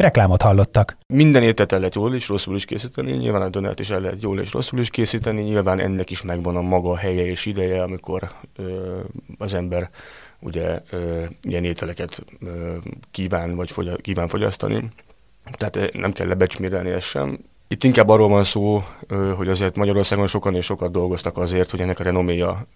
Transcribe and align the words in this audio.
Reklámot 0.00 0.42
hallottak. 0.42 0.96
Minden 1.06 1.42
ételt 1.42 1.72
el 1.72 1.78
lehet 1.78 1.94
jól 1.94 2.14
és 2.14 2.28
rosszul 2.28 2.54
is 2.54 2.64
készíteni, 2.64 3.12
nyilván 3.12 3.42
a 3.42 3.48
dönert 3.48 3.80
is 3.80 3.90
el 3.90 4.00
lehet 4.00 4.22
jól 4.22 4.40
és 4.40 4.52
rosszul 4.52 4.78
is 4.78 4.90
készíteni, 4.90 5.42
nyilván 5.42 5.80
ennek 5.80 6.10
is 6.10 6.22
megvan 6.22 6.56
a 6.56 6.60
maga 6.60 6.96
helye 6.96 7.26
és 7.26 7.46
ideje, 7.46 7.82
amikor 7.82 8.30
ö, 8.56 8.98
az 9.38 9.54
ember 9.54 9.90
ugye 10.38 10.80
ö, 10.90 11.24
ilyen 11.42 11.64
ételeket 11.64 12.24
ö, 12.44 12.76
kíván 13.10 13.56
vagy 13.56 13.70
fogya, 13.70 13.96
kíván 13.96 14.28
fogyasztani. 14.28 14.88
Tehát 15.52 15.92
nem 15.92 16.12
kell 16.12 16.26
lebecsmérelni 16.26 16.90
ezt 16.90 17.06
sem. 17.06 17.38
Itt 17.68 17.84
inkább 17.84 18.08
arról 18.08 18.28
van 18.28 18.44
szó, 18.44 18.82
hogy 19.36 19.48
azért 19.48 19.76
Magyarországon 19.76 20.26
sokan 20.26 20.54
és 20.54 20.64
sokat 20.64 20.92
dolgoztak 20.92 21.38
azért, 21.38 21.70
hogy 21.70 21.80
ennek 21.80 22.00
a 22.00 22.02
renoméja 22.02 22.66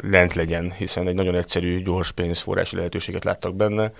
lent 0.00 0.34
legyen, 0.34 0.72
hiszen 0.72 1.08
egy 1.08 1.14
nagyon 1.14 1.34
egyszerű, 1.34 1.82
gyors 1.82 2.12
pénzforrási 2.12 2.76
lehetőséget 2.76 3.24
láttak 3.24 3.54
benne 3.54 3.92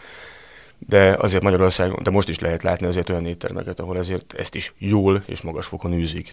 de 0.87 1.17
azért 1.19 1.43
Magyarországon, 1.43 2.03
de 2.03 2.11
most 2.11 2.29
is 2.29 2.39
lehet 2.39 2.63
látni 2.63 2.87
azért 2.87 3.11
olyan 3.11 3.27
éttermeket, 3.27 3.81
ahol 3.81 3.99
ezért 3.99 4.33
ezt 4.33 4.55
is 4.55 4.75
jól 4.79 5.23
és 5.27 5.41
magas 5.41 5.67
fokon 5.67 5.93
űzik. 5.93 6.33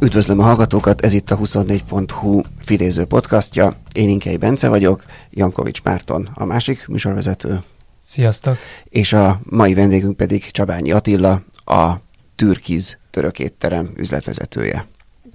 Üdvözlöm 0.00 0.38
a 0.38 0.42
hallgatókat, 0.42 1.04
ez 1.04 1.12
itt 1.12 1.30
a 1.30 1.38
24.hu 1.38 2.42
filéző 2.58 3.04
podcastja. 3.04 3.72
Én 3.92 4.08
Inkei 4.08 4.36
Bence 4.36 4.68
vagyok, 4.68 5.04
Jankovics 5.30 5.82
Márton 5.82 6.28
a 6.34 6.44
másik 6.44 6.86
műsorvezető. 6.86 7.60
Sziasztok! 7.98 8.56
És 8.84 9.12
a 9.12 9.40
mai 9.50 9.74
vendégünk 9.74 10.16
pedig 10.16 10.50
Csabányi 10.50 10.92
Attila, 10.92 11.42
a 11.64 11.92
Türkiz 12.34 12.98
török 13.10 13.38
étterem 13.38 13.90
üzletvezetője. 13.96 14.86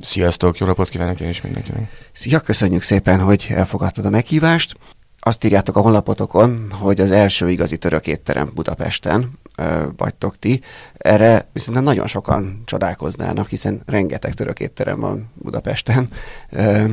Sziasztok, 0.01 0.57
jó 0.57 0.65
napot 0.67 0.89
kívánok 0.89 1.19
én 1.19 1.29
is 1.29 1.41
mindenkinek. 1.41 2.09
Szia, 2.13 2.39
köszönjük 2.39 2.81
szépen, 2.81 3.19
hogy 3.19 3.47
elfogadtad 3.49 4.05
a 4.05 4.09
meghívást. 4.09 4.75
Azt 5.19 5.43
írjátok 5.43 5.75
a 5.75 5.81
honlapotokon, 5.81 6.71
hogy 6.71 7.01
az 7.01 7.11
első 7.11 7.49
igazi 7.49 7.77
török 7.77 8.07
étterem 8.07 8.51
Budapesten 8.55 9.31
ö, 9.57 9.85
vagytok 9.97 10.39
ti. 10.39 10.61
Erre 10.97 11.49
viszont 11.53 11.81
nagyon 11.81 12.07
sokan 12.07 12.61
csodálkoznának, 12.65 13.47
hiszen 13.47 13.81
rengeteg 13.85 14.33
török 14.33 14.59
étterem 14.59 14.99
van 14.99 15.31
Budapesten. 15.33 16.07
Ö, 16.49 16.85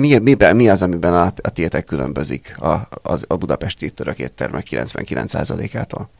mi, 0.00 0.18
miben, 0.18 0.56
mi 0.56 0.68
az, 0.68 0.82
amiben 0.82 1.14
a, 1.14 1.32
a 1.42 1.50
tietek 1.50 1.84
különbözik 1.84 2.56
a, 2.58 2.72
a, 3.02 3.18
a 3.26 3.36
budapesti 3.36 3.90
török 3.90 4.18
éttermek 4.18 4.66
99%-ától? 4.70 6.10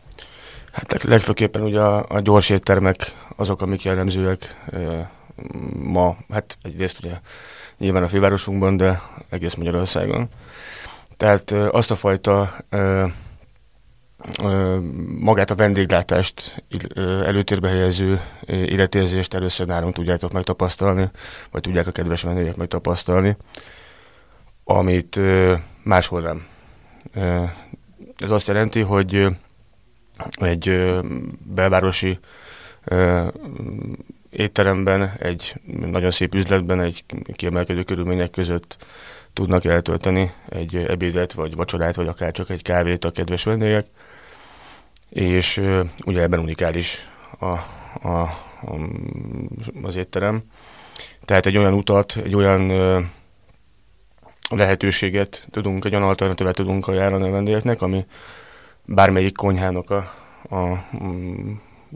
Hát 0.73 1.03
legfőképpen 1.03 1.63
ugye 1.63 1.81
a, 1.81 2.07
a 2.09 2.21
gyors 2.21 2.51
éttermek 2.51 3.15
azok, 3.37 3.63
amik 3.63 3.83
jellemzőek 3.83 4.57
ma, 5.83 6.17
hát 6.31 6.59
egyrészt 6.63 6.99
ugye 7.05 7.19
nyilván 7.79 8.03
a 8.03 8.09
fővárosunkban, 8.09 8.77
de 8.77 9.03
egész 9.29 9.55
Magyarországon. 9.55 10.29
Tehát 11.17 11.51
azt 11.53 11.91
a 11.91 11.97
fajta 11.97 12.55
ö, 12.69 13.07
ö, 14.43 14.79
magát 15.19 15.51
a 15.51 15.55
vendéglátást 15.55 16.65
előtérbe 16.99 17.69
helyező 17.69 18.21
életérzést 18.47 19.35
először 19.35 19.67
nálunk 19.67 19.95
tudjátok 19.95 20.33
megtapasztalni, 20.33 21.11
vagy 21.51 21.61
tudják 21.61 21.87
a 21.87 21.91
kedves 21.91 22.23
vendégek 22.23 22.57
megtapasztalni, 22.57 23.37
amit 24.65 25.17
ö, 25.17 25.57
máshol 25.83 26.21
nem. 26.21 26.47
Ez 28.19 28.31
azt 28.31 28.49
jelenti, 28.49 28.81
hogy 28.81 29.27
egy 30.31 30.91
belvárosi 31.39 32.19
étteremben, 34.31 35.13
egy 35.19 35.55
nagyon 35.67 36.11
szép 36.11 36.35
üzletben, 36.35 36.81
egy 36.81 37.05
kiemelkedő 37.33 37.83
körülmények 37.83 38.31
között 38.31 38.87
tudnak 39.33 39.65
eltölteni 39.65 40.33
egy 40.49 40.77
ebédet, 40.77 41.33
vagy 41.33 41.55
vacsorát, 41.55 41.95
vagy 41.97 42.09
akár 42.09 42.33
csak 42.33 42.51
egy 42.51 42.63
kávét 42.63 43.05
a 43.05 43.11
kedves 43.11 43.45
vendégek. 43.45 43.87
És 45.09 45.63
ugye 46.05 46.23
ebben 46.23 46.39
unikális 46.39 47.09
a, 47.39 47.47
a, 48.09 48.21
a, 48.63 48.89
az 49.83 49.97
étterem. 49.97 50.43
Tehát 51.25 51.47
egy 51.47 51.57
olyan 51.57 51.73
utat, 51.73 52.17
egy 52.25 52.35
olyan 52.35 52.71
lehetőséget 54.51 55.47
tudunk, 55.51 55.85
egy 55.85 55.95
olyan 55.95 56.09
alternatívát 56.09 56.55
tudunk 56.55 56.89
ajánlani 56.89 57.29
a 57.29 57.31
vendégeknek, 57.31 57.83
ami 57.83 58.07
bármelyik 58.85 59.37
konyhának 59.37 59.91
a, 59.91 59.97
a 60.57 60.85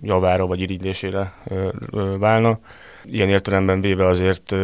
javára 0.00 0.46
vagy 0.46 0.60
irigylésére 0.60 1.34
válna. 2.18 2.58
Ilyen 3.04 3.28
értelemben 3.28 3.80
véve 3.80 4.06
azért 4.06 4.54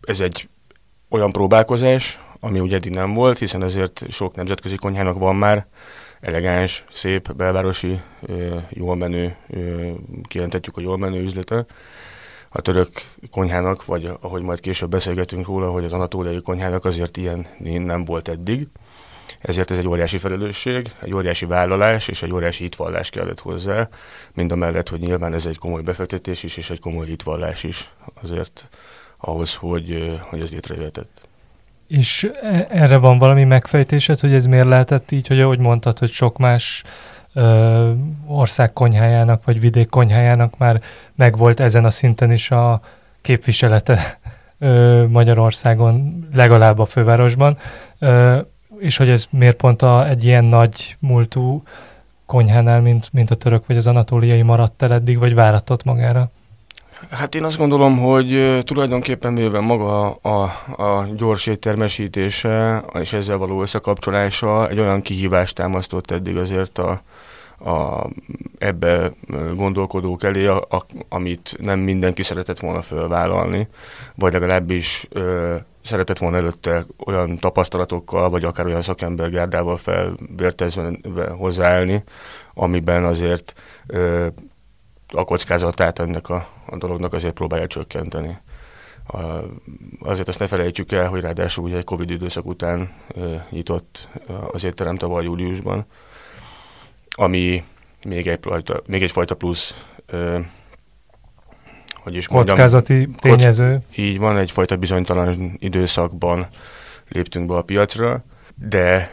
ez 0.00 0.20
egy 0.20 0.48
olyan 1.08 1.32
próbálkozás, 1.32 2.20
ami 2.40 2.60
ugye 2.60 2.76
eddig 2.76 2.92
nem 2.92 3.14
volt, 3.14 3.38
hiszen 3.38 3.62
ezért 3.62 4.04
sok 4.10 4.36
nemzetközi 4.36 4.76
konyhának 4.76 5.18
van 5.18 5.36
már 5.36 5.66
elegáns, 6.20 6.84
szép, 6.92 7.34
belvárosi, 7.34 8.00
jól 8.68 8.96
menő, 8.96 9.36
kijelentetjük 10.22 10.76
a 10.76 10.80
jól 10.80 10.98
menő 10.98 11.22
üzlete. 11.22 11.64
A 12.48 12.60
török 12.60 12.88
konyhának, 13.30 13.84
vagy 13.84 14.10
ahogy 14.20 14.42
majd 14.42 14.60
később 14.60 14.90
beszélgetünk 14.90 15.46
róla, 15.46 15.70
hogy 15.70 15.84
az 15.84 15.92
anatóliai 15.92 16.42
konyhának 16.42 16.84
azért 16.84 17.16
ilyen 17.16 17.46
nem 17.58 18.04
volt 18.04 18.28
eddig. 18.28 18.68
Ezért 19.40 19.70
ez 19.70 19.78
egy 19.78 19.88
óriási 19.88 20.18
felelősség, 20.18 20.90
egy 21.02 21.14
óriási 21.14 21.46
vállalás 21.46 22.08
és 22.08 22.22
egy 22.22 22.32
óriási 22.32 22.62
hitvallás 22.62 23.10
kellett 23.10 23.40
hozzá, 23.40 23.88
mind 24.34 24.52
a 24.52 24.56
mellett, 24.56 24.88
hogy 24.88 25.00
nyilván 25.00 25.34
ez 25.34 25.46
egy 25.46 25.58
komoly 25.58 25.82
befektetés 25.82 26.42
is, 26.42 26.56
és 26.56 26.70
egy 26.70 26.80
komoly 26.80 27.06
hitvallás 27.06 27.62
is 27.62 27.90
azért 28.22 28.68
ahhoz, 29.16 29.54
hogy, 29.54 30.18
hogy 30.20 30.40
ez 30.40 30.52
létrejöhetett. 30.52 31.28
És 31.88 32.30
e, 32.42 32.66
erre 32.70 32.96
van 32.96 33.18
valami 33.18 33.44
megfejtésed, 33.44 34.20
hogy 34.20 34.34
ez 34.34 34.46
miért 34.46 34.66
lehetett 34.66 35.10
így, 35.10 35.26
hogy 35.26 35.40
ahogy 35.40 35.58
mondtad, 35.58 35.98
hogy 35.98 36.10
sok 36.10 36.38
más 36.38 36.82
ö, 37.34 37.92
ország 38.26 38.72
konyhájának, 38.72 39.44
vagy 39.44 39.60
vidék 39.60 39.88
konyhájának 39.88 40.58
már 40.58 40.82
megvolt 41.14 41.60
ezen 41.60 41.84
a 41.84 41.90
szinten 41.90 42.32
is 42.32 42.50
a 42.50 42.80
képviselete 43.20 44.18
ö, 44.58 45.04
Magyarországon, 45.08 46.26
legalább 46.34 46.78
a 46.78 46.84
fővárosban. 46.84 47.58
Ö, 47.98 48.38
és 48.78 48.96
hogy 48.96 49.08
ez 49.08 49.26
miért 49.30 49.56
pont 49.56 49.82
a, 49.82 50.08
egy 50.08 50.24
ilyen 50.24 50.44
nagy 50.44 50.96
múltú 50.98 51.62
konyhánál, 52.26 52.80
mint, 52.80 53.08
mint 53.12 53.30
a 53.30 53.34
török 53.34 53.66
vagy 53.66 53.76
az 53.76 53.86
anatóliai 53.86 54.42
maradt 54.42 54.82
el 54.82 54.92
eddig, 54.92 55.18
vagy 55.18 55.34
váratott 55.34 55.84
magára? 55.84 56.30
Hát 57.10 57.34
én 57.34 57.44
azt 57.44 57.58
gondolom, 57.58 57.98
hogy 57.98 58.58
tulajdonképpen 58.64 59.32
mivel 59.32 59.60
maga 59.60 60.10
a, 60.10 60.42
a 60.82 61.06
gyors 61.16 61.46
éttermesítése 61.46 62.84
és 62.92 63.12
ezzel 63.12 63.36
való 63.36 63.62
összekapcsolása 63.62 64.68
egy 64.68 64.78
olyan 64.78 65.02
kihívást 65.02 65.54
támasztott 65.54 66.10
eddig 66.10 66.36
azért 66.36 66.78
a, 66.78 67.02
a, 67.70 68.06
ebbe 68.58 69.12
gondolkodók 69.54 70.24
elé, 70.24 70.46
a, 70.46 70.56
a, 70.56 70.84
amit 71.08 71.56
nem 71.60 71.78
mindenki 71.78 72.22
szeretett 72.22 72.58
volna 72.58 72.82
fölvállalni, 72.82 73.68
vagy 74.14 74.32
legalábbis 74.32 75.06
ö, 75.10 75.56
szeretett 75.86 76.18
volna 76.18 76.36
előtte 76.36 76.86
olyan 77.06 77.38
tapasztalatokkal, 77.38 78.30
vagy 78.30 78.44
akár 78.44 78.66
olyan 78.66 78.82
szakembergárdával 78.82 79.76
felvértezve 79.76 81.28
hozzáállni, 81.30 82.04
amiben 82.54 83.04
azért 83.04 83.54
ö, 83.86 84.26
a 85.14 85.24
kockázatát 85.24 85.98
ennek 85.98 86.28
a, 86.28 86.48
a 86.66 86.76
dolognak 86.76 87.12
azért 87.12 87.34
próbálja 87.34 87.66
csökkenteni. 87.66 88.38
A, 89.06 89.18
azért 90.00 90.28
azt 90.28 90.38
ne 90.38 90.46
felejtsük 90.46 90.92
el, 90.92 91.08
hogy 91.08 91.20
ráadásul 91.20 91.64
ugye 91.64 91.76
egy 91.76 91.84
Covid 91.84 92.10
időszak 92.10 92.46
után 92.46 92.92
ö, 93.08 93.34
nyitott 93.50 94.08
az 94.50 94.64
étterem 94.64 94.96
tavaly 94.96 95.24
júliusban, 95.24 95.86
ami 97.08 97.64
még, 98.04 98.26
egy, 98.26 98.40
még 98.86 99.02
egyfajta 99.02 99.34
plusz 99.34 99.84
ö, 100.06 100.38
hogy 102.06 102.14
is 102.14 102.28
mondjam, 102.28 102.56
kockázati 102.56 103.08
tényező. 103.20 103.72
Kock, 103.72 103.98
így 103.98 104.18
van, 104.18 104.38
egyfajta 104.38 104.76
bizonytalan 104.76 105.56
időszakban 105.58 106.46
léptünk 107.08 107.46
be 107.46 107.54
a 107.54 107.62
piacra, 107.62 108.24
de 108.54 109.10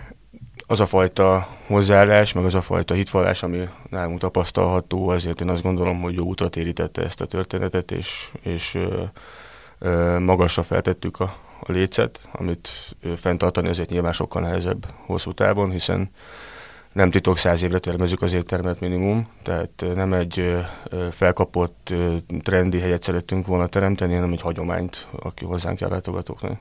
az 0.68 0.80
a 0.80 0.86
fajta 0.86 1.48
hozzáállás, 1.68 2.34
meg 2.34 2.46
az 2.46 2.56
a 2.56 2.62
fajta 2.62 2.94
hitvallás, 2.94 3.44
ami 3.44 3.68
nálunk 3.90 4.20
tapasztalható, 4.20 5.10
azért 5.10 5.42
én 5.42 5.50
azt 5.50 5.62
gondolom, 5.62 6.02
hogy 6.02 6.16
jó 6.16 6.26
útra 6.26 6.50
térítette 6.50 7.02
ezt 7.02 7.22
a 7.22 7.26
történetet, 7.26 7.92
és, 7.92 8.32
és 8.42 8.76
ö, 8.76 9.04
ö, 9.80 10.20
magasra 10.20 10.64
feltettük 10.64 11.20
a, 11.20 11.36
a 11.60 11.72
lécet, 11.72 12.30
amit 12.32 12.96
fenntartani 13.16 13.68
azért 13.68 13.90
nyilván 13.90 14.14
sokkal 14.14 14.42
nehezebb 14.42 14.86
hosszú 15.06 15.32
távon, 15.32 15.72
hiszen 15.72 16.10
nem 16.94 17.10
titok 17.10 17.38
száz 17.38 17.64
évre 17.64 17.80
termezzük 17.80 18.22
az 18.22 18.34
éttermet 18.34 18.80
minimum, 18.80 19.28
tehát 19.44 19.86
nem 19.96 20.14
egy 20.14 20.56
felkapott 21.12 21.94
trendi 22.40 22.80
helyet 22.80 23.04
szerettünk 23.04 23.48
volna 23.48 23.68
teremteni, 23.68 24.14
hanem 24.14 24.32
egy 24.32 24.42
hagyományt, 24.42 25.08
aki 25.20 25.46
hozzánk 25.46 25.78
kell 25.78 25.90
látogatóknak. 25.90 26.60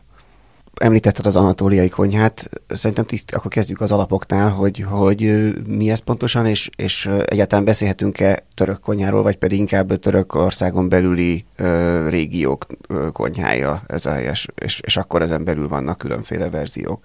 Említetted 0.74 1.26
az 1.26 1.36
anatóliai 1.36 1.88
konyhát, 1.88 2.48
szerintem 2.68 3.04
tiszt, 3.04 3.34
akkor 3.34 3.50
kezdjük 3.50 3.80
az 3.80 3.92
alapoknál, 3.92 4.50
hogy, 4.50 4.84
hogy 4.88 5.52
mi 5.66 5.90
ez 5.90 5.98
pontosan, 5.98 6.46
és, 6.46 6.70
és 6.76 7.10
egyáltalán 7.24 7.64
beszélhetünk-e 7.64 8.46
török 8.54 8.80
konyháról, 8.80 9.22
vagy 9.22 9.36
pedig 9.36 9.58
inkább 9.58 9.98
Törökországon 9.98 10.88
belüli 10.88 11.44
ö, 11.56 12.08
régiók 12.08 12.66
ö, 12.88 13.08
konyhája 13.12 13.82
ez 13.86 14.06
a 14.06 14.12
helyes, 14.12 14.48
és, 14.54 14.80
és 14.80 14.96
akkor 14.96 15.22
ezen 15.22 15.44
belül 15.44 15.68
vannak 15.68 15.98
különféle 15.98 16.50
verziók. 16.50 17.04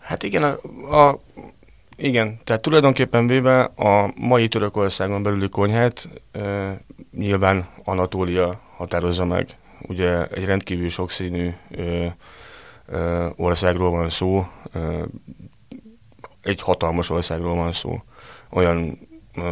Hát 0.00 0.22
igen, 0.22 0.42
a, 0.42 0.58
a 0.96 1.20
igen, 2.00 2.38
tehát 2.44 2.62
tulajdonképpen 2.62 3.26
véve 3.26 3.62
a 3.62 4.12
mai 4.16 4.48
Törökországon 4.48 5.22
belüli 5.22 5.48
konyhát 5.48 6.08
e, 6.32 6.76
nyilván 7.16 7.68
Anatólia 7.84 8.60
határozza 8.76 9.24
meg. 9.24 9.56
Ugye 9.88 10.26
egy 10.26 10.44
rendkívül 10.44 10.88
sokszínű 10.88 11.50
e, 11.70 11.82
e, 11.82 12.16
országról 13.36 13.90
van 13.90 14.08
szó, 14.08 14.46
e, 14.72 14.80
egy 16.42 16.60
hatalmas 16.60 17.10
országról 17.10 17.54
van 17.54 17.72
szó. 17.72 18.02
Olyan 18.50 18.98
e, 19.34 19.42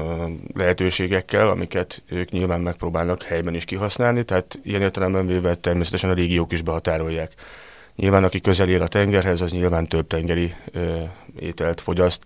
lehetőségekkel, 0.55 1.49
amiket 1.49 2.03
ők 2.09 2.31
nyilván 2.31 2.61
megpróbálnak 2.61 3.23
helyben 3.23 3.55
is 3.55 3.65
kihasználni, 3.65 4.25
tehát 4.25 4.61
ilyen 4.63 4.83
értelemben 4.83 5.27
véve 5.27 5.55
természetesen 5.55 6.11
a 6.11 6.15
régiók 6.15 6.53
is 6.53 6.63
behatárolják 6.63 7.35
Nyilván, 7.97 8.25
aki 8.25 8.41
közel 8.41 8.69
él 8.69 8.83
a 8.83 8.89
tengerhez, 8.89 9.41
az 9.41 9.51
nyilván 9.51 9.87
több 9.87 10.07
tengeri 10.07 10.55
ö, 10.73 11.03
ételt 11.39 11.81
fogyaszt 11.81 12.25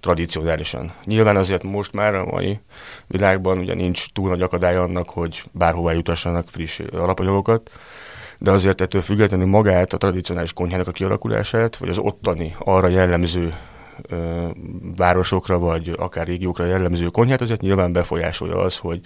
tradicionálisan. 0.00 0.92
Nyilván 1.04 1.36
azért 1.36 1.62
most 1.62 1.92
már 1.92 2.14
a 2.14 2.24
mai 2.24 2.58
világban 3.06 3.58
ugye 3.58 3.74
nincs 3.74 4.12
túl 4.12 4.28
nagy 4.28 4.42
akadály 4.42 4.76
annak, 4.76 5.10
hogy 5.10 5.42
bárhová 5.52 5.92
jutassanak 5.92 6.48
friss 6.48 6.78
alapanyagokat, 6.78 7.70
de 8.38 8.50
azért 8.50 8.80
ettől 8.80 9.00
függetlenül 9.00 9.46
magát 9.46 9.92
a 9.92 9.96
tradicionális 9.96 10.52
konyhának 10.52 10.88
a 10.88 10.92
kialakulását, 10.92 11.76
vagy 11.76 11.88
az 11.88 11.98
ottani 11.98 12.54
arra 12.58 12.88
jellemző 12.88 13.54
ö, 14.02 14.46
városokra, 14.96 15.58
vagy 15.58 15.94
akár 15.96 16.26
régiókra 16.26 16.64
jellemző 16.64 17.06
konyhát, 17.06 17.40
azért 17.40 17.60
nyilván 17.60 17.92
befolyásolja 17.92 18.58
az, 18.58 18.78
hogy 18.78 19.00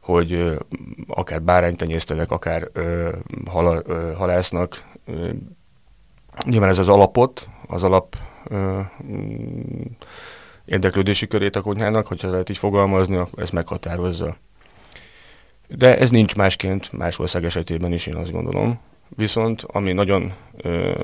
hogy 0.00 0.32
ö, 0.32 0.54
akár 1.06 1.42
bárányt 1.42 1.76
tenyésztenek, 1.76 2.30
akár 2.30 2.68
ö, 2.72 3.08
hala, 3.46 3.82
ö, 3.86 4.12
halásznak, 4.16 4.82
Nyilván 6.44 6.68
ez 6.68 6.78
az 6.78 6.88
alapot, 6.88 7.48
az 7.66 7.82
alap 7.84 8.16
mm, 8.54 8.80
érdeklődési 10.64 11.26
körét 11.26 11.56
a 11.56 11.60
konyhának, 11.60 12.06
hogyha 12.06 12.30
lehet 12.30 12.48
így 12.48 12.58
fogalmazni, 12.58 13.22
ez 13.36 13.50
meghatározza. 13.50 14.36
De 15.68 15.98
ez 15.98 16.10
nincs 16.10 16.36
másként 16.36 16.92
más 16.92 17.18
ország 17.18 17.44
esetében 17.44 17.92
is, 17.92 18.06
én 18.06 18.16
azt 18.16 18.32
gondolom. 18.32 18.80
Viszont 19.16 19.62
ami 19.62 19.92
nagyon 19.92 20.32
ö, 20.56 21.02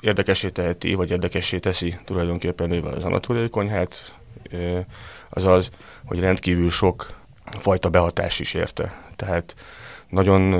érdekessé 0.00 0.48
teheti, 0.48 0.94
vagy 0.94 1.10
érdekessé 1.10 1.58
teszi 1.58 1.98
tulajdonképpen 2.04 2.68
mivel 2.68 2.94
az 2.94 3.04
anatóliai 3.04 3.48
konyhát, 3.48 4.16
ö, 4.50 4.78
az 5.28 5.44
az, 5.44 5.70
hogy 6.04 6.20
rendkívül 6.20 6.70
sok 6.70 7.14
fajta 7.44 7.90
behatás 7.90 8.40
is 8.40 8.54
érte. 8.54 9.02
Tehát 9.16 9.54
nagyon 10.08 10.52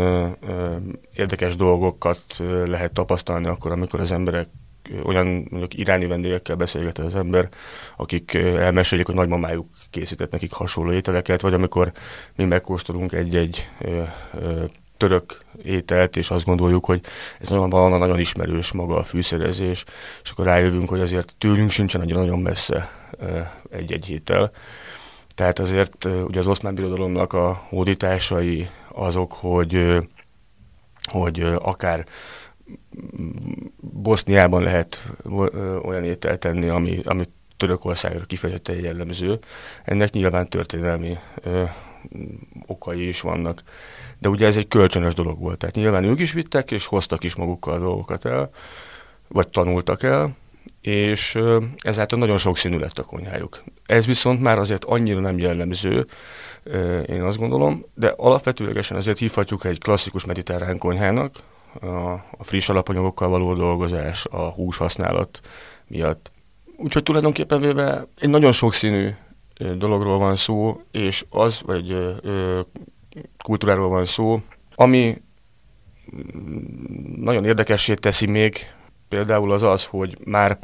érdekes 1.14 1.56
dolgokat 1.56 2.22
lehet 2.64 2.92
tapasztalni 2.92 3.46
akkor, 3.46 3.72
amikor 3.72 4.00
az 4.00 4.12
emberek 4.12 4.48
olyan 5.04 5.26
mondjuk 5.26 5.74
iráni 5.74 6.06
vendégekkel 6.06 6.56
beszélget 6.56 6.98
az 6.98 7.14
ember, 7.14 7.48
akik 7.96 8.34
elmesélik, 8.34 9.06
hogy 9.06 9.14
nagymamájuk 9.14 9.66
készített 9.90 10.30
nekik 10.30 10.52
hasonló 10.52 10.92
ételeket, 10.92 11.40
vagy 11.40 11.54
amikor 11.54 11.92
mi 12.36 12.44
megkóstolunk 12.44 13.12
egy-egy 13.12 13.68
török 14.96 15.40
ételt, 15.62 16.16
és 16.16 16.30
azt 16.30 16.44
gondoljuk, 16.44 16.84
hogy 16.84 17.00
ez 17.40 17.48
valahol 17.48 17.98
nagyon 17.98 18.18
ismerős 18.18 18.72
maga 18.72 18.96
a 18.96 19.02
fűszerezés, 19.02 19.84
és 20.22 20.30
akkor 20.30 20.44
rájövünk, 20.44 20.88
hogy 20.88 21.00
azért 21.00 21.34
tőlünk 21.38 21.70
sincsen 21.70 22.00
nagyon-nagyon 22.00 22.38
messze 22.38 22.90
egy-egy 23.70 24.10
étel. 24.10 24.50
Tehát 25.34 25.58
azért 25.58 26.04
ugye 26.04 26.40
az 26.40 26.46
oszmán 26.46 26.74
birodalomnak 26.74 27.32
a 27.32 27.64
hódításai, 27.68 28.68
azok, 28.96 29.32
hogy, 29.32 29.96
hogy 31.10 31.40
akár 31.40 32.06
Boszniában 33.80 34.62
lehet 34.62 35.12
olyan 35.82 36.04
ételt 36.04 36.40
tenni, 36.40 36.68
ami, 36.68 37.00
ami 37.04 37.24
Törökországra 37.56 38.24
kifejezetten 38.24 38.76
jellemző. 38.76 39.38
Ennek 39.84 40.10
nyilván 40.10 40.48
történelmi 40.48 41.18
ö, 41.42 41.64
okai 42.66 43.08
is 43.08 43.20
vannak. 43.20 43.62
De 44.18 44.28
ugye 44.28 44.46
ez 44.46 44.56
egy 44.56 44.68
kölcsönös 44.68 45.14
dolog 45.14 45.38
volt. 45.38 45.58
Tehát 45.58 45.74
nyilván 45.74 46.04
ők 46.04 46.20
is 46.20 46.32
vittek, 46.32 46.70
és 46.70 46.86
hoztak 46.86 47.24
is 47.24 47.34
magukkal 47.34 47.78
dolgokat 47.78 48.24
el, 48.24 48.50
vagy 49.28 49.48
tanultak 49.48 50.02
el, 50.02 50.36
és 50.80 51.38
ezáltal 51.78 52.18
nagyon 52.18 52.38
sokszínű 52.38 52.78
lett 52.78 52.98
a 52.98 53.04
konyhájuk. 53.04 53.62
Ez 53.86 54.06
viszont 54.06 54.40
már 54.40 54.58
azért 54.58 54.84
annyira 54.84 55.20
nem 55.20 55.38
jellemző, 55.38 56.06
én 57.06 57.22
azt 57.22 57.38
gondolom, 57.38 57.84
de 57.94 58.14
alapvetőlegesen 58.16 58.96
azért 58.96 59.18
hívhatjuk 59.18 59.64
egy 59.64 59.78
klasszikus 59.78 60.24
mediterrán 60.24 60.78
konyhának, 60.78 61.36
a, 61.80 62.44
friss 62.44 62.68
alapanyagokkal 62.68 63.28
való 63.28 63.54
dolgozás, 63.54 64.26
a 64.30 64.50
hús 64.50 64.76
használat 64.76 65.40
miatt. 65.86 66.30
Úgyhogy 66.76 67.02
tulajdonképpen 67.02 67.60
véve 67.60 68.06
egy 68.18 68.28
nagyon 68.28 68.52
sokszínű 68.52 69.10
dologról 69.76 70.18
van 70.18 70.36
szó, 70.36 70.80
és 70.90 71.24
az, 71.28 71.62
vagy 71.66 71.90
ö, 71.90 72.60
kultúráról 73.44 73.88
van 73.88 74.04
szó, 74.04 74.40
ami 74.74 75.22
nagyon 77.16 77.44
érdekessé 77.44 77.94
teszi 77.94 78.26
még 78.26 78.58
például 79.08 79.52
az 79.52 79.62
az, 79.62 79.84
hogy 79.84 80.18
már 80.24 80.58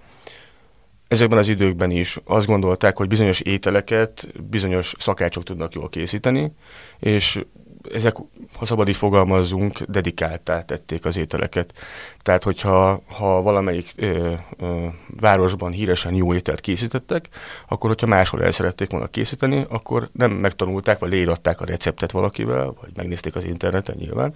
ezekben 1.13 1.39
az 1.39 1.49
időkben 1.49 1.91
is 1.91 2.19
azt 2.25 2.47
gondolták, 2.47 2.97
hogy 2.97 3.09
bizonyos 3.09 3.41
ételeket 3.41 4.29
bizonyos 4.51 4.95
szakácsok 4.99 5.43
tudnak 5.43 5.75
jól 5.75 5.89
készíteni, 5.89 6.53
és 6.99 7.45
ezek, 7.93 8.17
ha 8.57 8.65
szabad 8.65 8.89
így 8.89 8.97
fogalmazzunk, 8.97 9.83
dedikáltá 9.83 10.65
tették 10.65 11.05
az 11.05 11.17
ételeket. 11.17 11.73
Tehát, 12.19 12.43
hogyha 12.43 13.03
ha 13.07 13.43
valamelyik 13.43 13.93
ö, 13.97 14.33
ö, 14.57 14.87
városban 15.21 15.73
híresen 15.73 16.15
jó 16.15 16.35
ételt 16.35 16.61
készítettek, 16.61 17.29
akkor 17.69 17.89
hogyha 17.89 18.07
máshol 18.07 18.43
el 18.43 18.51
szerették 18.51 18.91
volna 18.91 19.07
készíteni, 19.07 19.67
akkor 19.69 20.09
nem 20.13 20.31
megtanulták, 20.31 20.99
vagy 20.99 21.11
leíratták 21.11 21.61
a 21.61 21.65
receptet 21.65 22.11
valakivel, 22.11 22.75
vagy 22.81 22.91
megnézték 22.97 23.35
az 23.35 23.45
interneten 23.45 23.97
nyilván, 23.99 24.35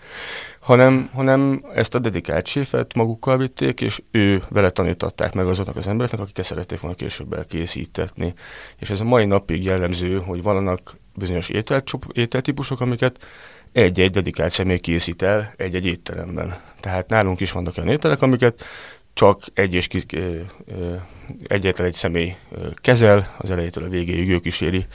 hanem, 0.61 1.11
hanem 1.15 1.65
ezt 1.75 1.95
a 1.95 1.99
dedikált 1.99 2.47
séfet 2.47 2.95
magukkal 2.95 3.39
vitték, 3.39 3.81
és 3.81 4.03
ő 4.11 4.43
vele 4.49 4.71
tanítatták 4.71 5.35
meg 5.35 5.47
azoknak 5.47 5.77
az 5.77 5.87
embereknek, 5.87 6.21
akik 6.21 6.39
ezt 6.39 6.49
szerették 6.49 6.81
volna 6.81 6.97
később 6.97 7.33
elkészítetni. 7.33 8.35
És 8.77 8.91
ez 8.91 9.01
a 9.01 9.05
mai 9.05 9.25
napig 9.25 9.65
jellemző, 9.65 10.19
hogy 10.19 10.43
vannak 10.43 10.97
bizonyos 11.17 11.49
ételtípusok, 12.13 12.81
amiket 12.81 13.27
egy-egy 13.73 14.11
dedikált 14.11 14.53
személy 14.53 14.79
készít 14.79 15.23
el 15.23 15.55
egy-egy 15.57 15.87
étteremben. 15.87 16.61
Tehát 16.81 17.09
nálunk 17.09 17.41
is 17.41 17.53
vannak 17.53 17.77
olyan 17.77 17.91
ételek, 17.91 18.23
amiket 18.23 18.65
csak 19.15 19.43
egy 19.55 19.75
és 19.75 19.87
ki, 19.87 20.05
egyetlen 21.47 21.87
egy 21.87 21.95
személy 21.95 22.37
kezel, 22.75 23.35
az 23.39 23.51
elejétől 23.51 23.85
a 23.85 23.89
végéig 23.89 24.31
ő 24.31 24.39
kíséri 24.39 24.87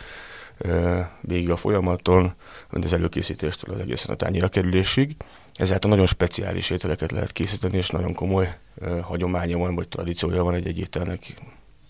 végig 1.22 1.50
a 1.50 1.56
folyamaton, 1.56 2.34
mint 2.70 2.84
az 2.84 2.94
előkészítéstől 2.94 3.76
az 3.76 3.82
egészen 3.82 4.14
a 4.14 4.16
tányira 4.16 4.48
kerülésig. 4.48 5.16
Ezáltal 5.54 5.90
nagyon 5.90 6.06
speciális 6.06 6.70
ételeket 6.70 7.12
lehet 7.12 7.32
készíteni, 7.32 7.78
és 7.78 7.90
nagyon 7.90 8.14
komoly 8.14 8.58
hagyománya 9.02 9.58
van, 9.58 9.76
vagy 9.76 9.88
tradíciója 9.88 10.44
van 10.44 10.54
egy-egy 10.54 10.80
ételnek. 10.80 11.34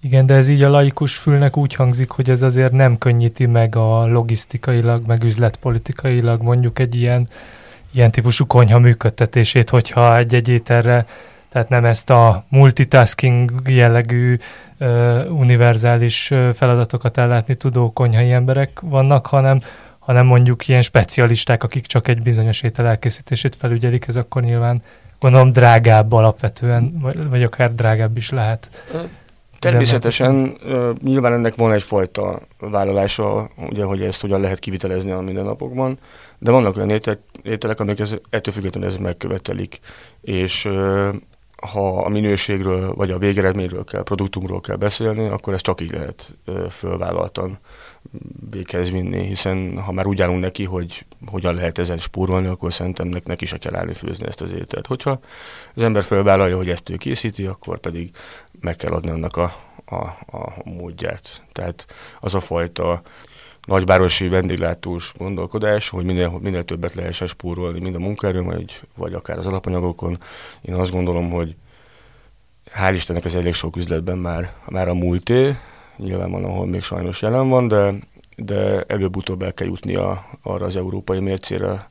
Igen, 0.03 0.25
de 0.25 0.33
ez 0.33 0.47
így 0.47 0.61
a 0.61 0.69
laikus 0.69 1.17
fülnek 1.17 1.57
úgy 1.57 1.73
hangzik, 1.73 2.09
hogy 2.09 2.29
ez 2.29 2.41
azért 2.41 2.71
nem 2.71 2.97
könnyíti 2.97 3.45
meg 3.45 3.75
a 3.75 4.05
logisztikailag, 4.05 5.05
meg 5.05 5.23
üzletpolitikailag 5.23 6.41
mondjuk 6.41 6.79
egy 6.79 6.95
ilyen, 6.95 7.27
ilyen 7.91 8.11
típusú 8.11 8.45
konyha 8.45 8.79
működtetését, 8.79 9.69
hogyha 9.69 10.17
egy-egy 10.17 10.47
ételre, 10.47 11.05
tehát 11.49 11.69
nem 11.69 11.85
ezt 11.85 12.09
a 12.09 12.45
multitasking 12.49 13.51
jellegű 13.65 14.37
uh, 14.79 15.25
univerzális 15.29 16.33
feladatokat 16.53 17.17
ellátni 17.17 17.55
tudó 17.55 17.91
konyhai 17.91 18.31
emberek 18.31 18.79
vannak, 18.81 19.27
hanem, 19.27 19.61
hanem 19.99 20.25
mondjuk 20.25 20.67
ilyen 20.67 20.81
specialisták, 20.81 21.63
akik 21.63 21.85
csak 21.85 22.07
egy 22.07 22.21
bizonyos 22.21 22.61
étel 22.61 22.87
elkészítését 22.87 23.55
felügyelik, 23.55 24.07
ez 24.07 24.15
akkor 24.15 24.41
nyilván 24.41 24.81
gondolom 25.19 25.51
drágább 25.51 26.11
alapvetően, 26.11 26.99
vagy, 27.01 27.29
vagy 27.29 27.43
akár 27.43 27.75
drágább 27.75 28.17
is 28.17 28.29
lehet. 28.29 28.69
Természetesen 29.61 30.57
nyilván 31.01 31.33
ennek 31.33 31.55
van 31.55 31.73
egyfajta 31.73 32.41
vállalása, 32.57 33.49
ugye, 33.69 33.83
hogy 33.83 34.01
ezt 34.01 34.21
hogyan 34.21 34.41
lehet 34.41 34.59
kivitelezni 34.59 35.11
a 35.11 35.19
mindennapokban, 35.19 35.99
de 36.37 36.51
vannak 36.51 36.77
olyan 36.77 37.01
ételek, 37.43 37.79
amik 37.79 37.99
ez, 37.99 38.15
ettől 38.29 38.53
függetlenül 38.53 38.89
ez 38.89 38.97
megkövetelik, 38.97 39.79
és 40.21 40.69
ha 41.61 41.97
a 41.97 42.09
minőségről 42.09 42.93
vagy 42.93 43.11
a 43.11 43.17
végeredményről 43.17 43.83
kell, 43.83 44.03
produktumról 44.03 44.61
kell 44.61 44.75
beszélni, 44.75 45.27
akkor 45.27 45.53
ez 45.53 45.61
csak 45.61 45.81
így 45.81 45.91
lehet 45.91 46.37
fölvállaltan 46.69 47.59
véghez 48.49 48.91
vinni, 48.91 49.25
hiszen 49.25 49.77
ha 49.77 49.91
már 49.91 50.07
úgy 50.07 50.21
állunk 50.21 50.39
neki, 50.39 50.65
hogy 50.65 51.05
hogyan 51.25 51.55
lehet 51.55 51.77
ezen 51.77 51.97
spórolni, 51.97 52.47
akkor 52.47 52.73
szerintem 52.73 53.21
neki 53.23 53.45
se 53.45 53.57
kell 53.57 53.75
állni 53.75 53.93
főzni 53.93 54.27
ezt 54.27 54.41
az 54.41 54.51
ételt. 54.51 54.87
Hogyha 54.87 55.19
az 55.75 55.83
ember 55.83 56.03
felvállalja, 56.03 56.57
hogy 56.57 56.69
ezt 56.69 56.89
ő 56.89 56.95
készíti, 56.95 57.45
akkor 57.45 57.79
pedig 57.79 58.11
meg 58.61 58.75
kell 58.75 58.91
adni 58.91 59.09
annak 59.09 59.37
a, 59.37 59.55
a, 59.85 59.95
a 60.37 60.53
módját. 60.63 61.41
Tehát 61.51 61.85
az 62.19 62.35
a 62.35 62.39
fajta 62.39 63.01
nagyvárosi 63.65 64.27
vendéglátós 64.27 65.13
gondolkodás, 65.17 65.89
hogy 65.89 66.05
minél, 66.05 66.37
minél 66.41 66.65
többet 66.65 66.93
lehessen 66.93 67.27
spórolni, 67.27 67.79
mind 67.79 67.95
a 67.95 67.99
munkaerő, 67.99 68.41
vagy, 68.41 68.81
vagy 68.95 69.13
akár 69.13 69.37
az 69.37 69.47
alapanyagokon. 69.47 70.17
Én 70.61 70.73
azt 70.73 70.91
gondolom, 70.91 71.29
hogy 71.29 71.55
hál' 72.75 72.93
Istennek 72.93 73.25
ez 73.25 73.35
elég 73.35 73.53
sok 73.53 73.75
üzletben 73.75 74.17
már, 74.17 74.53
már 74.69 74.87
a 74.87 74.93
múlté, 74.93 75.55
nyilván 75.97 76.31
van, 76.31 76.43
ahol 76.43 76.65
még 76.65 76.81
sajnos 76.81 77.21
jelen 77.21 77.49
van, 77.49 77.67
de, 77.67 77.93
de 78.35 78.83
előbb-utóbb 78.87 79.41
el 79.41 79.53
kell 79.53 79.67
jutni 79.67 79.95
a, 79.95 80.25
arra 80.41 80.65
az 80.65 80.75
európai 80.75 81.19
mércére, 81.19 81.89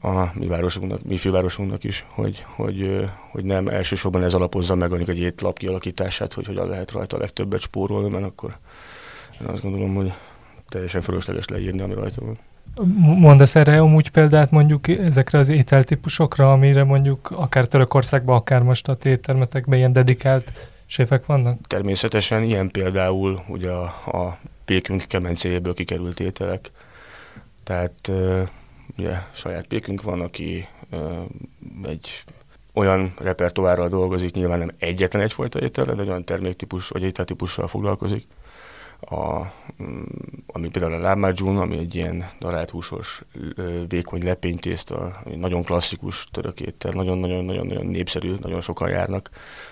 a 0.00 0.30
mi 0.34 0.46
városunknak, 0.46 1.02
mi 1.02 1.16
fővárosunknak 1.16 1.84
is, 1.84 2.06
hogy, 2.08 2.44
hogy, 2.54 3.04
hogy 3.30 3.44
nem 3.44 3.68
elsősorban 3.68 4.22
ez 4.22 4.34
alapozza 4.34 4.74
meg 4.74 4.92
egy 4.92 5.18
étlap 5.18 5.58
kialakítását, 5.58 6.32
hogy 6.32 6.46
hogyan 6.46 6.68
lehet 6.68 6.90
rajta 6.90 7.16
a 7.16 7.20
legtöbbet 7.20 7.60
spórolni, 7.60 8.08
mert 8.08 8.24
akkor 8.24 8.56
én 9.40 9.46
azt 9.46 9.62
gondolom, 9.62 9.94
hogy 9.94 10.12
teljesen 10.68 11.00
fölösleges 11.00 11.46
leírni, 11.46 11.80
ami 11.80 11.94
rajta 11.94 12.24
van. 12.24 12.38
Mondasz 13.18 13.54
erre 13.54 13.80
amúgy 13.80 14.10
példát 14.10 14.50
mondjuk 14.50 14.88
ezekre 14.88 15.38
az 15.38 15.48
ételtípusokra, 15.48 16.52
amire 16.52 16.84
mondjuk 16.84 17.30
akár 17.30 17.66
Törökországban, 17.66 18.36
akár 18.36 18.62
most 18.62 18.88
a 18.88 18.94
téttermetekben 18.94 19.78
ilyen 19.78 19.92
dedikált 19.92 20.52
séfek 20.86 21.26
vannak? 21.26 21.60
Természetesen 21.66 22.42
ilyen 22.42 22.70
például 22.70 23.40
ugye 23.48 23.70
a, 23.70 23.84
a 24.06 24.38
pékünk 24.64 25.04
kemencéjéből 25.08 25.74
kikerült 25.74 26.20
ételek. 26.20 26.70
Tehát 27.64 28.12
ugye 28.98 29.18
saját 29.32 29.66
pékünk 29.66 30.02
van, 30.02 30.20
aki 30.20 30.68
egy 31.82 32.24
olyan 32.72 33.14
repertoárral 33.18 33.88
dolgozik, 33.88 34.30
nyilván 34.30 34.58
nem 34.58 34.72
egyetlen 34.78 35.22
egyfajta 35.22 35.60
étel, 35.60 35.84
de 35.84 36.02
olyan 36.02 36.24
terméktípus 36.24 36.88
vagy 36.88 37.02
ételtípussal 37.02 37.66
foglalkozik, 37.66 38.26
a, 39.00 39.40
mm, 39.82 40.02
ami 40.46 40.68
például 40.68 40.92
a 40.94 40.98
lámádzsún, 40.98 41.56
ami 41.56 41.78
egy 41.78 41.94
ilyen 41.94 42.30
darált 42.40 42.70
húsos, 42.70 43.22
vékony 43.88 44.24
lepénytészta, 44.24 45.22
nagyon 45.36 45.62
klasszikus 45.62 46.28
török 46.32 46.60
étel, 46.60 46.92
nagyon-nagyon-nagyon 46.92 47.86
népszerű, 47.86 48.34
nagyon 48.40 48.60
sokan 48.60 48.88
járnak, 48.88 49.30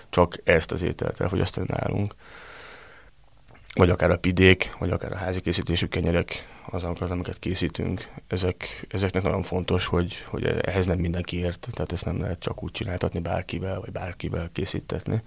csak 0.09 0.37
ezt 0.43 0.71
az 0.71 0.81
ételt 0.81 1.21
elfogyasztani 1.21 1.65
nálunk. 1.69 2.15
Vagy 3.75 3.89
akár 3.89 4.11
a 4.11 4.17
pidék, 4.17 4.75
vagy 4.79 4.89
akár 4.89 5.11
a 5.11 5.17
házi 5.17 5.41
készítésű 5.41 5.85
kenyerek, 5.85 6.47
azok, 6.69 7.01
amiket 7.01 7.39
készítünk, 7.39 8.09
ezek, 8.27 8.85
ezeknek 8.89 9.23
nagyon 9.23 9.43
fontos, 9.43 9.85
hogy, 9.85 10.13
hogy 10.25 10.45
ehhez 10.45 10.85
nem 10.85 10.97
mindenki 10.97 11.37
ért, 11.37 11.67
tehát 11.71 11.91
ezt 11.91 12.05
nem 12.05 12.19
lehet 12.19 12.39
csak 12.39 12.63
úgy 12.63 12.71
csináltatni 12.71 13.19
bárkivel, 13.19 13.79
vagy 13.79 13.91
bárkivel 13.91 14.49
készítetni 14.53 15.21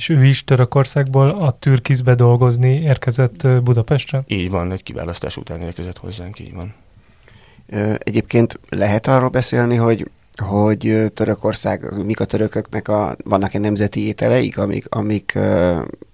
és 0.00 0.08
ő 0.08 0.24
is 0.24 0.44
Törökországból 0.44 1.30
a 1.30 1.50
Türkizbe 1.50 2.14
dolgozni 2.14 2.80
érkezett 2.80 3.62
Budapestre? 3.62 4.22
Így 4.26 4.50
van, 4.50 4.72
egy 4.72 4.82
kiválasztás 4.82 5.36
után 5.36 5.62
érkezett 5.62 5.98
hozzánk, 5.98 6.38
így 6.38 6.54
van. 6.54 6.74
Egyébként 7.98 8.60
lehet 8.68 9.06
arról 9.06 9.28
beszélni, 9.28 9.76
hogy 9.76 10.10
hogy 10.40 11.12
Törökország, 11.14 12.04
mik 12.04 12.20
a 12.20 12.24
törököknek 12.24 12.88
a, 12.88 13.16
vannak-e 13.24 13.58
nemzeti 13.58 14.06
ételeik, 14.06 14.58
amik, 14.58 14.86
amik, 14.88 15.38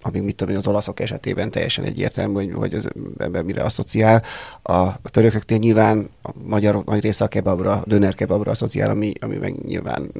amik 0.00 0.22
mit 0.22 0.36
tudom 0.36 0.52
én, 0.52 0.58
az 0.58 0.66
olaszok 0.66 1.00
esetében 1.00 1.50
teljesen 1.50 1.84
egyértelmű, 1.84 2.34
hogy, 2.34 2.52
hogy 2.54 2.74
az 2.74 2.88
ember 3.18 3.42
mire 3.42 3.62
asszociál. 3.62 4.22
A, 4.62 4.72
a 4.72 4.98
törököknél 5.02 5.58
nyilván 5.58 6.10
a 6.22 6.30
magyar 6.44 6.84
nagy 6.84 7.00
része 7.00 7.24
a 7.24 7.28
kebabra, 7.28 7.72
a 7.72 7.82
döner 7.86 8.14
kebabra 8.14 8.50
asszociál, 8.50 8.90
ami, 8.90 9.12
ami 9.20 9.36
meg 9.36 9.64
nyilván 9.64 10.10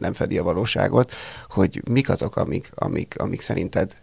nem 0.00 0.12
fedi 0.12 0.38
a 0.38 0.42
valóságot, 0.42 1.12
hogy 1.48 1.82
mik 1.90 2.08
azok, 2.08 2.36
amik, 2.36 2.70
amik, 2.74 3.14
amik 3.18 3.40
szerinted 3.40 3.94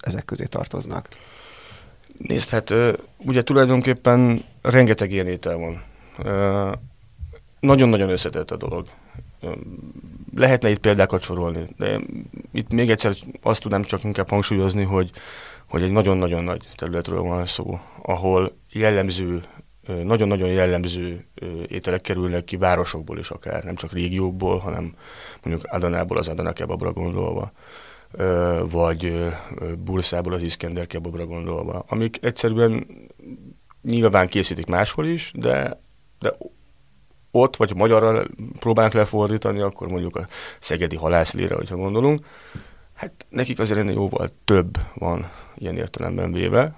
ezek 0.00 0.24
közé 0.24 0.44
tartoznak? 0.44 1.08
Nézd, 2.18 2.48
hát 2.50 2.70
ugye 3.18 3.42
tulajdonképpen 3.42 4.44
rengeteg 4.62 5.10
ilyen 5.10 5.26
étel 5.26 5.56
van 5.56 5.82
nagyon-nagyon 7.62 8.10
összetett 8.10 8.50
a 8.50 8.56
dolog. 8.56 8.86
Lehetne 10.34 10.70
itt 10.70 10.78
példákat 10.78 11.22
sorolni, 11.22 11.66
de 11.76 12.00
itt 12.52 12.72
még 12.72 12.90
egyszer 12.90 13.14
azt 13.42 13.62
tudnám 13.62 13.82
csak 13.82 14.04
inkább 14.04 14.28
hangsúlyozni, 14.28 14.82
hogy, 14.82 15.10
hogy 15.68 15.82
egy 15.82 15.92
nagyon-nagyon 15.92 16.44
nagy 16.44 16.68
területről 16.76 17.22
van 17.22 17.46
szó, 17.46 17.80
ahol 18.02 18.56
jellemző, 18.72 19.42
nagyon-nagyon 19.86 20.48
jellemző 20.48 21.26
ételek 21.68 22.00
kerülnek 22.00 22.44
ki 22.44 22.56
városokból 22.56 23.18
is 23.18 23.30
akár, 23.30 23.64
nem 23.64 23.74
csak 23.74 23.92
régiókból, 23.92 24.58
hanem 24.58 24.94
mondjuk 25.42 25.72
Adanából 25.72 26.16
az 26.16 26.28
Adana 26.28 26.52
kebabra 26.52 26.92
gondolva, 26.92 27.52
vagy 28.70 29.26
Burszából 29.84 30.32
az 30.32 30.42
Iskender 30.42 30.86
kebabra 30.86 31.26
gondolva, 31.26 31.84
amik 31.88 32.18
egyszerűen 32.22 32.86
nyilván 33.82 34.28
készítik 34.28 34.66
máshol 34.66 35.06
is, 35.06 35.32
de, 35.34 35.80
de 36.18 36.36
ott, 37.32 37.56
vagy 37.56 37.74
magyarra 37.74 38.24
próbálnak 38.58 38.92
lefordítani, 38.92 39.60
akkor 39.60 39.88
mondjuk 39.88 40.16
a 40.16 40.26
szegedi 40.58 40.96
halászlére, 40.96 41.54
hogyha 41.54 41.76
gondolunk, 41.76 42.26
hát 42.94 43.26
nekik 43.28 43.58
azért 43.58 43.78
ennél 43.78 43.94
jóval 43.94 44.30
több 44.44 44.78
van 44.94 45.30
ilyen 45.54 45.76
értelemben 45.76 46.32
véve. 46.32 46.74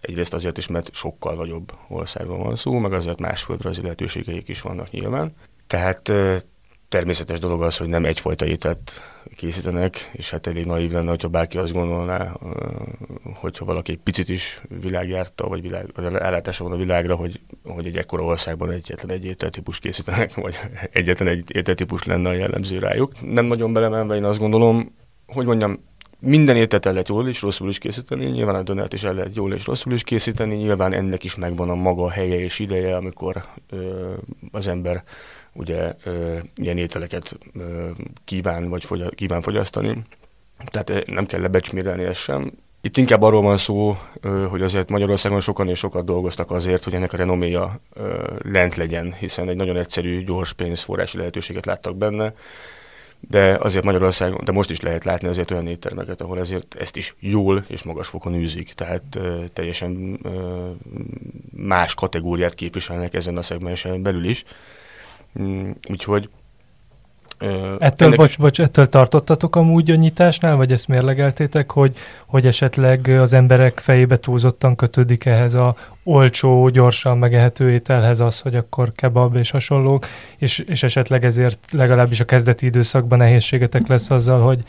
Egyrészt 0.00 0.34
azért 0.34 0.58
is, 0.58 0.66
mert 0.66 0.94
sokkal 0.94 1.34
nagyobb 1.34 1.72
országban 1.88 2.42
van 2.42 2.56
szó, 2.56 2.78
meg 2.78 2.92
azért 2.92 3.20
más 3.20 3.42
földrajzi 3.42 3.82
lehetőségeik 3.82 4.48
is 4.48 4.60
vannak 4.60 4.90
nyilván. 4.90 5.34
Tehát 5.66 6.12
természetes 6.88 7.38
dolog 7.38 7.62
az, 7.62 7.76
hogy 7.76 7.88
nem 7.88 8.04
egyfajta 8.04 8.46
ételt 8.46 9.00
készítenek, 9.36 10.10
és 10.12 10.30
hát 10.30 10.46
elég 10.46 10.66
naív 10.66 10.92
lenne, 10.92 11.08
hogyha 11.08 11.28
bárki 11.28 11.58
azt 11.58 11.72
gondolná, 11.72 12.32
hogyha 13.34 13.64
valaki 13.64 13.92
egy 13.92 13.98
picit 13.98 14.28
is 14.28 14.60
világjárta, 14.80 15.48
vagy 15.48 15.62
világ, 15.62 15.92
ellátása 15.96 16.64
van 16.64 16.72
a 16.72 16.76
világra, 16.76 17.14
hogy, 17.14 17.40
hogy 17.76 17.86
egy 17.86 17.96
ekkora 17.96 18.22
országban 18.22 18.70
egyetlen 18.70 19.10
egy 19.10 19.24
ételtípus 19.24 19.78
készítenek, 19.78 20.34
vagy 20.34 20.58
egyetlen 20.90 21.28
egy 21.28 21.54
ételtípus 21.54 22.04
lenne 22.04 22.28
a 22.28 22.32
jellemző 22.32 22.78
rájuk. 22.78 23.30
Nem 23.30 23.44
nagyon 23.44 23.72
belemenve 23.72 24.14
én 24.14 24.24
azt 24.24 24.38
gondolom, 24.38 24.94
hogy 25.26 25.46
mondjam, 25.46 25.78
minden 26.18 26.56
ételt 26.56 26.86
el 26.86 26.92
lehet 26.92 27.08
jól 27.08 27.28
és 27.28 27.42
rosszul 27.42 27.68
is 27.68 27.78
készíteni, 27.78 28.24
nyilván 28.24 28.54
a 28.54 28.62
dönert 28.62 28.92
is 28.92 29.02
el 29.02 29.14
lehet 29.14 29.36
jól 29.36 29.52
és 29.52 29.66
rosszul 29.66 29.92
is 29.92 30.02
készíteni, 30.02 30.54
nyilván 30.54 30.94
ennek 30.94 31.24
is 31.24 31.36
megvan 31.36 31.70
a 31.70 31.74
maga 31.74 32.10
helye 32.10 32.40
és 32.40 32.58
ideje, 32.58 32.96
amikor 32.96 33.44
ö, 33.70 34.12
az 34.52 34.66
ember 34.66 35.02
ugye 35.52 35.94
ö, 36.04 36.36
ilyen 36.54 36.78
ételeket 36.78 37.38
ö, 37.54 37.90
kíván, 38.24 38.68
vagy 38.68 38.84
fogya, 38.84 39.08
kíván 39.08 39.42
fogyasztani. 39.42 40.02
Tehát 40.64 41.06
nem 41.06 41.26
kell 41.26 41.40
lebecsmérelni 41.40 42.04
ezt 42.04 42.20
sem. 42.20 42.52
Itt 42.86 42.96
inkább 42.96 43.22
arról 43.22 43.42
van 43.42 43.56
szó, 43.56 43.96
hogy 44.50 44.62
azért 44.62 44.90
Magyarországon 44.90 45.40
sokan 45.40 45.68
és 45.68 45.78
sokat 45.78 46.04
dolgoztak 46.04 46.50
azért, 46.50 46.84
hogy 46.84 46.94
ennek 46.94 47.12
a 47.12 47.16
renoméja 47.16 47.80
lent 48.38 48.74
legyen, 48.74 49.12
hiszen 49.12 49.48
egy 49.48 49.56
nagyon 49.56 49.76
egyszerű, 49.76 50.24
gyors 50.24 50.52
pénzforrási 50.52 51.16
lehetőséget 51.16 51.66
láttak 51.66 51.96
benne 51.96 52.34
de 53.28 53.56
azért 53.60 53.84
Magyarországon, 53.84 54.40
de 54.44 54.52
most 54.52 54.70
is 54.70 54.80
lehet 54.80 55.04
látni 55.04 55.28
azért 55.28 55.50
olyan 55.50 55.66
éttermeket, 55.66 56.20
ahol 56.20 56.38
ezért 56.38 56.74
ezt 56.78 56.96
is 56.96 57.14
jól 57.18 57.64
és 57.68 57.82
magas 57.82 58.08
fokon 58.08 58.34
űzik, 58.34 58.72
tehát 58.72 59.18
teljesen 59.52 60.20
más 61.56 61.94
kategóriát 61.94 62.54
képviselnek 62.54 63.14
ezen 63.14 63.36
a 63.36 63.42
szegmensen 63.42 64.02
belül 64.02 64.24
is. 64.24 64.44
Mm, 65.40 65.70
Ettől, 67.38 68.06
ennek... 68.06 68.18
bocs, 68.18 68.38
bocs, 68.38 68.60
ettől 68.60 68.86
tartottatok 68.86 69.56
amúgy 69.56 69.90
a 69.90 69.94
nyitásnál, 69.94 70.56
vagy 70.56 70.72
ezt 70.72 70.88
mérlegeltétek, 70.88 71.70
hogy, 71.70 71.96
hogy 72.26 72.46
esetleg 72.46 73.08
az 73.20 73.32
emberek 73.32 73.78
fejébe 73.78 74.16
túlzottan 74.16 74.76
kötődik 74.76 75.24
ehhez 75.24 75.54
a 75.54 75.74
olcsó, 76.02 76.68
gyorsan 76.68 77.18
megehető 77.18 77.70
ételhez 77.70 78.20
az, 78.20 78.40
hogy 78.40 78.54
akkor 78.54 78.92
kebab 78.92 79.36
és 79.36 79.50
hasonlók, 79.50 80.06
és, 80.38 80.58
és 80.58 80.82
esetleg 80.82 81.24
ezért 81.24 81.58
legalábbis 81.70 82.20
a 82.20 82.24
kezdeti 82.24 82.66
időszakban 82.66 83.18
nehézségetek 83.18 83.86
lesz 83.86 84.10
azzal, 84.10 84.40
hogy, 84.40 84.62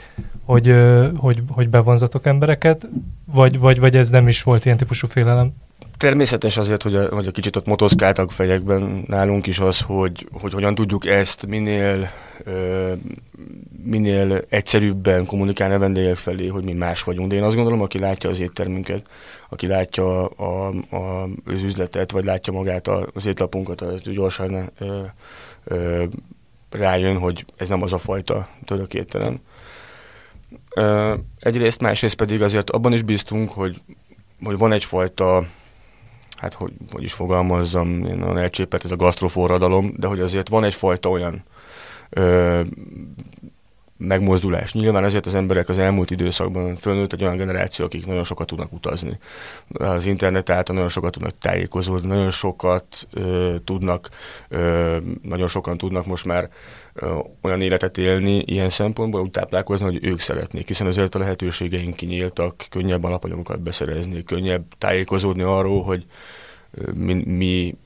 hogy, 0.46 0.76
hogy, 1.18 1.44
hogy 1.50 1.70
bevonzatok 1.70 2.26
embereket, 2.26 2.88
vagy, 3.34 3.60
vagy, 3.60 3.80
vagy 3.80 3.96
ez 3.96 4.10
nem 4.10 4.28
is 4.28 4.44
volt 4.44 4.66
ilyen 4.66 4.78
típusú 4.78 5.08
félelem? 5.08 5.54
Természetes 5.98 6.58
azért, 6.58 6.84
hogy 6.84 6.96
a, 6.96 7.16
hogy 7.16 7.28
a 7.28 7.32
kicsit 7.32 7.56
ott 7.56 7.66
motoszkáltak 7.66 8.32
fejekben 8.32 9.04
nálunk 9.08 9.48
is 9.48 9.60
az, 9.60 9.82
hogy, 9.82 10.28
hogy 10.32 10.54
hogyan 10.54 10.76
tudjuk 10.76 11.06
ezt 11.06 11.46
minél 11.46 12.10
minél 13.84 14.46
egyszerűbben 14.50 15.26
kommunikálni 15.26 15.74
a 15.74 15.80
vendégek 15.80 16.16
felé, 16.16 16.48
hogy 16.48 16.64
mi 16.64 16.74
más 16.74 17.04
vagyunk. 17.04 17.30
De 17.30 17.36
én 17.36 17.44
azt 17.44 17.56
gondolom, 17.56 17.82
aki 17.82 18.00
látja 18.00 18.30
az 18.30 18.40
éttermünket, 18.40 19.10
aki 19.50 19.68
látja 19.68 20.26
a, 20.26 20.68
a, 20.90 21.24
az 21.46 21.64
üzletet, 21.64 22.12
vagy 22.12 22.24
látja 22.24 22.54
magát 22.54 22.88
az 22.88 23.26
étlapunkat, 23.26 23.82
az 23.82 24.02
gyorsan 24.02 24.72
ö, 24.80 25.02
ö, 25.64 26.04
rájön, 26.70 27.18
hogy 27.18 27.46
ez 27.56 27.70
nem 27.70 27.82
az 27.82 27.94
a 27.94 27.98
fajta 27.98 28.48
török 28.66 28.94
étterem. 28.94 29.40
Ö, 30.76 31.16
egyrészt, 31.40 31.82
másrészt 31.82 32.16
pedig 32.16 32.42
azért 32.42 32.70
abban 32.70 32.94
is 32.94 33.02
bíztunk, 33.02 33.50
hogy, 33.50 33.82
hogy 34.44 34.58
van 34.58 34.72
egyfajta 34.72 35.46
hát 36.38 36.54
hogy, 36.54 36.74
hogy 36.92 37.04
is 37.04 37.14
fogalmazzam, 37.14 38.06
én 38.06 38.24
elcsépelt 38.24 38.84
ez 38.86 38.92
a 38.92 38.96
gasztroforradalom, 38.96 39.94
de 39.98 40.08
hogy 40.08 40.20
azért 40.20 40.50
van 40.50 40.64
egyfajta 40.64 41.10
olyan 41.10 41.44
ö, 42.10 42.62
megmozdulás. 43.98 44.74
Nyilván 44.74 45.04
ezért 45.04 45.26
az 45.26 45.36
emberek 45.36 45.70
az 45.70 45.80
elmúlt 45.80 46.12
időszakban 46.12 46.76
fölnőtt 46.76 47.14
egy 47.14 47.24
olyan 47.24 47.38
generáció, 47.38 47.86
akik 47.86 48.06
nagyon 48.06 48.24
sokat 48.24 48.48
tudnak 48.48 48.74
utazni. 48.74 49.18
Az 49.74 50.06
internet 50.06 50.50
által 50.50 50.76
nagyon 50.76 50.90
sokat 50.90 51.12
tudnak 51.12 51.38
tájékozódni, 51.38 52.08
nagyon 52.08 52.30
sokat 52.30 53.08
ö, 53.14 53.56
tudnak, 53.64 54.10
ö, 54.48 54.98
nagyon 55.22 55.48
sokan 55.48 55.78
tudnak 55.78 56.06
most 56.06 56.26
már 56.26 56.50
ö, 56.94 57.20
olyan 57.42 57.62
életet 57.62 57.98
élni 57.98 58.44
ilyen 58.46 58.70
szempontból, 58.70 59.22
úgy 59.22 59.32
táplálkozni, 59.32 59.86
hogy 59.86 60.06
ők 60.06 60.20
szeretnék, 60.20 60.68
hiszen 60.68 60.88
azért 60.88 61.16
a 61.16 61.20
lehetőségeink 61.20 61.96
kinyíltak, 61.96 62.66
könnyebb 62.70 63.04
alapanyagokat 63.04 63.60
beszerezni, 63.62 64.24
könnyebb 64.24 64.64
tájékozódni 64.78 65.42
arról, 65.42 65.84
hogy 65.84 66.06
mi, 66.94 67.14
mi 67.14 67.78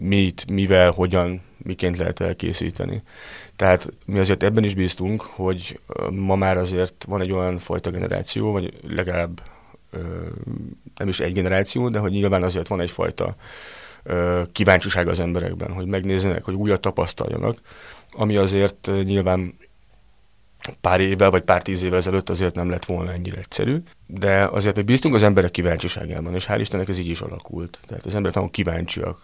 mit, 0.00 0.50
mivel, 0.50 0.90
hogyan, 0.90 1.40
miként 1.58 1.96
lehet 1.96 2.20
elkészíteni. 2.20 3.02
Tehát 3.60 3.92
mi 4.06 4.18
azért 4.18 4.42
ebben 4.42 4.64
is 4.64 4.74
bíztunk, 4.74 5.20
hogy 5.22 5.80
ma 6.10 6.34
már 6.34 6.56
azért 6.56 7.04
van 7.08 7.20
egy 7.20 7.32
olyan 7.32 7.58
fajta 7.58 7.90
generáció, 7.90 8.52
vagy 8.52 8.72
legalább 8.88 9.42
nem 10.96 11.08
is 11.08 11.20
egy 11.20 11.32
generáció, 11.32 11.88
de 11.88 11.98
hogy 11.98 12.10
nyilván 12.10 12.42
azért 12.42 12.68
van 12.68 12.80
egyfajta 12.80 13.34
kíváncsiság 14.52 15.08
az 15.08 15.20
emberekben, 15.20 15.72
hogy 15.72 15.86
megnézzenek, 15.86 16.44
hogy 16.44 16.54
újat 16.54 16.80
tapasztaljanak, 16.80 17.60
ami 18.12 18.36
azért 18.36 18.90
nyilván 19.04 19.54
pár 20.80 21.00
évvel, 21.00 21.30
vagy 21.30 21.42
pár 21.42 21.62
tíz 21.62 21.82
évvel 21.82 21.98
ezelőtt 21.98 22.30
azért 22.30 22.54
nem 22.54 22.70
lett 22.70 22.84
volna 22.84 23.12
ennyire 23.12 23.36
egyszerű, 23.36 23.82
de 24.06 24.44
azért 24.44 24.76
mi 24.76 24.82
bíztunk 24.82 25.14
az 25.14 25.22
emberek 25.22 25.50
kíváncsiságában, 25.50 26.34
és 26.34 26.46
hál' 26.48 26.58
Istennek 26.60 26.88
ez 26.88 26.98
így 26.98 27.08
is 27.08 27.20
alakult. 27.20 27.78
Tehát 27.86 28.06
az 28.06 28.14
emberek 28.14 28.34
nagyon 28.34 28.50
kíváncsiak 28.50 29.18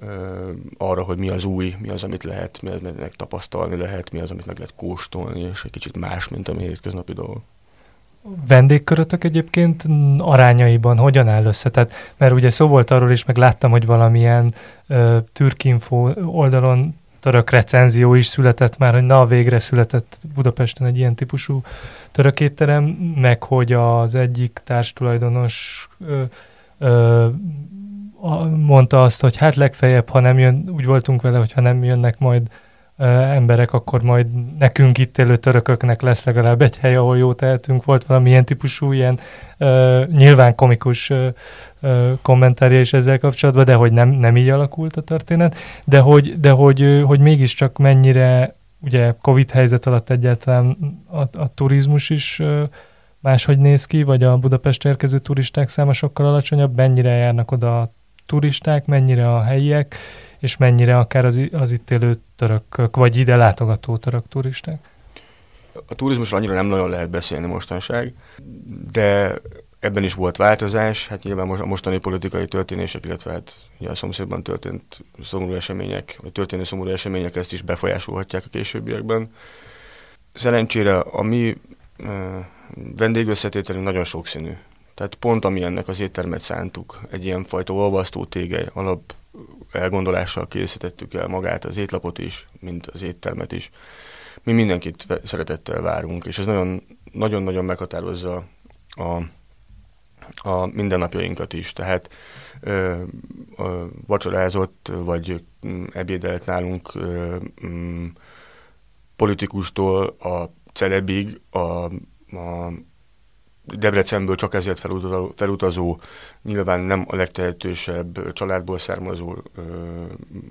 ö, 0.00 0.50
arra, 0.76 1.02
hogy 1.02 1.18
mi 1.18 1.28
az 1.28 1.44
új, 1.44 1.74
mi 1.78 1.88
az, 1.88 2.04
amit 2.04 2.24
lehet, 2.24 2.62
mi 2.62 2.70
az, 2.70 2.80
amit 2.82 3.16
tapasztalni 3.16 3.76
lehet, 3.76 4.12
mi 4.12 4.20
az, 4.20 4.30
amit 4.30 4.46
meg 4.46 4.58
lehet 4.58 4.74
kóstolni, 4.76 5.40
és 5.40 5.64
egy 5.64 5.70
kicsit 5.70 5.96
más, 5.96 6.28
mint 6.28 6.48
a 6.48 6.54
mi 6.54 6.62
hétköznapi 6.62 7.12
dolgok 7.12 7.42
vendégkörötök 8.48 9.24
egyébként 9.24 9.84
arányaiban 10.18 10.98
hogyan 10.98 11.28
áll 11.28 11.44
össze? 11.44 11.70
Tehát, 11.70 11.92
mert 12.16 12.32
ugye 12.32 12.50
szó 12.50 12.66
volt 12.66 12.90
arról 12.90 13.10
is, 13.10 13.24
meg 13.24 13.36
láttam, 13.36 13.70
hogy 13.70 13.86
valamilyen 13.86 14.54
uh, 14.88 15.16
Türkinfo 15.32 16.10
oldalon 16.24 16.97
török 17.20 17.50
recenzió 17.50 18.14
is 18.14 18.26
született 18.26 18.78
már, 18.78 18.92
hogy 18.92 19.02
na 19.02 19.26
végre 19.26 19.58
született 19.58 20.18
Budapesten 20.34 20.86
egy 20.86 20.98
ilyen 20.98 21.14
típusú 21.14 21.62
török 22.12 22.40
étterem, 22.40 22.84
meg 23.20 23.42
hogy 23.42 23.72
az 23.72 24.14
egyik 24.14 24.60
társtulajdonos 24.64 25.88
ö, 26.06 26.22
ö, 26.78 27.26
mondta 28.56 29.02
azt, 29.02 29.20
hogy 29.20 29.36
hát 29.36 29.54
legfeljebb, 29.54 30.08
ha 30.08 30.20
nem 30.20 30.38
jön, 30.38 30.68
úgy 30.76 30.84
voltunk 30.84 31.22
vele, 31.22 31.38
hogy 31.38 31.52
ha 31.52 31.60
nem 31.60 31.84
jönnek 31.84 32.18
majd 32.18 32.48
emberek, 33.06 33.72
akkor 33.72 34.02
majd 34.02 34.26
nekünk 34.58 34.98
itt 34.98 35.18
élő 35.18 35.36
törököknek 35.36 36.02
lesz 36.02 36.24
legalább 36.24 36.62
egy 36.62 36.76
hely, 36.76 36.96
ahol 36.96 37.18
jó 37.18 37.32
tehetünk. 37.32 37.84
Volt 37.84 38.04
valamilyen 38.04 38.44
típusú 38.44 38.92
ilyen 38.92 39.18
ö, 39.58 40.02
nyilván 40.12 40.54
komikus 40.54 41.10
ö, 41.10 41.28
kommentárja 42.22 42.80
is 42.80 42.92
ezzel 42.92 43.18
kapcsolatban, 43.18 43.64
de 43.64 43.74
hogy 43.74 43.92
nem, 43.92 44.08
nem 44.08 44.36
így 44.36 44.48
alakult 44.48 44.96
a 44.96 45.00
történet, 45.00 45.56
de 45.84 45.98
hogy, 45.98 46.40
de 46.40 46.50
hogy, 46.50 47.02
hogy 47.06 47.20
mégiscsak 47.20 47.78
mennyire 47.78 48.56
ugye 48.80 49.14
Covid 49.20 49.50
helyzet 49.50 49.86
alatt 49.86 50.10
egyáltalán 50.10 50.76
a, 51.10 51.20
a 51.20 51.54
turizmus 51.54 52.10
is 52.10 52.42
máshogy 53.20 53.58
néz 53.58 53.84
ki, 53.84 54.02
vagy 54.02 54.22
a 54.22 54.36
Budapest 54.36 54.84
érkező 54.84 55.18
turisták 55.18 55.68
száma 55.68 55.92
sokkal 55.92 56.26
alacsonyabb, 56.26 56.76
mennyire 56.76 57.10
járnak 57.10 57.50
oda 57.50 57.80
a 57.80 57.92
turisták, 58.26 58.86
mennyire 58.86 59.34
a 59.34 59.42
helyiek, 59.42 59.96
és 60.38 60.56
mennyire 60.56 60.98
akár 60.98 61.24
az, 61.24 61.40
az 61.52 61.72
itt 61.72 61.90
élő 61.90 62.14
törökök, 62.36 62.96
vagy 62.96 63.16
ide 63.16 63.36
látogató 63.36 63.96
török 63.96 64.28
turisták? 64.28 64.88
A 65.86 65.94
turizmusról 65.94 66.38
annyira 66.38 66.54
nem 66.54 66.66
nagyon 66.66 66.90
lehet 66.90 67.10
beszélni 67.10 67.46
mostanság, 67.46 68.14
de 68.92 69.40
ebben 69.80 70.02
is 70.02 70.14
volt 70.14 70.36
változás, 70.36 71.08
hát 71.08 71.22
nyilván 71.22 71.46
most 71.46 71.60
a 71.60 71.66
mostani 71.66 71.98
politikai 71.98 72.44
történések, 72.44 73.04
illetve 73.04 73.32
hát 73.32 73.56
a 73.86 73.94
szomszédban 73.94 74.42
történt 74.42 75.04
szomorú 75.22 75.54
események, 75.54 76.18
vagy 76.22 76.32
történő 76.32 76.64
szomorú 76.64 76.90
események 76.90 77.36
ezt 77.36 77.52
is 77.52 77.62
befolyásolhatják 77.62 78.44
a 78.46 78.50
későbbiekben. 78.50 79.32
Szerencsére 80.34 80.98
a 80.98 81.22
mi 81.22 81.56
vendégösszetételünk 82.96 83.84
nagyon 83.84 84.04
sokszínű. 84.04 84.52
Tehát 84.94 85.14
pont 85.14 85.44
ami 85.44 85.62
ennek 85.62 85.88
az 85.88 86.00
éttermet 86.00 86.40
szántuk, 86.40 87.00
egy 87.10 87.24
ilyen 87.24 87.44
fajta 87.44 87.72
olvasztó 87.72 88.24
tégely 88.24 88.68
alap 88.72 89.14
elgondolással 89.72 90.48
készítettük 90.48 91.14
el 91.14 91.26
magát, 91.26 91.64
az 91.64 91.76
étlapot 91.76 92.18
is, 92.18 92.46
mint 92.60 92.86
az 92.86 93.02
éttermet 93.02 93.52
is. 93.52 93.70
Mi 94.42 94.52
mindenkit 94.52 95.06
szeretettel 95.24 95.80
várunk, 95.80 96.24
és 96.24 96.38
ez 96.38 96.46
nagyon-nagyon 97.12 97.64
meghatározza 97.64 98.44
a, 98.88 99.22
a 100.48 100.66
mindennapjainkat 100.66 101.52
is. 101.52 101.72
Tehát 101.72 102.12
ö, 102.60 103.02
ö, 103.56 103.84
vacsorázott, 104.06 104.92
vagy 104.94 105.44
ebédelt 105.92 106.46
nálunk 106.46 106.94
ö, 106.94 107.36
m, 107.60 108.04
politikustól 109.16 110.06
a 110.06 110.52
celebig, 110.72 111.40
a, 111.50 111.58
a 112.36 112.72
Debrecenből 113.76 114.36
csak 114.36 114.54
ezért 114.54 114.78
felutazó, 114.78 115.32
felutazó, 115.36 116.00
nyilván 116.42 116.80
nem 116.80 117.04
a 117.08 117.16
legtehetősebb 117.16 118.32
családból 118.32 118.78
származó, 118.78 119.36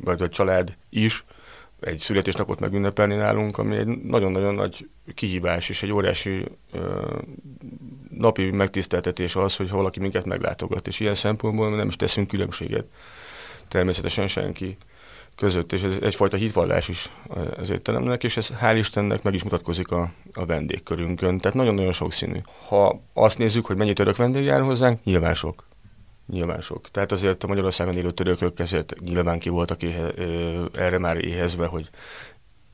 vagy 0.04 0.22
a 0.22 0.30
család 0.30 0.78
is, 0.90 1.26
egy 1.80 1.98
születésnapot 2.00 2.60
megünnepelni 2.60 3.16
nálunk, 3.16 3.58
ami 3.58 3.76
egy 3.76 3.88
nagyon-nagyon 3.88 4.54
nagy 4.54 4.90
kihívás 5.16 5.70
és 5.70 5.84
egy 5.84 5.92
óriási 5.92 6.46
ö, 6.72 7.16
napi 8.10 8.52
megtiszteltetés 8.52 9.36
az, 9.36 9.56
hogy 9.56 9.70
valaki 9.70 10.00
minket 10.00 10.26
meglátogat, 10.26 10.88
és 10.88 11.00
ilyen 11.00 11.16
szempontból 11.16 11.76
nem 11.76 11.88
is 11.88 11.96
teszünk 11.96 12.28
különbséget 12.28 12.86
természetesen 13.68 14.28
senki 14.28 14.78
között, 15.38 15.74
és 15.74 15.84
ez 15.84 15.94
egyfajta 16.02 16.38
hitvallás 16.38 16.88
is 16.88 17.12
az 17.58 17.70
étteremnek, 17.70 18.24
és 18.24 18.38
ez 18.38 18.52
hál' 18.62 18.76
Istennek 18.78 19.24
meg 19.24 19.34
is 19.34 19.44
mutatkozik 19.44 19.92
a, 19.92 20.12
a 20.34 20.46
vendégkörünkön, 20.46 21.38
tehát 21.38 21.58
nagyon-nagyon 21.58 21.92
sokszínű. 21.92 22.40
Ha 22.68 23.02
azt 23.14 23.38
nézzük, 23.38 23.66
hogy 23.66 23.76
mennyi 23.76 23.94
török 23.94 24.16
vendég 24.16 24.44
jár 24.44 24.62
hozzánk, 24.62 25.04
nyilván 25.04 25.34
sok. 25.34 25.68
Nyilván 26.28 26.62
sok. 26.62 26.92
Tehát 26.92 27.12
azért 27.12 27.44
a 27.44 27.48
Magyarországon 27.48 27.98
élő 27.98 28.12
törökök 28.12 28.60
ezért 28.60 28.96
nyilván 29.00 29.40
ki 29.40 29.50
voltak 29.50 29.84
éhe, 29.84 30.12
erre 30.74 30.98
már 30.98 31.26
éhezve, 31.26 31.66
hogy 31.66 31.90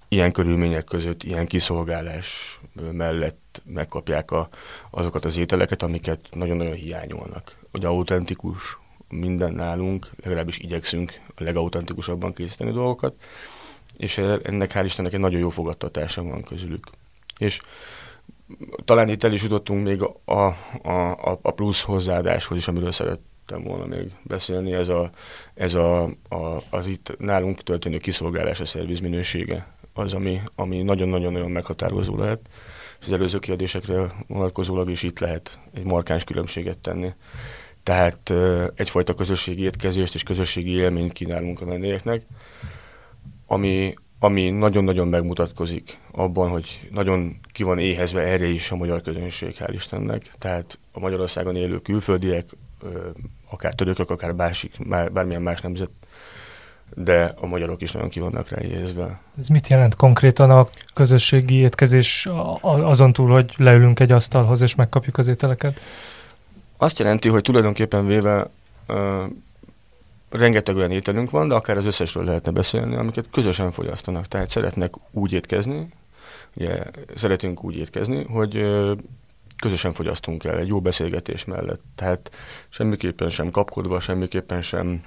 ilyen 0.08 0.32
körülmények 0.32 0.84
között, 0.84 1.24
ilyen 1.24 1.46
kiszolgálás 1.46 2.60
mellett 2.92 3.62
megkapják 3.66 4.32
a, 4.32 4.50
azokat 4.92 5.26
az 5.26 5.38
ételeket, 5.38 5.84
amiket 5.84 6.28
nagyon-nagyon 6.32 6.74
hiányolnak. 6.74 7.58
Hogy 7.72 7.86
autentikus 7.86 8.78
minden 9.20 9.54
nálunk, 9.54 10.10
legalábbis 10.24 10.58
igyekszünk 10.58 11.20
a 11.36 11.44
legauthentikusabban 11.44 12.34
készíteni 12.34 12.72
dolgokat, 12.72 13.14
és 13.98 14.18
ennek 14.18 14.72
hál' 14.74 14.82
Istennek 14.86 15.14
egy 15.14 15.20
nagyon 15.20 15.40
jó 15.40 15.50
fogadtatása 15.50 16.24
van 16.24 16.44
közülük. 16.44 16.88
És 17.38 17.62
talán 18.86 19.10
itt 19.10 19.24
el 19.24 19.34
is 19.34 19.44
jutottunk 19.44 19.84
még 19.84 20.02
a, 20.02 20.16
a, 20.26 20.98
a, 21.30 21.40
a 21.42 21.52
plusz 21.52 21.84
hozzáadáshoz 21.84 22.58
is, 22.58 22.68
amiről 22.68 22.92
szerettem 22.92 23.64
volna 23.64 23.86
még 23.86 24.12
beszélni, 24.24 24.74
ez, 24.74 24.90
a, 24.90 25.10
ez 25.54 25.74
a, 25.74 26.04
a, 26.30 26.62
az 26.70 26.88
itt 26.88 27.16
nálunk 27.18 27.62
történő 27.62 27.98
kiszolgálás, 27.98 28.60
a 28.60 28.66
szerviz 28.66 29.00
minősége 29.00 29.68
az, 29.94 30.14
ami, 30.14 30.42
ami 30.56 30.82
nagyon-nagyon-nagyon 30.82 31.52
meghatározó 31.52 32.18
lehet, 32.18 32.40
és 33.00 33.06
az 33.06 33.14
előző 33.14 33.40
kérdésekre 33.40 34.12
vonatkozólag 34.28 34.90
is 34.90 35.04
itt 35.04 35.20
lehet 35.20 35.60
egy 35.74 35.84
markáns 35.84 36.24
különbséget 36.24 36.78
tenni. 36.78 37.14
Tehát 37.84 38.34
egyfajta 38.76 39.14
közösségi 39.14 39.64
étkezést 39.64 40.16
és 40.16 40.24
közösségi 40.24 40.72
élményt 40.72 41.14
kínálunk 41.14 41.62
a 41.62 41.66
vendégeknek, 41.66 42.22
ami, 43.48 43.94
ami 44.20 44.50
nagyon-nagyon 44.50 45.08
megmutatkozik 45.08 45.98
abban, 46.12 46.50
hogy 46.50 46.90
nagyon 46.92 47.40
ki 47.52 47.64
van 47.64 47.80
éhezve 47.80 48.22
erre 48.22 48.46
is 48.46 48.72
a 48.72 48.76
magyar 48.76 49.02
közönség, 49.02 49.56
hál' 49.60 49.74
Istennek. 49.74 50.32
Tehát 50.38 50.80
a 50.92 51.00
Magyarországon 51.00 51.56
élő 51.56 51.80
külföldiek, 51.80 52.46
akár 53.50 53.74
törökök, 53.74 54.10
akár 54.10 54.36
básik, 54.36 54.88
bármilyen 54.88 55.42
más 55.42 55.62
nemzet 55.62 55.90
de 56.96 57.34
a 57.40 57.46
magyarok 57.46 57.82
is 57.82 57.92
nagyon 57.92 58.10
ki 58.10 58.20
vannak 58.20 58.50
rá 58.50 58.62
éhezve. 58.62 59.20
Ez 59.40 59.48
mit 59.48 59.68
jelent 59.68 59.96
konkrétan 59.96 60.52
a 60.52 60.68
közösségi 60.94 61.56
étkezés 61.56 62.28
azon 62.62 63.14
túl, 63.14 63.30
hogy 63.30 63.54
leülünk 63.58 64.00
egy 64.00 64.12
asztalhoz 64.12 64.62
és 64.62 64.76
megkapjuk 64.76 65.18
az 65.18 65.28
ételeket? 65.28 65.80
Azt 66.84 67.00
jelenti, 67.00 67.30
hogy 67.30 67.42
tulajdonképpen 67.42 68.06
véve 68.06 68.50
uh, 68.88 69.24
rengeteg 70.30 70.76
olyan 70.76 70.92
ételünk 70.92 71.30
van, 71.30 71.48
de 71.48 71.54
akár 71.54 71.78
az 71.78 71.86
összesről 71.86 72.24
lehetne 72.24 72.52
beszélni, 72.52 72.96
amiket 72.96 73.26
közösen 73.32 73.72
fogyasztanak. 73.72 74.26
Tehát 74.26 74.50
szeretnek 74.50 74.94
úgy 75.12 75.32
étkezni, 75.32 75.90
ugye 76.56 76.84
szeretünk 77.16 77.64
úgy 77.64 77.76
étkezni, 77.76 78.24
hogy 78.24 78.58
uh, 78.58 78.98
közösen 79.58 79.94
fogyasztunk 79.94 80.44
el 80.44 80.58
egy 80.58 80.68
jó 80.68 80.82
beszélgetés 80.82 81.46
mellett. 81.46 81.82
Tehát 81.96 82.32
semmiképpen 82.70 83.30
sem 83.30 83.50
kapkodva, 83.50 84.00
semmiképpen 84.00 84.62
sem 84.62 85.02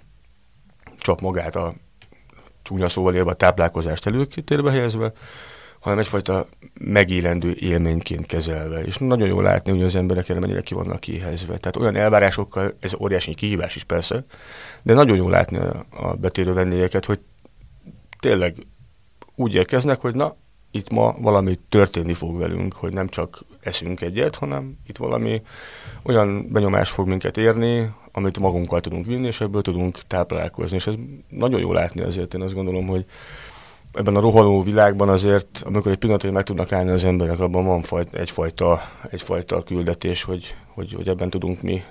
csap 0.99 1.21
magát 1.21 1.57
a 1.57 1.75
csúnya 2.63 2.89
szóval 2.89 3.15
élve 3.15 3.31
a 3.31 3.35
táplálkozást 3.35 4.07
előkétérbe 4.07 4.71
helyezve, 4.71 5.13
hanem 5.87 6.01
egyfajta 6.01 6.47
megélendő 6.81 7.57
élményként 7.61 8.27
kezelve. 8.27 8.83
És 8.83 8.97
nagyon 8.97 9.29
jó 9.29 9.41
látni, 9.41 9.71
hogy 9.71 9.83
az 9.83 9.97
emberek 9.97 10.29
erre 10.29 10.41
mennyire 10.41 10.61
ki 10.61 10.75
vannak 10.75 11.01
kihelyezve. 11.01 11.57
Tehát 11.59 11.77
olyan 11.77 11.97
elvárásokkal, 11.97 12.77
ez 12.81 12.95
óriási 13.01 13.35
kihívás 13.35 13.77
is 13.77 13.85
persze, 13.85 14.25
de 14.83 14.95
nagyon 14.95 15.17
jó 15.17 15.29
látni 15.29 15.59
a, 15.59 16.15
betérő 16.21 16.53
vendégeket, 16.53 17.05
hogy 17.05 17.21
tényleg 18.21 18.67
úgy 19.35 19.55
érkeznek, 19.55 20.01
hogy 20.01 20.15
na, 20.15 20.37
itt 20.71 20.91
ma 20.91 21.17
valami 21.19 21.59
történni 21.69 22.13
fog 22.15 22.39
velünk, 22.39 22.75
hogy 22.75 22.93
nem 22.93 23.09
csak 23.09 23.45
eszünk 23.61 24.01
egyet, 24.01 24.37
hanem 24.37 24.79
itt 24.87 24.97
valami 24.97 25.43
olyan 26.03 26.49
benyomás 26.53 26.91
fog 26.91 27.09
minket 27.09 27.37
érni, 27.37 27.91
amit 28.13 28.39
magunkkal 28.39 28.81
tudunk 28.81 29.07
vinni, 29.07 29.27
és 29.27 29.41
ebből 29.41 29.63
tudunk 29.63 29.99
táplálkozni. 30.07 30.77
És 30.77 30.87
ez 30.87 30.95
nagyon 31.29 31.61
jó 31.61 31.73
látni 31.73 32.03
azért, 32.03 32.35
én 32.35 32.43
azt 32.43 32.55
gondolom, 32.55 32.87
hogy 32.87 33.05
ebben 33.97 34.17
a 34.17 34.21
rohanó 34.21 34.63
világban 34.63 35.09
azért, 35.09 35.63
amikor 35.65 35.93
egy 35.93 35.99
pillanatig 35.99 36.31
meg 36.31 36.45
tudnak 36.45 36.73
állni 36.73 36.91
az 36.91 37.05
emberek, 37.05 37.41
abban 37.41 37.65
van 37.65 37.83
fajt, 37.83 38.15
egyfajta, 38.15 38.81
egyfajta 39.11 39.63
küldetés, 39.63 40.23
hogy, 40.23 40.55
hogy, 40.75 40.93
hogy 40.93 41.09
ebben 41.09 41.31
tudunk 41.31 41.63
mi 41.63 41.83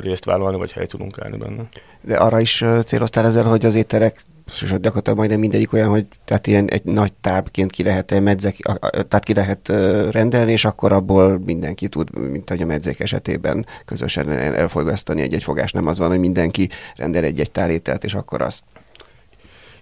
részt 0.00 0.24
vállalni, 0.24 0.56
vagy 0.56 0.72
hely 0.72 0.86
tudunk 0.86 1.18
állni 1.18 1.36
benne. 1.36 1.68
De 2.00 2.16
arra 2.16 2.40
is 2.40 2.64
céloztál 2.84 3.24
ezzel, 3.24 3.44
hogy 3.44 3.64
az 3.64 3.74
ételek 3.74 4.24
és 4.46 4.68
gyakorlatilag 4.68 5.18
majdnem 5.18 5.38
mindegyik 5.38 5.72
olyan, 5.72 5.88
hogy 5.88 6.06
tehát 6.24 6.46
ilyen 6.46 6.68
egy 6.68 6.84
nagy 6.84 7.12
tábként 7.12 7.70
ki 7.70 7.82
lehet 7.82 8.20
medzek, 8.20 8.56
tehát 8.90 9.24
ki 9.24 9.34
lehet 9.34 9.68
rendelni, 10.10 10.52
és 10.52 10.64
akkor 10.64 10.92
abból 10.92 11.38
mindenki 11.44 11.88
tud, 11.88 12.18
mint 12.18 12.50
a 12.50 12.64
medzék 12.64 13.00
esetében 13.00 13.66
közösen 13.84 14.30
elfogyasztani 14.30 15.22
egy-egy 15.22 15.42
fogás. 15.42 15.72
Nem 15.72 15.86
az 15.86 15.98
van, 15.98 16.08
hogy 16.08 16.18
mindenki 16.18 16.68
rendel 16.96 17.24
egy-egy 17.24 17.50
tálételt, 17.50 18.04
és 18.04 18.14
akkor 18.14 18.42
azt. 18.42 18.64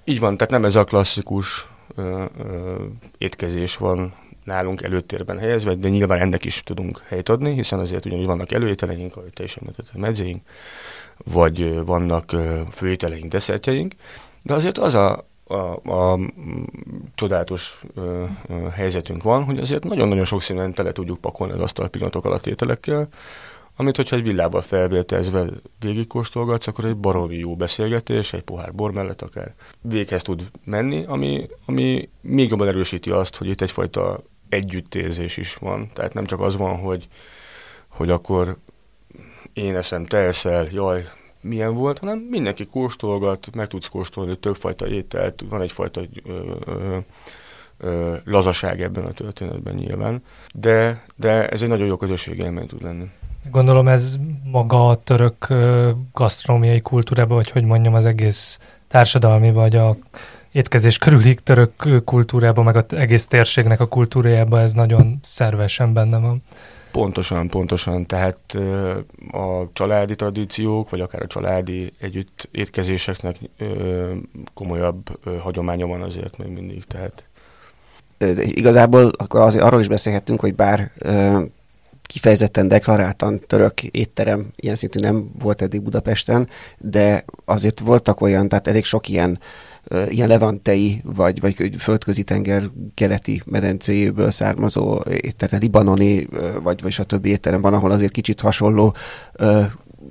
Így 0.05 0.21
van, 0.21 0.37
tehát 0.37 0.53
nem 0.53 0.65
ez 0.65 0.77
a 0.77 0.85
klasszikus 0.85 1.69
ö, 1.97 2.25
ö, 2.39 2.85
étkezés 3.19 3.77
van 3.77 4.15
nálunk 4.45 4.83
előtérben 4.83 5.39
helyezve, 5.39 5.75
de 5.75 5.89
nyilván 5.89 6.21
ennek 6.21 6.45
is 6.45 6.63
tudunk 6.63 7.03
helyt 7.09 7.29
adni, 7.29 7.55
hiszen 7.55 7.79
azért 7.79 8.07
ugyanúgy 8.07 8.27
vannak 8.27 8.53
előételeink, 8.53 9.17
ahogy 9.17 9.33
te 9.33 9.43
is 9.43 9.57
említetted, 9.57 10.01
medzéink, 10.01 10.43
vagy 11.25 11.85
vannak 11.85 12.37
főételeink, 12.71 13.31
desszertjeink, 13.31 13.95
de 14.43 14.55
azért 14.55 14.79
az 14.79 14.95
a, 14.95 15.25
a, 15.45 15.91
a 15.91 16.19
csodálatos 17.15 17.81
ö, 17.95 18.25
ö, 18.49 18.69
helyzetünk 18.69 19.23
van, 19.23 19.45
hogy 19.45 19.59
azért 19.59 19.85
nagyon-nagyon 19.85 20.25
sok 20.25 20.43
színen 20.43 20.73
tele 20.73 20.93
tudjuk 20.93 21.21
pakolni 21.21 21.53
az 21.53 21.61
asztal 21.61 21.89
pillanatok 21.89 22.25
alatt 22.25 22.47
ételekkel, 22.47 23.09
amit, 23.77 23.97
hogyha 23.97 24.17
egy 24.17 24.23
villába 24.23 24.61
felvértezve 24.61 25.47
végigkóstolgatsz, 25.79 26.67
akkor 26.67 26.85
egy 26.85 26.97
baromi 26.97 27.37
jó 27.37 27.57
beszélgetés, 27.57 28.33
egy 28.33 28.43
pohár 28.43 28.75
bor 28.75 28.93
mellett 28.93 29.23
akár 29.23 29.55
véghez 29.81 30.23
tud 30.23 30.51
menni, 30.65 31.05
ami, 31.07 31.49
ami 31.67 32.09
még 32.21 32.49
jobban 32.49 32.69
erősíti 32.69 33.11
azt, 33.11 33.37
hogy 33.37 33.49
itt 33.49 33.61
egyfajta 33.61 34.21
együttérzés 34.49 35.37
is 35.37 35.55
van. 35.55 35.91
Tehát 35.93 36.15
nem 36.15 36.25
csak 36.25 36.41
az 36.41 36.57
van, 36.57 36.79
hogy, 36.79 37.09
hogy 37.89 38.11
akkor 38.11 38.57
én 39.53 39.77
eszem, 39.77 40.05
te 40.05 40.19
eszel, 40.19 40.69
jaj, 40.73 41.05
milyen 41.41 41.75
volt, 41.75 41.99
hanem 41.99 42.19
mindenki 42.19 42.67
kóstolgat, 42.67 43.55
meg 43.55 43.67
tudsz 43.67 43.89
kóstolni 43.89 44.39
többfajta 44.39 44.89
ételt, 44.89 45.45
van 45.49 45.63
egyfajta 45.63 46.03
ö, 46.25 46.55
ö, 46.65 46.99
ö, 47.79 48.17
lazaság 48.25 48.83
ebben 48.83 49.05
a 49.05 49.13
történetben 49.13 49.75
nyilván, 49.75 50.23
de, 50.55 51.05
de 51.17 51.49
ez 51.49 51.63
egy 51.63 51.69
nagyon 51.69 51.87
jó 51.87 51.97
közösségi 51.97 52.43
élmény 52.43 52.67
tud 52.67 52.83
lenni. 52.83 53.11
Gondolom 53.51 53.89
ez 53.89 54.17
maga 54.45 54.89
a 54.89 54.97
török 54.97 55.47
gasztronómiai 56.13 56.81
kultúrában, 56.81 57.37
vagy 57.37 57.51
hogy 57.51 57.65
mondjam, 57.65 57.95
az 57.95 58.05
egész 58.05 58.59
társadalmi, 58.89 59.53
vagy 59.53 59.77
a 59.77 59.97
étkezés 60.53 60.99
körüli 60.99 61.35
török 61.35 62.05
kultúrában, 62.05 62.65
meg 62.65 62.77
az 62.77 62.85
egész 62.89 63.27
térségnek 63.27 63.81
a 63.81 63.87
kultúrájában 63.87 64.61
ez 64.61 64.73
nagyon 64.73 65.19
szervesen 65.23 65.93
benne 65.93 66.19
van. 66.19 66.43
Pontosan, 66.93 67.49
pontosan. 67.49 68.07
Tehát 68.07 68.39
a 69.33 69.73
családi 69.73 70.15
tradíciók, 70.15 70.91
vagy 70.91 71.01
akár 71.01 71.23
a 71.23 71.27
családi 71.27 71.93
együtt 72.01 72.49
étkezéseknek 72.51 73.37
komolyabb 74.55 75.19
hagyománya 75.41 75.87
van 75.87 76.03
azért 76.03 76.39
még 76.39 76.49
mindig. 76.49 76.85
Tehát. 76.85 77.25
De 78.19 78.43
igazából 78.43 79.11
akkor 79.17 79.41
azért 79.41 79.65
arról 79.65 79.81
is 79.81 79.89
beszélhettünk, 79.89 80.41
hogy 80.41 80.55
bár 80.55 80.91
kifejezetten 82.13 82.69
deklaráltan 82.69 83.41
török 83.47 83.83
étterem 83.83 84.47
ilyen 84.57 84.75
szintű 84.75 85.01
nem 85.01 85.31
volt 85.39 85.63
eddig 85.63 85.83
Budapesten, 85.83 86.49
de 86.79 87.25
azért 87.45 87.81
voltak 87.81 88.21
olyan, 88.21 88.49
tehát 88.49 88.69
elég 88.69 88.85
sok 88.85 89.09
ilyen 89.09 89.39
ilyen 90.09 90.29
levantei, 90.29 91.01
vagy, 91.05 91.41
vagy 91.41 91.77
földközi 91.79 92.23
tenger 92.23 92.71
keleti 92.95 93.43
medencéjéből 93.45 94.31
származó 94.31 95.01
étterem, 95.11 95.61
libanoni, 95.61 96.29
vagy, 96.63 96.83
vagy 96.83 96.95
a 96.99 97.05
többi 97.05 97.29
étterem 97.29 97.61
van, 97.61 97.75
ahol 97.75 97.91
azért 97.91 98.13
kicsit 98.13 98.41
hasonló 98.41 98.95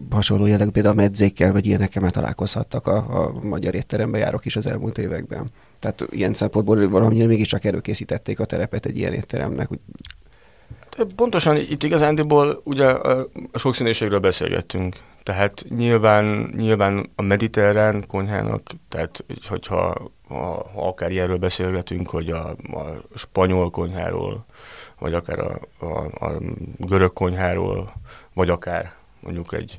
hasonló 0.10 0.46
jellegű 0.46 0.70
például 0.70 0.98
a 0.98 1.02
medzékkel, 1.02 1.52
vagy 1.52 1.66
ilyenekkel 1.66 2.02
már 2.02 2.12
találkozhattak 2.12 2.88
a, 2.88 2.96
a 2.98 3.40
magyar 3.44 3.76
étterembe 3.76 4.18
járok 4.18 4.46
is 4.46 4.56
az 4.56 4.68
elmúlt 4.68 4.98
években. 4.98 5.50
Tehát 5.80 6.06
ilyen 6.10 6.34
szempontból 6.34 6.90
valamilyen 6.90 7.28
mégiscsak 7.28 7.66
előkészítették 7.66 8.40
a 8.40 8.46
terepet 8.46 8.86
egy 8.86 8.98
ilyen 8.98 9.14
étteremnek. 9.14 9.70
Pontosan 11.16 11.56
itt 11.56 11.84
igazándiból 11.84 12.62
ugye 12.64 12.86
a 12.86 13.28
sokszínűségről 13.54 14.20
beszélgettünk. 14.20 14.96
Tehát 15.24 15.66
nyilván, 15.70 16.54
nyilván 16.56 17.10
a 17.16 17.22
mediterrán 17.22 18.04
konyhának, 18.08 18.72
tehát 18.90 19.26
hogyha 19.48 20.12
ha, 20.28 20.70
ha 20.74 20.88
akár 20.88 21.12
ilyenről 21.12 21.38
beszélgetünk, 21.38 22.10
hogy 22.10 22.30
a, 22.30 22.50
a 22.50 23.02
spanyol 23.16 23.70
konyháról, 23.70 24.46
vagy 25.00 25.14
akár 25.14 25.40
a, 25.40 25.60
a, 25.80 26.26
a 26.26 26.42
görög 26.78 27.14
konyháról, 27.14 27.94
vagy 28.34 28.50
akár 28.50 28.94
mondjuk 29.20 29.54
egy 29.54 29.78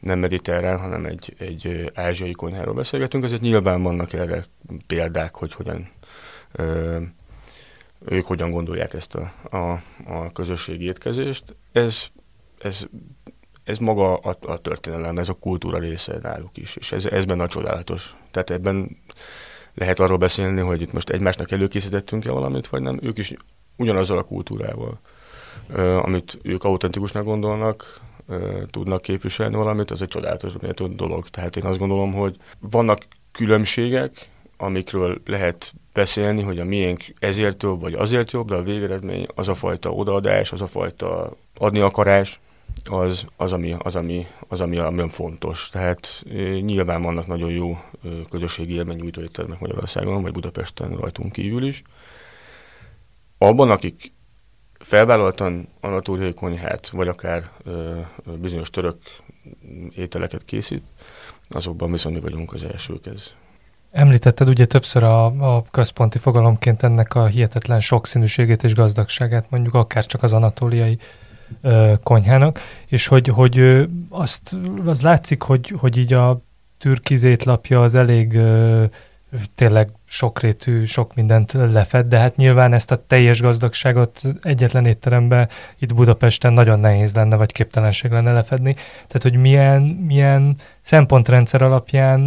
nem 0.00 0.18
mediterrán, 0.18 0.78
hanem 0.78 1.04
egy, 1.04 1.34
egy 1.38 1.90
ázsiai 1.94 2.32
konyháról 2.32 2.74
beszélgetünk, 2.74 3.24
azért 3.24 3.40
nyilván 3.40 3.82
vannak 3.82 4.12
erre 4.12 4.44
példák, 4.86 5.34
hogy 5.34 5.52
hogyan 5.52 5.88
ö, 6.52 6.98
ők 8.08 8.26
hogyan 8.26 8.50
gondolják 8.50 8.94
ezt 8.94 9.14
a, 9.14 9.32
a, 9.56 9.82
a 10.06 10.32
közösségi 10.32 10.84
étkezést. 10.84 11.56
Ez, 11.72 12.06
ez 12.58 12.86
ez 13.66 13.78
maga 13.78 14.16
a, 14.16 14.36
a 14.40 14.56
történelem, 14.56 15.18
ez 15.18 15.28
a 15.28 15.32
kultúra 15.34 15.78
része 15.78 16.18
náluk 16.22 16.56
is, 16.56 16.76
és 16.76 16.92
ez, 16.92 17.06
ez 17.06 17.24
benne 17.24 17.42
a 17.42 17.48
csodálatos. 17.48 18.16
Tehát 18.30 18.50
ebben 18.50 18.96
lehet 19.74 20.00
arról 20.00 20.16
beszélni, 20.16 20.60
hogy 20.60 20.80
itt 20.80 20.92
most 20.92 21.10
egymásnak 21.10 21.50
előkészítettünk-e 21.50 22.30
valamit, 22.30 22.68
vagy 22.68 22.82
nem. 22.82 22.98
Ők 23.02 23.18
is 23.18 23.34
ugyanazzal 23.76 24.18
a 24.18 24.22
kultúrával, 24.22 25.00
amit 26.02 26.38
ők 26.42 26.64
autentikusnak 26.64 27.24
gondolnak, 27.24 28.00
tudnak 28.70 29.02
képviselni 29.02 29.56
valamit, 29.56 29.90
az 29.90 30.02
egy 30.02 30.08
csodálatos 30.08 30.52
dolog. 30.94 31.28
Tehát 31.28 31.56
én 31.56 31.64
azt 31.64 31.78
gondolom, 31.78 32.12
hogy 32.12 32.36
vannak 32.60 33.06
különbségek, 33.32 34.28
amikről 34.56 35.20
lehet 35.24 35.74
beszélni, 35.92 36.42
hogy 36.42 36.58
a 36.58 36.64
miénk 36.64 37.04
ezért 37.18 37.62
jobb, 37.62 37.80
vagy 37.80 37.94
azért 37.94 38.30
jobb, 38.30 38.48
de 38.48 38.54
a 38.54 38.62
végeredmény 38.62 39.26
az 39.34 39.48
a 39.48 39.54
fajta 39.54 39.90
odaadás, 39.90 40.52
az 40.52 40.60
a 40.60 40.66
fajta 40.66 41.36
adni 41.58 41.80
akarás, 41.80 42.40
az, 42.84 43.26
az, 43.36 43.52
ami, 43.52 43.74
az, 43.78 43.96
ami, 43.96 44.26
az 44.48 44.60
ami, 44.60 44.78
ami 44.78 45.08
fontos. 45.08 45.68
Tehát 45.68 46.22
nyilván 46.60 47.02
vannak 47.02 47.26
nagyon 47.26 47.50
jó 47.50 47.78
közösségi 48.30 48.74
élményújtó 48.74 49.20
éttermek 49.20 49.60
Magyarországon, 49.60 50.22
vagy 50.22 50.32
Budapesten 50.32 50.96
rajtunk 50.96 51.32
kívül 51.32 51.66
is. 51.66 51.82
Abban, 53.38 53.70
akik 53.70 54.12
felvállaltan 54.78 55.68
anatóriai 55.80 56.34
konyhát, 56.34 56.88
vagy 56.88 57.08
akár 57.08 57.50
ö, 57.64 58.00
bizonyos 58.40 58.70
török 58.70 58.96
ételeket 59.94 60.44
készít, 60.44 60.84
azokban 61.48 61.90
viszont 61.90 62.14
mi 62.14 62.20
vagyunk 62.20 62.52
az 62.52 62.62
elsők 62.62 63.06
ez. 63.06 63.32
Említetted 63.96 64.48
ugye 64.48 64.64
többször 64.64 65.02
a, 65.02 65.24
a 65.24 65.64
központi 65.70 66.18
fogalomként 66.18 66.82
ennek 66.82 67.14
a 67.14 67.26
hihetetlen 67.26 67.80
sokszínűségét 67.80 68.64
és 68.64 68.74
gazdagságát, 68.74 69.50
mondjuk 69.50 69.74
akár 69.74 70.06
csak 70.06 70.22
az 70.22 70.32
anatóliai 70.32 70.98
konyhának, 72.02 72.60
és 72.86 73.06
hogy, 73.06 73.28
hogy 73.28 73.86
azt 74.08 74.56
az 74.86 75.02
látszik, 75.02 75.42
hogy, 75.42 75.74
hogy 75.78 75.96
így 75.96 76.12
a 76.12 76.40
türkizétlapja 76.78 77.82
az 77.82 77.94
elég 77.94 78.34
ö, 78.34 78.84
tényleg 79.54 79.88
sokrétű, 80.04 80.84
sok 80.84 81.14
mindent 81.14 81.52
lefed, 81.52 82.06
de 82.06 82.18
hát 82.18 82.36
nyilván 82.36 82.72
ezt 82.72 82.90
a 82.90 83.06
teljes 83.06 83.40
gazdagságot 83.40 84.22
egyetlen 84.42 84.86
étteremben 84.86 85.48
itt 85.78 85.94
Budapesten 85.94 86.52
nagyon 86.52 86.80
nehéz 86.80 87.14
lenne, 87.14 87.36
vagy 87.36 87.52
képtelenség 87.52 88.10
lenne 88.10 88.32
lefedni. 88.32 88.72
Tehát, 88.94 89.22
hogy 89.22 89.36
milyen, 89.36 89.82
milyen 89.82 90.56
szempontrendszer 90.80 91.62
alapján 91.62 92.20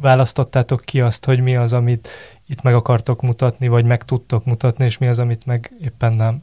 választottátok 0.00 0.80
ki 0.84 1.00
azt, 1.00 1.24
hogy 1.24 1.40
mi 1.40 1.56
az, 1.56 1.72
amit 1.72 2.08
itt 2.46 2.62
meg 2.62 2.74
akartok 2.74 3.22
mutatni, 3.22 3.68
vagy 3.68 3.84
meg 3.84 4.04
tudtok 4.04 4.44
mutatni, 4.44 4.84
és 4.84 4.98
mi 4.98 5.06
az, 5.06 5.18
amit 5.18 5.46
meg 5.46 5.72
éppen 5.80 6.12
nem? 6.12 6.42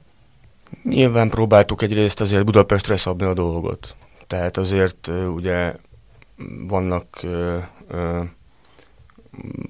Nyilván 0.84 1.30
próbáltuk 1.30 1.82
egyrészt 1.82 2.22
azért 2.22 2.46
Budapestre 2.46 2.98
szabni 2.98 3.26
a 3.26 3.34
dolgot. 3.34 3.96
Tehát 4.28 4.58
azért 4.58 5.08
ugye 5.36 5.76
vannak 6.68 7.26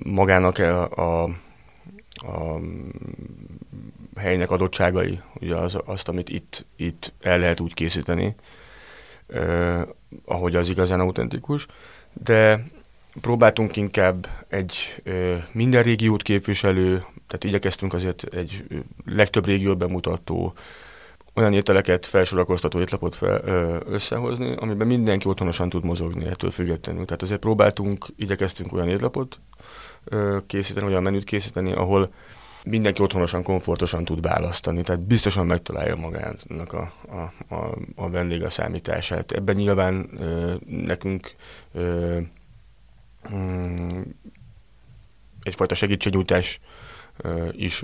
magának 0.04 0.58
a, 0.58 0.90
a, 0.90 1.24
a 2.14 2.60
helynek 4.16 4.52
adottságai, 4.52 5.20
ugye 5.40 5.56
az, 5.56 5.78
azt, 5.86 6.08
amit 6.08 6.30
itt, 6.30 6.66
itt 6.76 7.14
el 7.22 7.40
lehet 7.40 7.60
úgy 7.60 7.74
készíteni, 7.74 8.36
eh, 9.28 9.82
ahogy 10.26 10.56
az 10.56 10.70
igazán 10.70 11.00
autentikus, 11.00 11.66
de 12.14 12.68
próbáltunk 13.22 13.76
inkább 13.76 14.28
egy 14.48 15.02
eh, 15.04 15.44
minden 15.52 15.84
régiót 15.84 16.22
képviselő, 16.22 16.98
tehát 17.28 17.44
igyekeztünk 17.44 17.94
azért 17.94 18.24
egy 18.24 18.64
legtöbb 19.06 19.46
régiót 19.46 19.78
bemutató, 19.78 20.54
olyan 21.40 21.54
ételeket, 21.54 22.06
felsorakoztató 22.06 22.80
étlapot 22.80 23.16
fel, 23.16 23.42
ö, 23.46 23.78
összehozni, 23.86 24.56
amiben 24.56 24.88
mindenki 24.88 25.28
otthonosan 25.28 25.70
tud 25.70 25.84
mozogni 25.84 26.26
ettől 26.26 26.52
függetlenül. 26.52 27.06
Tehát 27.06 27.22
azért 27.22 27.40
próbáltunk, 27.40 28.06
igyekeztünk 28.16 28.74
olyan 28.74 28.90
étlapot 28.90 29.40
ö, 30.04 30.38
készíteni, 30.48 30.86
olyan 30.88 31.04
menüt 31.04 31.24
készíteni, 31.24 31.74
ahol 31.74 32.14
mindenki 32.64 33.02
otthonosan, 33.02 33.44
komfortosan 33.44 34.06
tud 34.06 34.22
választani, 34.22 34.82
tehát 34.82 35.08
biztosan 35.08 35.46
megtalálja 35.46 35.96
magának 35.96 36.74
a, 36.74 36.92
a, 37.10 37.56
a, 37.56 37.78
a 37.96 38.10
vendég 38.10 38.44
a 38.44 38.50
számítását. 38.50 39.32
Ebben 39.32 39.56
nyilván 39.56 40.10
ö, 40.20 40.54
nekünk 40.66 41.36
ö, 41.74 42.18
mm, 43.34 44.02
egyfajta 45.44 45.76
segítségnyújtás 45.76 46.60
is 47.52 47.84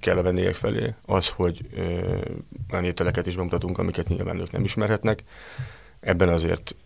kell 0.00 0.16
a 0.16 0.22
vendégek 0.22 0.54
felé, 0.54 0.94
az, 1.06 1.28
hogy 1.28 1.68
olyan 2.70 2.84
ételeket 2.84 3.26
is 3.26 3.36
bemutatunk, 3.36 3.78
amiket 3.78 4.08
nyilván 4.08 4.38
ők 4.40 4.50
nem 4.50 4.64
ismerhetnek. 4.64 5.22
Ebben 6.00 6.28
azért 6.28 6.76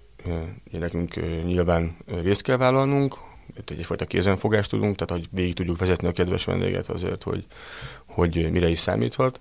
nekünk 0.70 1.42
nyilván 1.44 1.96
részt 2.06 2.42
kell 2.42 2.56
vállalnunk, 2.56 3.16
itt 3.56 3.70
egyfajta 3.70 4.04
kézenfogást 4.04 4.70
tudunk, 4.70 4.96
tehát 4.96 5.22
hogy 5.22 5.28
végig 5.30 5.54
tudjuk 5.54 5.78
vezetni 5.78 6.08
a 6.08 6.12
kedves 6.12 6.44
vendéget 6.44 6.88
azért, 6.88 7.22
hogy, 7.22 7.46
hogy 8.06 8.50
mire 8.50 8.68
is 8.68 8.78
számíthat. 8.78 9.40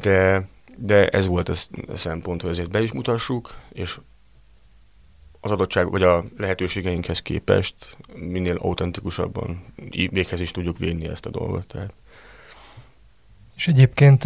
De, 0.00 0.48
de 0.76 1.08
ez 1.08 1.26
volt 1.26 1.48
a 1.48 1.54
szempont, 1.94 2.42
hogy 2.42 2.50
ezért 2.50 2.70
be 2.70 2.82
is 2.82 2.92
mutassuk, 2.92 3.54
és 3.72 3.98
az 5.40 5.50
adottság, 5.50 5.90
vagy 5.90 6.02
a 6.02 6.24
lehetőségeinkhez 6.36 7.22
képest 7.22 7.96
minél 8.14 8.56
autentikusabban 8.56 9.64
véghez 10.10 10.40
is 10.40 10.50
tudjuk 10.50 10.78
vinni 10.78 11.08
ezt 11.08 11.26
a 11.26 11.30
dolgot. 11.30 11.66
Tehát. 11.66 11.92
És 13.56 13.68
egyébként 13.68 14.24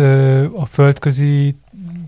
a 0.57 0.67
földközi 0.69 1.57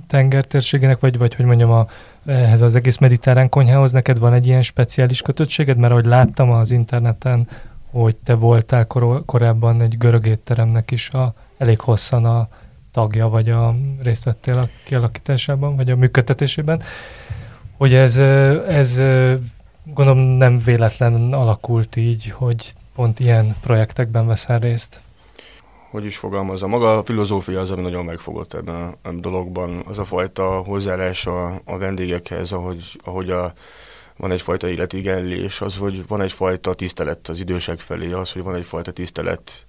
tengertérségének, 0.06 1.00
vagy, 1.00 1.18
vagy 1.18 1.34
hogy 1.34 1.44
mondjam, 1.44 1.70
a, 1.70 1.86
ehhez 2.26 2.60
az 2.60 2.74
egész 2.74 2.98
mediterrán 2.98 3.48
konyhához 3.48 3.92
neked 3.92 4.18
van 4.18 4.32
egy 4.32 4.46
ilyen 4.46 4.62
speciális 4.62 5.22
kötöttséged? 5.22 5.76
Mert 5.76 5.92
ahogy 5.92 6.04
láttam 6.04 6.50
az 6.50 6.70
interneten, 6.70 7.48
hogy 7.90 8.16
te 8.16 8.34
voltál 8.34 8.86
kor- 8.86 9.24
korábban 9.24 9.80
egy 9.80 9.98
görög 9.98 10.26
étteremnek 10.26 10.90
is 10.90 11.10
a, 11.10 11.34
elég 11.58 11.80
hosszan 11.80 12.24
a 12.24 12.48
tagja, 12.90 13.28
vagy 13.28 13.50
a 13.50 13.74
részt 14.02 14.24
vettél 14.24 14.58
a 14.58 14.68
kialakításában, 14.84 15.76
vagy 15.76 15.90
a 15.90 15.96
működtetésében, 15.96 16.82
hogy 17.76 17.94
ez, 17.94 18.18
ez 18.68 18.96
gondolom 19.84 20.18
nem 20.18 20.58
véletlen 20.58 21.32
alakult 21.32 21.96
így, 21.96 22.30
hogy 22.30 22.72
pont 22.94 23.20
ilyen 23.20 23.56
projektekben 23.60 24.26
veszel 24.26 24.58
részt 24.58 25.00
hogy 25.92 26.04
is 26.04 26.16
fogalmazza, 26.16 26.66
maga 26.66 26.98
a 26.98 27.04
filozófia 27.04 27.60
az, 27.60 27.70
ami 27.70 27.82
nagyon 27.82 28.04
megfogott 28.04 28.54
ebben 28.54 28.96
a, 29.02 29.10
dologban. 29.12 29.82
Az 29.86 29.98
a 29.98 30.04
fajta 30.04 30.60
hozzáállás 30.60 31.26
a, 31.26 31.60
a 31.64 31.78
vendégekhez, 31.78 32.52
ahogy, 32.52 33.00
ahogy 33.04 33.30
a, 33.30 33.52
van 34.16 34.30
egyfajta 34.30 34.68
életigenlés, 34.68 35.60
az, 35.60 35.76
hogy 35.76 36.06
van 36.06 36.20
egyfajta 36.20 36.74
tisztelet 36.74 37.28
az 37.28 37.40
idősek 37.40 37.80
felé, 37.80 38.12
az, 38.12 38.32
hogy 38.32 38.42
van 38.42 38.54
egyfajta 38.54 38.92
tisztelet 38.92 39.66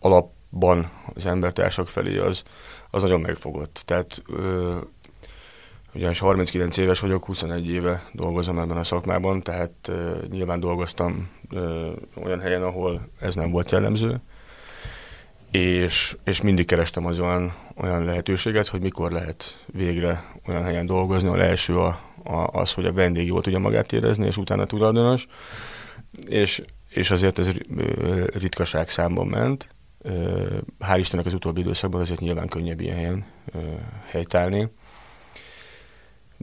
alapban 0.00 0.90
az 1.14 1.26
embertársak 1.26 1.88
felé, 1.88 2.18
az, 2.18 2.42
az 2.90 3.02
nagyon 3.02 3.20
megfogott. 3.20 3.82
Tehát 3.84 4.22
ö, 4.26 4.76
ugyanis 5.94 6.18
39 6.18 6.76
éves 6.76 7.00
vagyok, 7.00 7.24
21 7.24 7.68
éve 7.68 8.08
dolgozom 8.12 8.58
ebben 8.58 8.76
a 8.76 8.84
szakmában, 8.84 9.40
tehát 9.40 9.92
nyilván 10.30 10.60
dolgoztam 10.60 11.30
olyan 12.22 12.40
helyen, 12.40 12.62
ahol 12.62 13.08
ez 13.20 13.34
nem 13.34 13.50
volt 13.50 13.70
jellemző, 13.70 14.20
és, 15.50 16.16
és 16.24 16.40
mindig 16.40 16.66
kerestem 16.66 17.06
az 17.06 17.20
olyan, 17.20 17.54
olyan 17.76 18.04
lehetőséget, 18.04 18.68
hogy 18.68 18.82
mikor 18.82 19.12
lehet 19.12 19.64
végre 19.66 20.24
olyan 20.46 20.64
helyen 20.64 20.86
dolgozni, 20.86 21.28
ahol 21.28 21.42
első 21.42 21.78
a, 21.78 22.00
a, 22.24 22.48
az, 22.52 22.72
hogy 22.72 22.86
a 22.86 22.92
vendég 22.92 23.26
jól 23.26 23.42
tudja 23.42 23.58
magát 23.58 23.92
érezni, 23.92 24.26
és 24.26 24.36
utána 24.36 24.64
tulajdonos, 24.64 25.26
és, 26.28 26.62
és 26.88 27.10
azért 27.10 27.38
ez 27.38 27.50
ritkaság 28.32 28.88
számban 28.88 29.26
ment. 29.26 29.68
Hál' 30.80 30.96
Istennek 30.98 31.26
az 31.26 31.34
utóbbi 31.34 31.60
időszakban 31.60 32.00
azért 32.00 32.20
nyilván 32.20 32.48
könnyebb 32.48 32.80
ilyen 32.80 32.96
helyen 32.96 33.24
helytállni. 34.04 34.68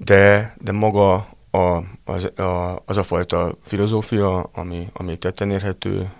De, 0.03 0.55
de 0.61 0.71
maga 0.71 1.27
a, 1.51 1.83
az, 2.05 2.39
a, 2.39 2.81
az 2.85 2.97
a 2.97 3.03
fajta 3.03 3.55
filozófia, 3.63 4.41
ami, 4.41 4.89
ami 4.93 5.17
tetten 5.17 5.51
érhető, 5.51 6.11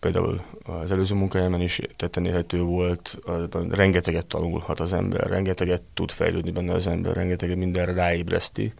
például 0.00 0.40
az 0.64 0.90
előző 0.90 1.14
munkájában 1.14 1.60
is 1.60 1.80
tetten 1.96 2.26
érhető 2.26 2.62
volt, 2.62 3.18
rengeteget 3.70 4.26
tanulhat 4.26 4.80
az 4.80 4.92
ember, 4.92 5.28
rengeteget 5.28 5.82
tud 5.94 6.10
fejlődni 6.10 6.50
benne 6.50 6.72
az 6.74 6.86
ember, 6.86 7.14
rengeteget 7.14 7.56
mindenre 7.56 7.92
ráébreszti, 7.92 8.72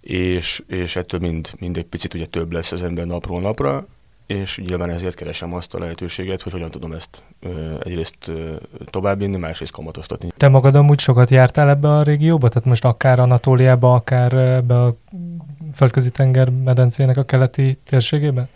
és, 0.00 0.62
és 0.66 0.96
ettől 0.96 1.20
mind, 1.20 1.50
mind 1.58 1.76
egy 1.76 1.86
picit 1.86 2.14
ugye 2.14 2.26
több 2.26 2.52
lesz 2.52 2.72
az 2.72 2.82
ember 2.82 3.06
napról 3.06 3.40
napra, 3.40 3.86
és 4.26 4.60
nyilván 4.66 4.90
ezért 4.90 5.14
keresem 5.14 5.54
azt 5.54 5.74
a 5.74 5.78
lehetőséget, 5.78 6.42
hogy 6.42 6.52
hogyan 6.52 6.70
tudom 6.70 6.92
ezt 6.92 7.22
egyrészt 7.80 8.32
továbbvinni, 8.90 9.36
másrészt 9.36 9.72
kamatoztatni. 9.72 10.28
Te 10.36 10.48
magad 10.48 10.74
amúgy 10.74 10.98
sokat 10.98 11.30
jártál 11.30 11.68
ebbe 11.68 11.88
a 11.88 12.02
régióba? 12.02 12.48
Tehát 12.48 12.68
most 12.68 12.84
akár 12.84 13.18
Anatóliába, 13.18 13.94
akár 13.94 14.32
ebbe 14.32 14.82
a 14.82 14.96
földközi 15.74 16.10
tenger 16.10 16.50
medencének 16.50 17.16
a 17.16 17.24
keleti 17.24 17.78
térségébe? 17.86 18.48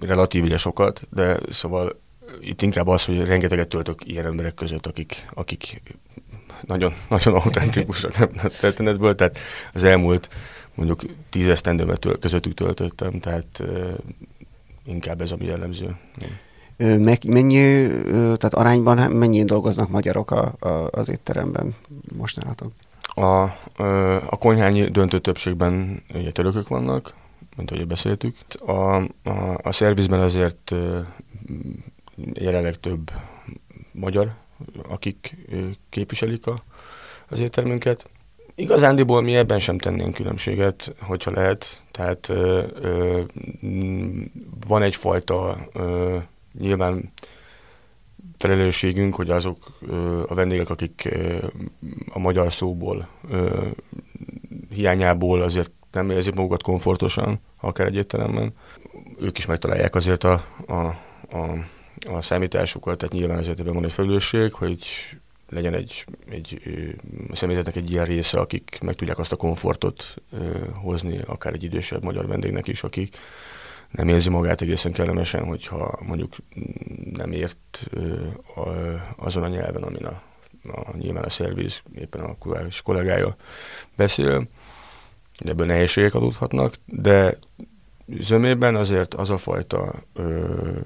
Relatív 0.00 0.42
ugye 0.42 0.56
sokat, 0.56 1.06
de 1.10 1.38
szóval 1.48 2.02
itt 2.40 2.62
inkább 2.62 2.86
az, 2.86 3.04
hogy 3.04 3.24
rengeteget 3.24 3.68
töltök 3.68 4.00
ilyen 4.04 4.26
emberek 4.26 4.54
között, 4.54 4.86
akik, 4.86 5.26
akik 5.34 5.82
nagyon, 6.60 6.94
nagyon 7.08 7.34
autentikusak 7.34 8.14
a 8.44 8.48
történetből, 8.60 9.14
tehát 9.14 9.38
az 9.72 9.84
elmúlt 9.84 10.28
mondjuk 10.74 11.04
tízesztendőmet 11.30 12.08
közöttük 12.20 12.54
töltöttem, 12.54 13.20
tehát 13.20 13.62
inkább 14.84 15.20
ez 15.20 15.30
a 15.32 15.36
mi 15.38 15.44
jellemző. 15.44 15.96
Meg, 16.76 17.24
mennyi, 17.26 17.88
tehát 18.12 18.54
arányban 18.54 19.12
mennyien 19.12 19.46
dolgoznak 19.46 19.88
magyarok 19.88 20.30
a, 20.30 20.54
a, 20.58 20.88
az 20.90 21.08
étteremben 21.08 21.74
most 22.16 22.42
nálatok? 22.42 22.72
A, 23.02 23.42
a 24.26 24.36
konyhányi 24.38 24.90
döntő 24.90 25.20
többségben 25.20 26.02
ugye 26.14 26.32
törökök 26.32 26.68
vannak, 26.68 27.14
mint 27.56 27.70
ahogy 27.70 27.86
beszéltük. 27.86 28.36
A, 28.66 28.96
a, 29.30 29.58
a 29.62 29.72
szervizben 29.72 30.20
azért 30.20 30.74
jelenleg 32.32 32.80
több 32.80 33.10
magyar, 33.92 34.34
akik 34.88 35.36
képviselik 35.90 36.46
a, 36.46 36.56
az 37.28 37.40
éttermünket. 37.40 38.10
Igazándiból 38.54 39.22
mi 39.22 39.36
ebben 39.36 39.58
sem 39.58 39.78
tennénk 39.78 40.14
különbséget, 40.14 40.94
hogyha 41.00 41.30
lehet. 41.30 41.82
Tehát 41.90 42.28
ö, 42.28 42.64
ö, 42.80 43.20
van 44.66 44.82
egyfajta 44.82 45.68
ö, 45.72 46.16
nyilván 46.58 47.12
felelősségünk, 48.38 49.14
hogy 49.14 49.30
azok 49.30 49.78
ö, 49.88 50.22
a 50.28 50.34
vendégek, 50.34 50.70
akik 50.70 51.08
ö, 51.10 51.46
a 52.08 52.18
magyar 52.18 52.52
szóból 52.52 53.08
ö, 53.30 53.66
hiányából 54.70 55.42
azért 55.42 55.70
nem 55.92 56.10
érzik 56.10 56.34
magukat 56.34 56.62
komfortosan, 56.62 57.40
akár 57.60 57.86
egy 57.86 57.94
étteremben, 57.94 58.52
ők 59.18 59.38
is 59.38 59.46
megtalálják 59.46 59.94
azért 59.94 60.24
a, 60.24 60.44
a, 60.66 60.74
a, 60.74 61.64
a 62.10 62.22
számításukat, 62.22 62.98
tehát 62.98 63.14
nyilván 63.14 63.38
azért 63.38 63.60
ebben 63.60 63.74
van 63.74 63.84
egy 63.84 63.92
felelősség, 63.92 64.52
hogy 64.52 64.86
legyen 65.48 65.74
egy, 65.74 66.04
egy 66.30 66.60
személyzetnek 67.32 67.76
egy 67.76 67.90
ilyen 67.90 68.04
része, 68.04 68.40
akik 68.40 68.78
meg 68.82 68.94
tudják 68.94 69.18
azt 69.18 69.32
a 69.32 69.36
komfortot 69.36 70.22
hozni, 70.72 71.20
akár 71.26 71.52
egy 71.52 71.62
idősebb 71.62 72.04
magyar 72.04 72.26
vendégnek 72.26 72.66
is, 72.66 72.82
akik 72.82 73.16
nem 73.90 74.08
érzi 74.08 74.30
magát 74.30 74.60
egészen 74.60 74.92
kellemesen, 74.92 75.44
hogyha 75.44 75.98
mondjuk 76.06 76.34
nem 77.12 77.32
ért 77.32 77.90
azon 79.16 79.42
a 79.42 79.48
nyelven, 79.48 79.82
amin 79.82 80.04
a, 80.04 80.22
a 80.62 80.96
nyilván 80.96 81.24
a 81.24 81.30
szerviz, 81.30 81.82
éppen 81.94 82.20
a 82.20 82.38
kulturális 82.38 82.82
kollégája 82.82 83.36
beszél. 83.96 84.46
Ebből 85.38 85.66
nehézségek 85.66 86.14
adódhatnak, 86.14 86.74
de 86.84 87.38
zömében 88.06 88.74
azért 88.74 89.14
az 89.14 89.30
a 89.30 89.36
fajta 89.36 89.94
ö, 90.12 90.78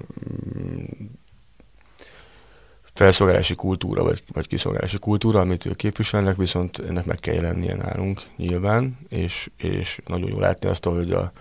felszolgálási 2.99 3.55
kultúra, 3.55 4.03
vagy, 4.03 4.23
vagy 4.33 4.47
kiszolgálási 4.47 4.99
kultúra, 4.99 5.41
amit 5.41 5.67
ők 5.67 5.77
képviselnek, 5.77 6.37
viszont 6.37 6.79
ennek 6.89 7.05
meg 7.05 7.19
kell 7.19 7.35
jelennie 7.35 7.75
nálunk 7.75 8.23
nyilván, 8.37 8.99
és, 9.09 9.51
és 9.57 10.01
nagyon 10.07 10.29
jó 10.29 10.39
látni 10.39 10.69
azt, 10.69 10.85
hogy, 10.85 11.13
a, 11.13 11.33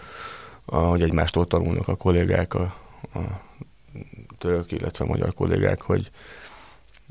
a, 0.65 0.77
hogy 0.77 1.01
egymástól 1.01 1.47
tanulnak 1.47 1.87
a 1.87 1.95
kollégák, 1.95 2.53
a, 2.53 2.61
a 3.13 3.19
török, 4.37 4.71
illetve 4.71 5.05
a 5.05 5.07
magyar 5.07 5.33
kollégák, 5.33 5.81
hogy 5.81 6.11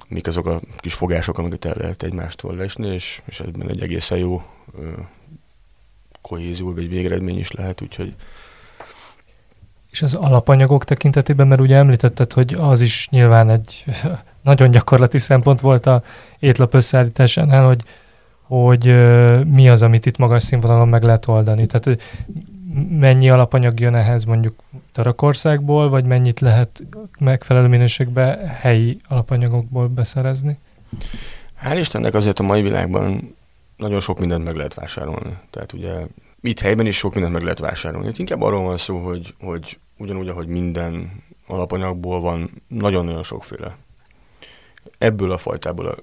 mik 0.09 0.27
azok 0.27 0.47
a 0.47 0.61
kis 0.77 0.95
fogások, 0.95 1.39
amiket 1.39 1.65
el 1.65 1.75
lehet 1.77 2.03
egymástól 2.03 2.55
lesni, 2.55 2.89
és, 2.89 3.23
és 3.25 3.41
ebben 3.41 3.71
egy 3.71 3.83
egészen 3.83 4.19
jó 4.19 4.43
ö, 4.79 4.91
kohézió, 6.21 6.75
vagy 6.75 6.89
végeredmény 6.89 7.39
is 7.39 7.51
lehet, 7.51 7.83
úgyhogy 7.83 8.15
és 9.91 10.03
az 10.03 10.15
alapanyagok 10.15 10.85
tekintetében, 10.85 11.47
mert 11.47 11.61
ugye 11.61 11.77
említetted, 11.77 12.33
hogy 12.33 12.55
az 12.55 12.81
is 12.81 13.09
nyilván 13.11 13.51
egy 13.51 13.85
nagyon 14.47 14.71
gyakorlati 14.71 15.19
szempont 15.19 15.61
volt 15.61 15.87
a 15.87 16.03
étlap 16.39 16.75
összeállításánál, 16.75 17.67
hogy, 17.67 17.83
hogy 18.43 18.85
mi 19.47 19.69
az, 19.69 19.83
amit 19.83 20.07
itt 20.07 20.17
magas 20.17 20.43
színvonalon 20.43 20.89
meg 20.89 21.03
lehet 21.03 21.29
oldani. 21.29 21.67
Tehát 21.67 22.01
mennyi 22.91 23.31
alapanyag 23.31 23.81
jön 23.81 23.95
ehhez 23.95 24.25
mondjuk 24.25 24.55
Törökországból, 24.93 25.89
vagy 25.89 26.05
mennyit 26.05 26.41
lehet 26.41 26.83
megfelelő 27.19 27.69
minőségben 27.69 28.47
helyi 28.47 28.97
alapanyagokból 29.09 29.89
beszerezni? 29.89 30.59
Hál' 31.65 31.79
Istennek 31.79 32.15
azért 32.15 32.39
a 32.39 32.43
mai 32.43 32.63
világban 32.63 33.37
nagyon 33.77 34.01
sok 34.01 34.19
mindent 34.19 34.45
meg 34.45 34.55
lehet 34.55 34.75
vásárolni. 34.75 35.37
Tehát 35.51 35.73
ugye 35.73 35.93
itt 36.41 36.61
helyben 36.61 36.87
is 36.87 36.97
sok 36.97 37.13
mindent 37.13 37.35
meg 37.35 37.43
lehet 37.43 37.59
vásárolni. 37.59 38.09
Itt 38.09 38.19
inkább 38.19 38.43
arról 38.43 38.63
van 38.63 38.77
szó, 38.77 38.99
hogy, 38.99 39.35
hogy 39.41 39.79
ugyanúgy, 39.97 40.29
ahogy 40.29 40.47
minden 40.47 41.25
alapanyagból 41.47 42.21
van, 42.21 42.63
nagyon-nagyon 42.69 43.23
sokféle. 43.23 43.77
Ebből 44.99 45.31
a 45.31 45.37
fajtából 45.37 45.87
a 45.87 45.97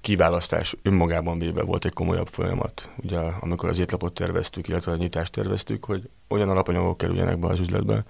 kiválasztás 0.00 0.76
önmagában 0.82 1.38
véve 1.38 1.62
volt 1.62 1.84
egy 1.84 1.92
komolyabb 1.92 2.28
folyamat. 2.28 2.88
Ugye, 2.96 3.18
amikor 3.18 3.68
az 3.68 3.78
étlapot 3.78 4.14
terveztük, 4.14 4.68
illetve 4.68 4.92
a 4.92 4.96
nyitást 4.96 5.32
terveztük, 5.32 5.84
hogy 5.84 6.08
olyan 6.28 6.48
alapanyagok 6.48 6.98
kerüljenek 6.98 7.38
be 7.38 7.46
az 7.46 7.60
üzletbe, 7.60 8.04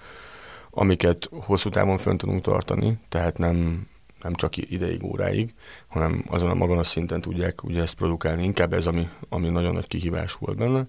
amiket 0.70 1.28
hosszú 1.32 1.68
távon 1.68 1.98
fönn 1.98 2.16
tudunk 2.16 2.42
tartani, 2.42 2.98
tehát 3.08 3.38
nem, 3.38 3.88
nem 4.22 4.34
csak 4.34 4.56
ideig, 4.56 5.04
óráig, 5.04 5.54
hanem 5.88 6.24
azon 6.28 6.50
a 6.50 6.54
magon 6.54 6.78
a 6.78 6.84
szinten 6.84 7.20
tudják 7.20 7.64
ugye 7.64 7.82
ezt 7.82 7.94
produkálni. 7.94 8.44
Inkább 8.44 8.72
ez, 8.72 8.86
ami, 8.86 9.08
ami 9.28 9.48
nagyon 9.48 9.72
nagy 9.72 9.86
kihívás 9.86 10.32
volt 10.32 10.56
benne. 10.56 10.86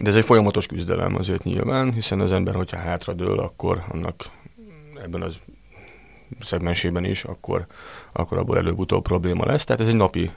De 0.00 0.08
ez 0.08 0.16
egy 0.16 0.24
folyamatos 0.24 0.66
küzdelem 0.66 1.16
azért 1.16 1.44
nyilván, 1.44 1.92
hiszen 1.92 2.20
az 2.20 2.32
ember, 2.32 2.54
hogyha 2.54 2.76
hátradől, 2.76 3.38
akkor 3.38 3.84
annak 3.88 4.30
ebben 5.02 5.22
az 5.22 5.38
szegmensében 6.40 7.04
is, 7.04 7.24
akkor, 7.24 7.66
akkor 8.12 8.38
abból 8.38 8.56
előbb-utóbb 8.56 9.02
probléma 9.02 9.44
lesz. 9.44 9.64
Tehát 9.64 9.82
ez 9.82 9.88
egy 9.88 9.94
napi 9.94 10.30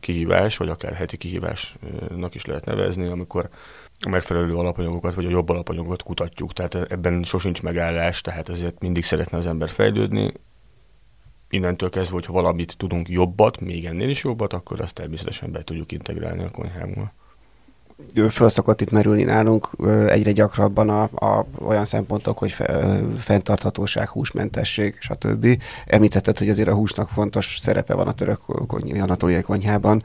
kihívás, 0.00 0.56
vagy 0.56 0.68
akár 0.68 0.92
heti 0.92 1.16
kihívásnak 1.16 2.34
is 2.34 2.44
lehet 2.44 2.64
nevezni, 2.64 3.08
amikor 3.08 3.48
a 4.00 4.08
megfelelő 4.08 4.56
alapanyagokat, 4.56 5.14
vagy 5.14 5.26
a 5.26 5.30
jobb 5.30 5.48
alapanyagokat 5.48 6.02
kutatjuk. 6.02 6.52
Tehát 6.52 6.74
ebben 6.74 7.22
sosincs 7.22 7.62
megállás, 7.62 8.20
tehát 8.20 8.48
ezért 8.48 8.80
mindig 8.80 9.04
szeretne 9.04 9.38
az 9.38 9.46
ember 9.46 9.68
fejlődni. 9.68 10.32
Innentől 11.50 11.90
kezdve, 11.90 12.14
hogyha 12.14 12.32
valamit 12.32 12.76
tudunk 12.76 13.08
jobbat, 13.08 13.60
még 13.60 13.84
ennél 13.84 14.08
is 14.08 14.24
jobbat, 14.24 14.52
akkor 14.52 14.80
azt 14.80 14.94
természetesen 14.94 15.52
be 15.52 15.64
tudjuk 15.64 15.92
integrálni 15.92 16.44
a 16.44 16.50
konyhánkba 16.50 17.12
felszokott 18.28 18.80
itt 18.80 18.90
merülni 18.90 19.22
nálunk 19.22 19.70
egyre 20.08 20.32
gyakrabban 20.32 20.88
a, 20.88 21.02
a, 21.02 21.46
olyan 21.58 21.84
szempontok, 21.84 22.38
hogy 22.38 22.52
fe, 22.52 22.98
fenntarthatóság, 23.18 24.08
húsmentesség, 24.08 24.96
stb. 25.00 25.62
Említetted, 25.86 26.38
hogy 26.38 26.48
azért 26.48 26.68
a 26.68 26.74
húsnak 26.74 27.08
fontos 27.08 27.56
szerepe 27.60 27.94
van 27.94 28.08
a 28.08 28.12
török 28.12 28.40
anatóliai 29.00 29.42
konyhában. 29.42 30.02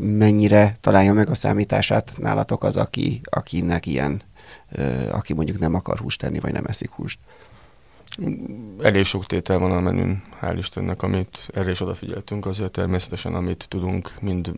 Mennyire 0.00 0.76
találja 0.80 1.12
meg 1.12 1.28
a 1.28 1.34
számítását 1.34 2.12
nálatok 2.16 2.64
az, 2.64 2.76
aki, 2.76 3.20
akinek 3.24 3.86
ilyen, 3.86 4.22
aki 5.10 5.34
mondjuk 5.34 5.58
nem 5.58 5.74
akar 5.74 5.98
húst 5.98 6.20
tenni, 6.20 6.40
vagy 6.40 6.52
nem 6.52 6.64
eszik 6.66 6.90
húst? 6.90 7.18
Elég 8.82 9.04
sok 9.04 9.26
tétel 9.26 9.58
van 9.58 9.72
a 9.72 9.80
menün, 9.80 10.22
hál' 10.40 10.54
Istennek, 10.56 11.02
amit 11.02 11.48
erre 11.54 11.70
is 11.70 11.80
odafigyeltünk, 11.80 12.46
azért 12.46 12.72
természetesen, 12.72 13.34
amit 13.34 13.66
tudunk, 13.68 14.14
mind 14.20 14.52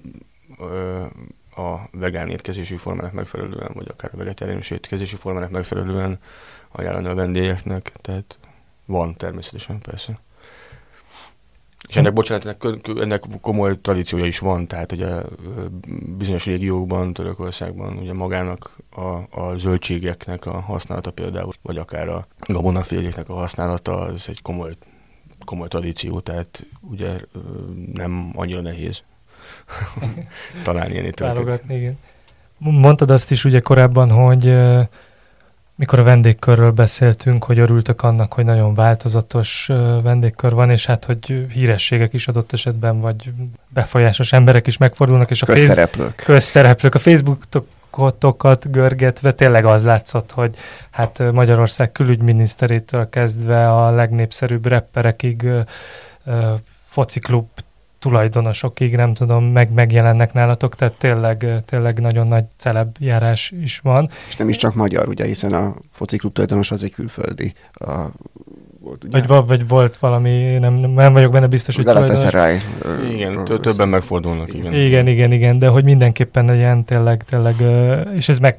a 1.60 1.88
vegán 1.92 2.28
étkezési 2.28 2.76
formának 2.76 3.12
megfelelően, 3.12 3.70
vagy 3.74 3.88
akár 3.90 4.10
a 4.14 4.16
vegetáriánus 4.16 4.70
étkezési 4.70 5.16
formának 5.16 5.50
megfelelően 5.50 6.18
ajánlani 6.68 7.08
a 7.08 7.14
vendégeknek, 7.14 7.92
tehát 8.00 8.38
van 8.84 9.16
természetesen, 9.16 9.78
persze. 9.78 10.18
És 11.88 11.96
ennek, 11.96 12.12
bocsánat, 12.12 12.44
ennek, 12.44 12.88
ennek 13.00 13.24
komoly 13.40 13.80
tradíciója 13.80 14.24
is 14.24 14.38
van, 14.38 14.66
tehát 14.66 14.92
ugye 14.92 15.22
bizonyos 16.16 16.44
régiókban, 16.44 17.12
Törökországban 17.12 17.96
ugye 17.96 18.12
magának 18.12 18.76
a, 18.90 19.40
a 19.40 19.56
zöldségeknek 19.56 20.46
a 20.46 20.60
használata 20.60 21.10
például, 21.10 21.52
vagy 21.62 21.76
akár 21.76 22.08
a 22.08 22.26
gabonaféléknek 22.46 23.28
a 23.28 23.34
használata, 23.34 23.98
az 23.98 24.28
egy 24.28 24.42
komoly, 24.42 24.72
komoly 25.44 25.68
tradíció, 25.68 26.20
tehát 26.20 26.66
ugye 26.80 27.18
nem 27.92 28.32
annyira 28.34 28.60
nehéz 28.60 29.02
találni 30.62 30.92
ilyen 30.92 31.04
ételeket. 31.04 31.62
igen. 31.68 31.98
Mondtad 32.58 33.10
azt 33.10 33.30
is 33.30 33.44
ugye 33.44 33.60
korábban, 33.60 34.10
hogy 34.10 34.56
mikor 35.80 35.98
a 35.98 36.02
vendégkörről 36.02 36.70
beszéltünk, 36.70 37.44
hogy 37.44 37.58
örültök 37.58 38.02
annak, 38.02 38.32
hogy 38.32 38.44
nagyon 38.44 38.74
változatos 38.74 39.66
vendégkör 40.02 40.52
van, 40.52 40.70
és 40.70 40.86
hát, 40.86 41.04
hogy 41.04 41.46
hírességek 41.52 42.12
is 42.12 42.28
adott 42.28 42.52
esetben, 42.52 43.00
vagy 43.00 43.32
befolyásos 43.68 44.32
emberek 44.32 44.66
is 44.66 44.76
megfordulnak, 44.76 45.30
és 45.30 45.42
a 45.42 45.46
közszereplők. 45.46 46.06
Face- 46.06 46.24
közszereplők. 46.24 46.94
A 46.94 46.98
Facebookokat 46.98 48.70
görgetve 48.70 49.32
tényleg 49.32 49.64
az 49.64 49.84
látszott, 49.84 50.30
hogy 50.30 50.56
hát 50.90 51.32
Magyarország 51.32 51.92
külügyminiszterétől 51.92 53.08
kezdve 53.08 53.72
a 53.72 53.90
legnépszerűbb 53.90 54.66
rapperekig 54.66 55.46
fociklub 56.84 57.46
tulajdonosokig, 58.00 58.96
nem 58.96 59.14
tudom, 59.14 59.44
meg 59.44 59.72
megjelennek 59.72 60.32
nálatok, 60.32 60.74
tehát 60.74 60.94
tényleg, 60.94 61.46
tényleg 61.64 62.00
nagyon 62.00 62.26
nagy 62.26 62.44
celeb 62.56 62.96
járás 62.98 63.52
is 63.62 63.78
van. 63.78 64.10
És 64.28 64.36
nem 64.36 64.48
is 64.48 64.56
csak 64.56 64.74
magyar, 64.74 65.08
ugye, 65.08 65.24
hiszen 65.24 65.52
a 65.52 65.74
fociklub 65.92 66.32
tulajdonos 66.32 66.70
az 66.70 66.82
egy 66.82 66.92
külföldi. 66.92 67.54
A, 67.72 67.90
volt, 68.90 69.04
ugye? 69.04 69.22
Vagy, 69.26 69.46
vagy 69.46 69.68
volt 69.68 69.96
valami, 69.96 70.58
nem, 70.58 70.74
nem 70.74 71.12
vagyok 71.12 71.32
benne 71.32 71.46
biztos, 71.46 71.76
hogy 71.76 71.84
Galatasaray. 71.84 72.58
Igen, 73.10 73.44
többen 73.44 73.88
megfordulnak, 73.88 74.54
igen. 74.54 74.72
Igen, 74.72 75.06
igen, 75.06 75.32
igen, 75.32 75.58
de 75.58 75.68
hogy 75.68 75.84
mindenképpen 75.84 76.54
ilyen 76.54 76.84
tényleg, 76.84 77.24
tényleg, 77.24 77.54
és 78.14 78.28
ez 78.28 78.38
meg, 78.38 78.56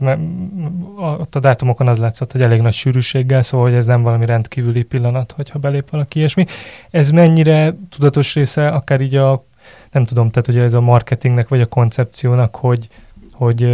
ott 0.97 1.35
a 1.35 1.39
dátumokon 1.39 1.87
az 1.87 1.99
látszott, 1.99 2.31
hogy 2.31 2.41
elég 2.41 2.61
nagy 2.61 2.73
sűrűséggel, 2.73 3.41
szóval 3.41 3.67
hogy 3.67 3.75
ez 3.75 3.85
nem 3.85 4.01
valami 4.01 4.25
rendkívüli 4.25 4.83
pillanat, 4.83 5.31
hogyha 5.31 5.59
belép 5.59 5.89
valaki 5.89 6.17
ilyesmi. 6.17 6.45
Ez 6.89 7.09
mennyire 7.09 7.75
tudatos 7.89 8.33
része, 8.33 8.67
akár 8.67 9.01
így 9.01 9.15
a, 9.15 9.45
nem 9.91 10.05
tudom, 10.05 10.29
tehát 10.29 10.45
hogy 10.45 10.57
ez 10.57 10.73
a 10.73 10.81
marketingnek, 10.81 11.47
vagy 11.47 11.61
a 11.61 11.65
koncepciónak, 11.65 12.55
hogy, 12.55 12.87
hogy, 13.31 13.67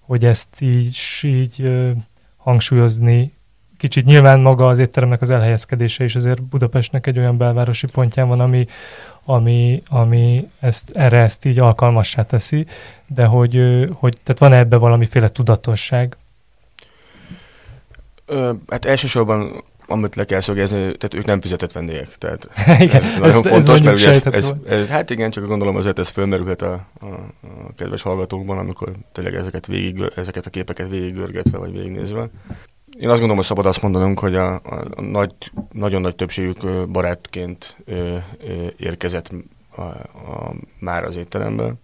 hogy 0.00 0.24
ezt 0.24 0.60
így, 0.60 0.98
így 1.22 1.70
hangsúlyozni 2.36 3.32
kicsit 3.82 4.04
nyilván 4.04 4.40
maga 4.40 4.66
az 4.66 4.78
étteremnek 4.78 5.20
az 5.20 5.30
elhelyezkedése 5.30 6.04
is 6.04 6.16
azért 6.16 6.42
Budapestnek 6.42 7.06
egy 7.06 7.18
olyan 7.18 7.36
belvárosi 7.36 7.86
pontján 7.86 8.28
van, 8.28 8.40
ami, 8.40 8.66
ami, 9.24 9.82
ami 9.88 10.46
ezt, 10.60 10.90
erre 10.90 11.18
ezt 11.18 11.44
így 11.44 11.58
alkalmassá 11.58 12.22
teszi, 12.22 12.66
de 13.06 13.24
hogy, 13.24 13.54
hogy 13.92 14.16
tehát 14.22 14.38
van 14.40 14.52
ebbe 14.52 14.76
valamiféle 14.76 15.28
tudatosság? 15.28 16.16
Ö, 18.26 18.52
hát 18.68 18.84
elsősorban 18.84 19.64
amit 19.86 20.14
le 20.14 20.24
kell 20.24 20.40
szögezni, 20.40 20.78
tehát 20.78 21.14
ők 21.14 21.24
nem 21.24 21.40
fizetett 21.40 21.72
vendégek. 21.72 22.16
Tehát 22.18 22.48
igen, 22.80 23.02
ez 23.02 23.18
nagyon 23.18 23.28
ez, 23.28 23.50
fontos, 23.50 23.74
ez 23.74 23.80
mert 23.80 23.96
ugye 23.96 24.08
ez, 24.08 24.22
ez, 24.24 24.52
ez, 24.66 24.88
hát 24.88 25.10
igen, 25.10 25.30
csak 25.30 25.46
gondolom 25.46 25.76
azért 25.76 25.98
ez 25.98 26.08
fölmerülhet 26.08 26.62
a, 26.62 26.86
a, 27.00 27.06
a 27.06 27.74
kedves 27.76 28.02
hallgatókban, 28.02 28.58
amikor 28.58 28.92
tényleg 29.12 29.34
ezeket, 29.34 29.66
végig, 29.66 30.12
ezeket 30.16 30.46
a 30.46 30.50
képeket 30.50 30.88
végigörgetve 30.88 31.58
vagy 31.58 31.72
végignézve. 31.72 32.28
Én 32.98 33.08
azt 33.08 33.18
gondolom, 33.18 33.36
hogy 33.36 33.44
szabad 33.44 33.66
azt 33.66 33.82
mondanunk, 33.82 34.18
hogy 34.18 34.34
a, 34.34 34.54
a, 34.54 35.00
nagy, 35.00 35.34
nagyon 35.72 36.00
nagy 36.00 36.14
többségük 36.14 36.88
barátként 36.88 37.76
érkezett 38.76 39.30
a, 39.76 39.82
a, 39.82 40.54
már 40.78 41.04
az 41.04 41.16
étteremben, 41.16 41.80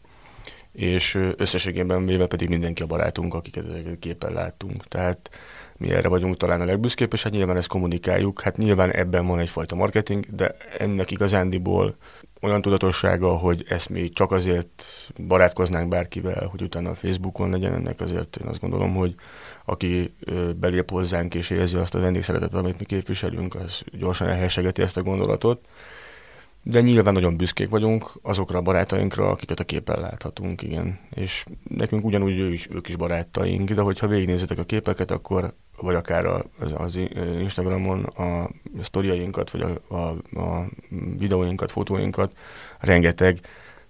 és 0.73 1.19
összességében 1.37 2.07
véve 2.07 2.27
pedig 2.27 2.49
mindenki 2.49 2.83
a 2.83 2.87
barátunk, 2.87 3.35
akiket 3.35 3.69
ezeket 3.69 3.99
képen 3.99 4.33
láttunk. 4.33 4.87
Tehát 4.89 5.31
mi 5.77 5.91
erre 5.91 6.09
vagyunk 6.09 6.37
talán 6.37 6.61
a 6.61 6.65
legbüszkébb, 6.65 7.13
és 7.13 7.23
hát 7.23 7.33
nyilván 7.33 7.57
ezt 7.57 7.69
kommunikáljuk. 7.69 8.41
Hát 8.41 8.57
nyilván 8.57 8.91
ebben 8.91 9.27
van 9.27 9.39
egyfajta 9.39 9.75
marketing, 9.75 10.27
de 10.35 10.57
ennek 10.79 11.11
igazándiból 11.11 11.97
olyan 12.41 12.62
tudatossága, 12.62 13.36
hogy 13.36 13.64
ezt 13.68 13.89
mi 13.89 14.09
csak 14.09 14.32
azért 14.32 14.84
barátkoznánk 15.26 15.89
bárkivel, 15.89 16.47
hogy 16.47 16.62
utána 16.62 16.91
a 16.91 16.95
Facebookon 16.95 17.51
legyen 17.51 17.74
ennek, 17.74 18.01
azért 18.01 18.36
én 18.36 18.47
azt 18.47 18.61
gondolom, 18.61 18.95
hogy 18.95 19.14
aki 19.64 20.14
belép 20.57 20.91
hozzánk 20.91 21.34
és 21.34 21.51
érzi 21.51 21.76
azt 21.76 21.95
a 21.95 22.01
vendégszeretetet, 22.01 22.55
amit 22.55 22.78
mi 22.78 22.84
képviselünk, 22.84 23.55
az 23.55 23.82
gyorsan 23.93 24.28
elhessegeti 24.28 24.82
ezt 24.82 24.97
a 24.97 25.03
gondolatot. 25.03 25.61
De 26.71 26.81
nyilván 26.81 27.14
nagyon 27.14 27.37
büszkék 27.37 27.69
vagyunk 27.69 28.12
azokra 28.23 28.59
a 28.59 28.62
barátainkra, 28.62 29.31
akiket 29.31 29.61
a 29.61 29.64
képen 29.64 30.01
láthatunk, 30.01 30.62
igen. 30.62 30.99
És 31.11 31.45
nekünk 31.69 32.05
ugyanúgy 32.05 32.39
ő 32.39 32.53
is, 32.53 32.69
ők 32.71 32.89
is 32.89 32.97
barátaink, 32.97 33.71
de 33.71 33.81
hogyha 33.81 34.07
végignézitek 34.07 34.59
a 34.59 34.64
képeket, 34.64 35.11
akkor 35.11 35.55
vagy 35.77 35.95
akár 35.95 36.27
az, 36.27 36.43
az 36.75 36.99
Instagramon 37.41 38.03
a 38.05 38.51
sztoriainkat, 38.83 39.51
vagy 39.51 39.61
a, 39.61 39.95
a, 39.95 40.39
a 40.41 40.69
videóinkat, 41.19 41.73
fotóinkat, 41.73 42.37
rengeteg 42.79 43.41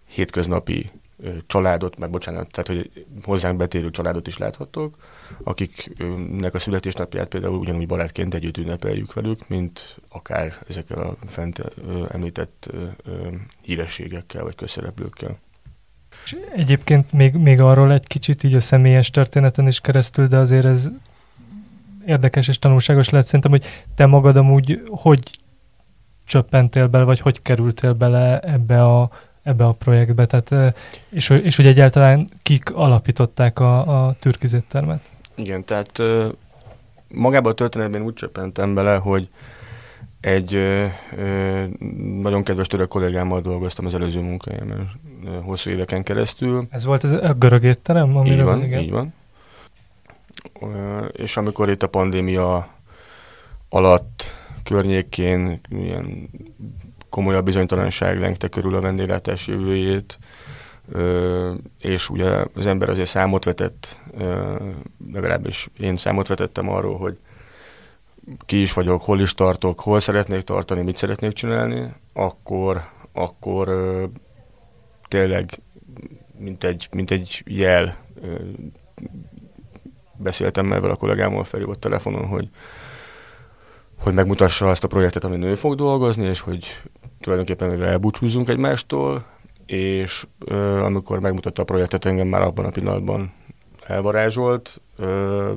hétköznapi 0.06 0.90
családot, 1.46 1.98
meg 1.98 2.10
bocsánat, 2.10 2.50
tehát 2.50 2.66
hogy 2.66 3.06
hozzánk 3.22 3.56
betérő 3.56 3.90
családot 3.90 4.26
is 4.26 4.38
láthatok, 4.38 4.96
akiknek 5.42 6.54
a 6.54 6.58
születésnapját 6.58 7.28
például 7.28 7.58
ugyanúgy 7.58 7.86
barátként 7.86 8.34
együtt 8.34 8.56
ünnepeljük 8.56 9.12
velük, 9.12 9.48
mint 9.48 9.96
akár 10.08 10.52
ezekkel 10.68 10.98
a 10.98 11.16
fent 11.26 11.62
említett 12.08 12.70
hírességekkel 13.62 14.42
vagy 14.42 14.54
közszereplőkkel. 14.54 15.38
És 16.24 16.36
egyébként 16.54 17.12
még, 17.12 17.34
még 17.34 17.60
arról 17.60 17.92
egy 17.92 18.06
kicsit 18.06 18.42
így 18.42 18.54
a 18.54 18.60
személyes 18.60 19.10
történeten 19.10 19.66
is 19.66 19.80
keresztül, 19.80 20.26
de 20.26 20.36
azért 20.36 20.64
ez 20.64 20.90
érdekes 22.06 22.48
és 22.48 22.58
tanulságos 22.58 23.08
lehet 23.08 23.26
szerintem, 23.26 23.50
hogy 23.50 23.64
te 23.94 24.06
magad 24.06 24.36
amúgy 24.36 24.82
hogy 24.86 25.38
csöppentél 26.24 26.86
bele, 26.86 27.04
vagy 27.04 27.20
hogy 27.20 27.42
kerültél 27.42 27.92
bele 27.92 28.38
ebbe 28.40 28.84
a, 28.84 29.10
ebbe 29.48 29.64
a 29.64 29.72
projektbe, 29.72 30.26
tehát, 30.26 30.74
és, 31.08 31.30
és 31.30 31.56
hogy 31.56 31.66
egyáltalán 31.66 32.26
kik 32.42 32.74
alapították 32.74 33.58
a, 33.58 34.06
a 34.06 34.16
türkizéttermet? 34.18 35.00
Igen, 35.34 35.64
tehát 35.64 36.02
magában 37.08 37.52
a 37.52 37.54
történetben 37.54 38.02
úgy 38.02 38.14
csöppentem 38.14 38.74
bele, 38.74 38.96
hogy 38.96 39.28
egy 40.20 40.54
ö, 40.54 40.86
ö, 41.16 41.64
nagyon 42.20 42.42
kedves 42.42 42.66
török 42.66 42.88
kollégámmal 42.88 43.40
dolgoztam 43.40 43.86
az 43.86 43.94
előző 43.94 44.20
munkájában 44.20 44.90
hosszú 45.44 45.70
éveken 45.70 46.02
keresztül. 46.02 46.66
Ez 46.70 46.84
volt 46.84 47.02
az 47.02 47.12
a 47.12 47.32
görög 47.32 47.64
étterem? 47.64 48.24
Így 48.24 48.42
van, 48.42 48.62
igen. 48.62 48.82
így 48.82 48.90
van 48.90 49.12
és 51.12 51.36
amikor 51.36 51.70
itt 51.70 51.82
a 51.82 51.86
pandémia 51.88 52.68
alatt 53.68 54.24
környékén 54.64 55.60
ilyen 55.68 56.30
komolyabb 57.08 57.44
bizonytalanság 57.44 58.20
lengte 58.20 58.48
körül 58.48 58.74
a 58.74 58.80
vendéglátás 58.80 59.46
jövőjét, 59.46 60.18
és 61.78 62.10
ugye 62.10 62.44
az 62.54 62.66
ember 62.66 62.88
azért 62.88 63.08
számot 63.08 63.44
vetett, 63.44 64.00
legalábbis 65.12 65.68
én 65.78 65.96
számot 65.96 66.28
vetettem 66.28 66.68
arról, 66.68 66.96
hogy 66.96 67.18
ki 68.46 68.60
is 68.60 68.72
vagyok, 68.72 69.02
hol 69.02 69.20
is 69.20 69.34
tartok, 69.34 69.80
hol 69.80 70.00
szeretnék 70.00 70.42
tartani, 70.42 70.82
mit 70.82 70.96
szeretnék 70.96 71.32
csinálni, 71.32 71.92
akkor, 72.12 72.82
akkor 73.12 73.68
tényleg 75.08 75.60
mint 76.38 76.64
egy, 76.64 76.88
mint 76.92 77.10
egy 77.10 77.42
jel 77.46 77.96
beszéltem 80.16 80.72
ezzel 80.72 80.90
a 80.90 80.96
kollégámmal 80.96 81.44
felhívott 81.44 81.80
telefonon, 81.80 82.26
hogy, 82.26 82.48
hogy 83.98 84.14
megmutassa 84.14 84.70
azt 84.70 84.84
a 84.84 84.88
projektet, 84.88 85.24
amin 85.24 85.42
ő 85.42 85.54
fog 85.54 85.74
dolgozni, 85.74 86.26
és 86.26 86.40
hogy 86.40 86.80
tulajdonképpen 87.20 87.68
mivel 87.68 87.88
elbúcsúzzunk 87.88 88.48
egymástól, 88.48 89.24
és 89.66 90.26
ö, 90.38 90.80
amikor 90.80 91.20
megmutatta 91.20 91.62
a 91.62 91.64
projektet, 91.64 92.04
engem 92.04 92.28
már 92.28 92.42
abban 92.42 92.64
a 92.64 92.70
pillanatban 92.70 93.32
elvarázsolt 93.86 94.80
ö, 94.96 95.52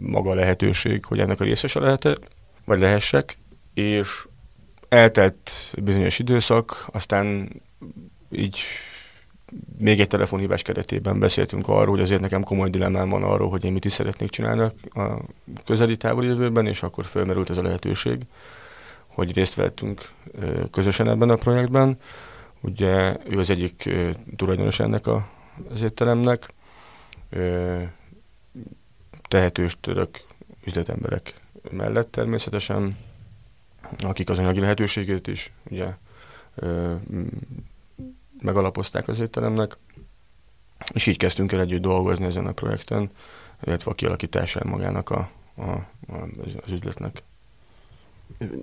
maga 0.00 0.30
a 0.30 0.34
lehetőség, 0.34 1.04
hogy 1.04 1.20
ennek 1.20 1.40
a 1.40 1.44
részese 1.44 1.80
lehetek, 1.80 2.18
vagy 2.64 2.78
lehessek, 2.78 3.38
és 3.74 4.26
eltelt 4.88 5.72
bizonyos 5.82 6.18
időszak, 6.18 6.86
aztán 6.92 7.48
így 8.30 8.58
még 9.78 10.00
egy 10.00 10.08
telefonhívás 10.08 10.62
keretében 10.62 11.18
beszéltünk 11.18 11.68
arról, 11.68 11.90
hogy 11.94 12.00
azért 12.00 12.20
nekem 12.20 12.42
komoly 12.42 12.70
dilemmám 12.70 13.08
van 13.08 13.22
arról, 13.22 13.50
hogy 13.50 13.64
én 13.64 13.72
mit 13.72 13.84
is 13.84 13.92
szeretnék 13.92 14.30
csinálni 14.30 14.60
a 14.94 15.18
közeli 15.64 15.96
távoli 15.96 16.26
jövőben, 16.26 16.66
és 16.66 16.82
akkor 16.82 17.04
felmerült 17.04 17.50
ez 17.50 17.58
a 17.58 17.62
lehetőség, 17.62 18.18
hogy 19.14 19.32
részt 19.32 19.54
vettünk 19.54 20.10
közösen 20.70 21.08
ebben 21.08 21.30
a 21.30 21.34
projektben. 21.34 21.98
Ugye 22.60 23.16
ő 23.28 23.38
az 23.38 23.50
egyik 23.50 23.90
tulajdonos 24.36 24.80
ennek 24.80 25.06
a, 25.06 25.28
az 25.70 25.82
étteremnek, 25.82 26.52
tehetős 29.28 29.76
török 29.80 30.20
üzletemberek 30.64 31.40
mellett 31.70 32.10
természetesen, 32.10 32.96
akik 33.98 34.30
az 34.30 34.38
anyagi 34.38 34.60
lehetőségét 34.60 35.26
is 35.26 35.52
ugye 35.70 35.94
megalapozták 38.40 39.08
az 39.08 39.20
étteremnek, 39.20 39.76
és 40.94 41.06
így 41.06 41.16
kezdtünk 41.16 41.52
el 41.52 41.60
együtt 41.60 41.82
dolgozni 41.82 42.24
ezen 42.24 42.46
a 42.46 42.52
projekten, 42.52 43.10
illetve 43.64 43.90
a 43.90 43.94
kialakításán 43.94 44.66
magának 44.66 45.10
a, 45.10 45.30
a, 45.56 45.70
a, 45.70 46.28
az 46.64 46.72
üzletnek. 46.72 47.22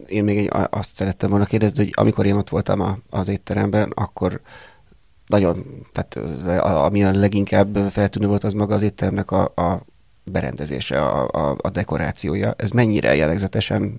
Én 0.08 0.24
még 0.24 0.38
egy, 0.38 0.50
azt 0.70 0.96
szerettem 0.96 1.30
volna 1.30 1.46
kérdezni, 1.46 1.84
hogy 1.84 1.94
amikor 1.96 2.26
én 2.26 2.36
ott 2.36 2.50
voltam 2.50 2.80
a, 2.80 2.98
az 3.10 3.28
étteremben, 3.28 3.92
akkor 3.96 4.42
nagyon, 5.26 5.66
tehát 5.92 6.16
ami 6.62 7.04
a 7.04 7.12
leginkább 7.12 7.78
feltűnő 7.92 8.28
volt, 8.28 8.44
az 8.44 8.54
maga 8.54 8.74
az 8.74 8.82
étteremnek 8.82 9.32
a, 9.32 9.44
a 9.56 9.86
berendezése, 10.32 11.02
a, 11.02 11.28
a, 11.28 11.56
a 11.58 11.70
dekorációja, 11.70 12.54
ez 12.58 12.72
mennyire 12.72 13.16
jellegzetesen, 13.16 13.98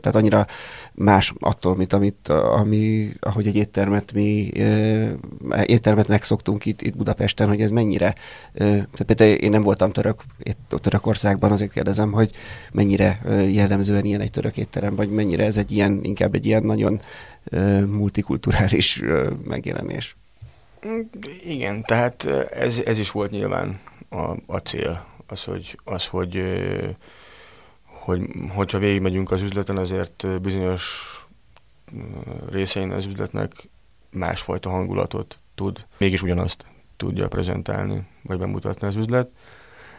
tehát 0.00 0.14
annyira 0.14 0.46
más 0.92 1.32
attól, 1.38 1.76
mint 1.76 1.92
amit, 1.92 2.28
ami, 2.28 3.10
ahogy 3.20 3.46
egy 3.46 3.56
éttermet 3.56 4.12
mi 4.12 4.50
éttermet 5.64 6.08
megszoktunk 6.08 6.64
itt, 6.64 6.82
itt 6.82 6.96
Budapesten, 6.96 7.48
hogy 7.48 7.60
ez 7.60 7.70
mennyire, 7.70 8.14
tehát 8.54 9.04
például 9.06 9.30
én 9.30 9.50
nem 9.50 9.62
voltam 9.62 9.90
török, 9.90 10.22
Törökországban, 10.80 11.52
azért 11.52 11.72
kérdezem, 11.72 12.12
hogy 12.12 12.30
mennyire 12.72 13.20
jellemzően 13.52 14.04
ilyen 14.04 14.20
egy 14.20 14.30
török 14.30 14.56
étterem, 14.56 14.94
vagy 14.94 15.10
mennyire 15.10 15.44
ez 15.44 15.56
egy 15.56 15.72
ilyen, 15.72 16.00
inkább 16.02 16.34
egy 16.34 16.46
ilyen 16.46 16.62
nagyon 16.62 17.00
multikulturális 17.86 19.02
megjelenés. 19.44 20.16
Igen, 21.44 21.82
tehát 21.82 22.26
ez, 22.50 22.80
ez 22.84 22.98
is 22.98 23.10
volt 23.10 23.30
nyilván 23.30 23.80
a, 24.08 24.36
a 24.46 24.56
cél, 24.56 25.06
az, 25.26 25.44
hogy, 25.44 25.78
az, 25.84 26.06
hogy, 26.06 26.42
hogy 27.84 28.20
hogyha 28.54 28.78
végigmegyünk 28.78 29.30
az 29.30 29.42
üzleten, 29.42 29.76
azért 29.76 30.40
bizonyos 30.40 31.14
részein 32.50 32.90
az 32.90 33.06
üzletnek 33.06 33.68
másfajta 34.10 34.70
hangulatot 34.70 35.38
tud, 35.54 35.86
mégis 35.98 36.22
ugyanazt 36.22 36.64
tudja 36.96 37.28
prezentálni, 37.28 38.06
vagy 38.22 38.38
bemutatni 38.38 38.86
az 38.86 38.96
üzlet. 38.96 39.30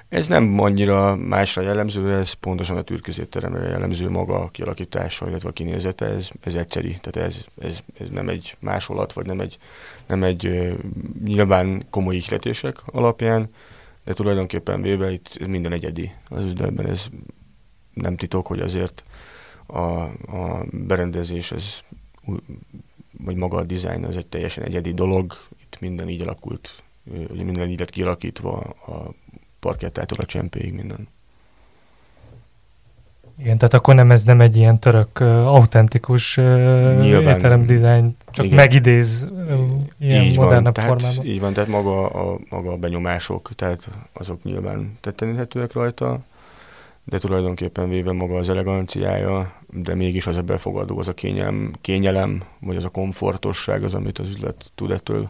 Ez 0.09 0.27
nem 0.27 0.59
annyira 0.59 1.15
másra 1.15 1.61
jellemző, 1.61 2.13
ez 2.13 2.31
pontosan 2.31 2.77
a 2.77 2.81
türkizétteremre 2.81 3.67
jellemző 3.67 4.09
maga 4.09 4.39
a 4.39 4.49
kialakítása, 4.49 5.27
illetve 5.27 5.49
a 5.49 5.53
kinézete, 5.53 6.05
ez, 6.05 6.29
ez 6.41 6.55
egyszeri, 6.55 6.99
tehát 7.01 7.29
ez, 7.29 7.45
ez, 7.61 7.79
ez 7.99 8.09
nem 8.09 8.29
egy 8.29 8.55
másolat, 8.59 9.13
vagy 9.13 9.25
nem 9.25 9.39
egy, 9.39 9.57
nem 10.05 10.23
egy 10.23 10.73
nyilván 11.23 11.85
komoly 11.89 12.15
ihletések 12.15 12.81
alapján, 12.85 13.49
de 14.07 14.13
tulajdonképpen 14.13 14.81
véve 14.81 15.11
itt 15.11 15.47
minden 15.47 15.71
egyedi 15.71 16.11
az 16.25 16.43
üzletben, 16.43 16.89
ez 16.89 17.07
nem 17.93 18.17
titok, 18.17 18.47
hogy 18.47 18.59
azért 18.59 19.03
a, 19.65 19.81
a 19.81 20.65
berendezés, 20.71 21.51
ez, 21.51 21.79
vagy 23.17 23.35
maga 23.35 23.57
a 23.57 23.63
dizájn, 23.63 24.03
az 24.03 24.17
egy 24.17 24.27
teljesen 24.27 24.63
egyedi 24.63 24.93
dolog, 24.93 25.33
itt 25.61 25.79
minden 25.79 26.09
így 26.09 26.21
alakult, 26.21 26.83
minden 27.33 27.69
így 27.69 27.79
lett 27.79 27.89
kialakítva 27.89 28.59
a 28.59 29.13
parkettától 29.59 30.17
a 30.19 30.25
csempéig 30.25 30.73
minden. 30.73 31.07
Igen, 33.39 33.57
tehát 33.57 33.73
akkor 33.73 33.95
nem 33.95 34.11
ez 34.11 34.23
nem 34.23 34.41
egy 34.41 34.57
ilyen 34.57 34.79
török 34.79 35.19
uh, 35.19 35.27
autentikus 35.27 36.37
uh, 36.37 37.07
étterem 37.07 37.65
dizájn, 37.65 38.17
csak 38.31 38.45
igen. 38.45 38.57
megidéz 38.57 39.31
uh, 39.31 39.59
ilyen 39.99 40.23
így 40.23 40.37
modernabb 40.37 40.75
van, 40.75 40.85
formában. 40.85 41.11
Tehát, 41.11 41.25
így 41.25 41.39
van, 41.39 41.53
tehát 41.53 41.69
maga 41.69 42.09
a, 42.09 42.39
maga 42.49 42.71
a 42.71 42.77
benyomások, 42.77 43.49
tehát 43.55 43.89
azok 44.13 44.43
nyilván 44.43 44.97
tetteníthetőek 45.01 45.73
rajta, 45.73 46.19
de 47.03 47.17
tulajdonképpen 47.17 47.89
véve 47.89 48.11
maga 48.11 48.37
az 48.37 48.49
eleganciája, 48.49 49.53
de 49.69 49.95
mégis 49.95 50.27
az 50.27 50.37
a 50.37 50.41
befogadó, 50.41 50.99
az 50.99 51.07
a 51.07 51.13
kényelem, 51.13 51.71
kényelem 51.81 52.43
vagy 52.59 52.75
az 52.75 52.83
a 52.83 52.89
komfortosság 52.89 53.83
az, 53.83 53.93
amit 53.93 54.19
az 54.19 54.27
üzlet 54.27 54.71
tud 54.75 54.91
ettől 54.91 55.29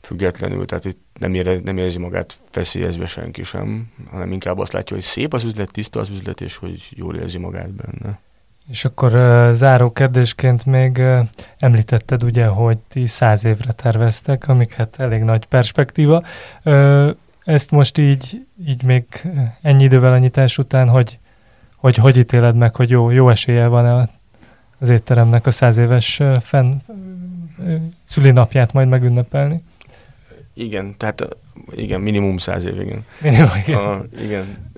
függetlenül, 0.00 0.66
tehát 0.66 0.84
itt 0.84 1.07
nem, 1.18 1.34
ére, 1.34 1.58
nem 1.64 1.78
érzi 1.78 1.98
magát 1.98 2.36
feszélyezve 2.50 3.06
senki 3.06 3.42
sem, 3.42 3.92
hanem 4.10 4.32
inkább 4.32 4.58
azt 4.58 4.72
látja, 4.72 4.96
hogy 4.96 5.04
szép 5.04 5.34
az 5.34 5.44
üzlet, 5.44 5.72
tiszta 5.72 6.00
az 6.00 6.08
üzlet, 6.08 6.40
és 6.40 6.56
hogy 6.56 6.88
jól 6.90 7.16
érzi 7.16 7.38
magát 7.38 7.70
benne. 7.70 8.18
És 8.68 8.84
akkor 8.84 9.10
záró 9.52 9.90
kérdésként 9.90 10.66
még 10.66 11.02
említetted 11.58 12.22
ugye, 12.22 12.46
hogy 12.46 12.78
ti 12.78 13.06
száz 13.06 13.44
évre 13.44 13.72
terveztek, 13.72 14.48
amik 14.48 14.74
hát 14.74 15.00
elég 15.00 15.22
nagy 15.22 15.46
perspektíva. 15.46 16.22
Ezt 17.44 17.70
most 17.70 17.98
így, 17.98 18.46
így 18.66 18.82
még 18.82 19.04
ennyi 19.62 19.84
idővel 19.84 20.12
a 20.12 20.18
nyitás 20.18 20.58
után, 20.58 20.88
hogy 20.88 21.18
hogy, 21.78 21.96
hogy 21.96 22.16
ítéled 22.16 22.56
meg, 22.56 22.76
hogy 22.76 22.90
jó, 22.90 23.10
jó 23.10 23.28
esélye 23.28 23.66
van 23.66 24.08
az 24.78 24.88
étteremnek 24.88 25.46
a 25.46 25.50
száz 25.50 25.76
éves 25.76 26.20
fenn, 26.40 26.74
szülinapját 28.04 28.72
majd 28.72 28.88
megünnepelni? 28.88 29.62
Igen, 30.58 30.94
tehát 30.96 31.36
igen, 31.70 32.00
minimum 32.00 32.36
száz 32.36 32.66
év, 32.66 32.80
igen. 32.80 33.04
Minimum, 33.22 33.48
igen. 33.66 33.78
A, 33.78 34.04
igen. 34.22 34.72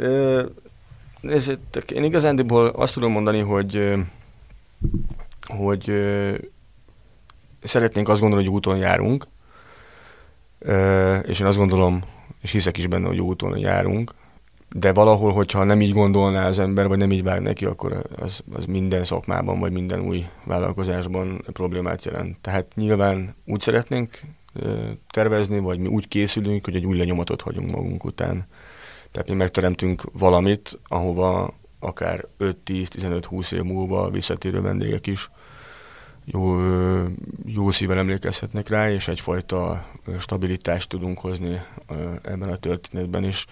Ez, 1.22 1.52
én 1.92 2.04
igazándiból 2.04 2.66
azt 2.66 2.94
tudom 2.94 3.12
mondani, 3.12 3.40
hogy 3.40 3.92
hogy 5.46 5.92
szeretnénk 7.62 8.08
azt 8.08 8.20
gondolni, 8.20 8.44
hogy 8.44 8.54
úton 8.54 8.76
járunk, 8.76 9.26
és 11.22 11.40
én 11.40 11.46
azt 11.46 11.58
gondolom, 11.58 12.02
és 12.42 12.50
hiszek 12.50 12.76
is 12.76 12.86
benne, 12.86 13.06
hogy 13.06 13.20
úton 13.20 13.58
járunk, 13.58 14.14
de 14.74 14.92
valahol, 14.92 15.32
hogyha 15.32 15.64
nem 15.64 15.80
így 15.80 15.92
gondolná 15.92 16.46
az 16.46 16.58
ember, 16.58 16.88
vagy 16.88 16.98
nem 16.98 17.12
így 17.12 17.22
vág 17.22 17.40
neki, 17.40 17.64
akkor 17.64 18.02
az, 18.16 18.40
az 18.52 18.64
minden 18.64 19.04
szakmában, 19.04 19.58
vagy 19.58 19.72
minden 19.72 20.00
új 20.00 20.26
vállalkozásban 20.44 21.44
problémát 21.52 22.04
jelent. 22.04 22.38
Tehát 22.40 22.66
nyilván 22.74 23.34
úgy 23.44 23.60
szeretnénk 23.60 24.20
tervezni, 25.10 25.58
vagy 25.58 25.78
mi 25.78 25.86
úgy 25.86 26.08
készülünk, 26.08 26.64
hogy 26.64 26.76
egy 26.76 26.86
új 26.86 26.96
lenyomatot 26.96 27.42
hagyunk 27.42 27.70
magunk 27.70 28.04
után. 28.04 28.46
Tehát 29.10 29.28
mi 29.28 29.34
megteremtünk 29.34 30.02
valamit, 30.12 30.78
ahova 30.84 31.54
akár 31.78 32.26
5-10-15-20 32.38 33.52
év 33.52 33.62
múlva 33.62 34.10
visszatérő 34.10 34.60
vendégek 34.60 35.06
is 35.06 35.30
jó, 36.24 36.60
jó 37.46 37.70
szívvel 37.70 37.98
emlékezhetnek 37.98 38.68
rá, 38.68 38.90
és 38.90 39.08
egyfajta 39.08 39.86
stabilitást 40.18 40.88
tudunk 40.88 41.18
hozni 41.18 41.60
ebben 42.22 42.48
a 42.48 42.56
történetben 42.56 43.24
is 43.24 43.46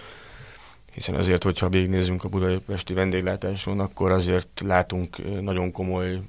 hiszen 0.98 1.14
azért, 1.14 1.42
hogyha 1.42 1.68
végignézünk 1.68 2.24
a 2.24 2.28
budapesti 2.28 2.94
vendéglátáson, 2.94 3.80
akkor 3.80 4.10
azért 4.10 4.62
látunk 4.64 5.40
nagyon 5.42 5.72
komoly 5.72 6.20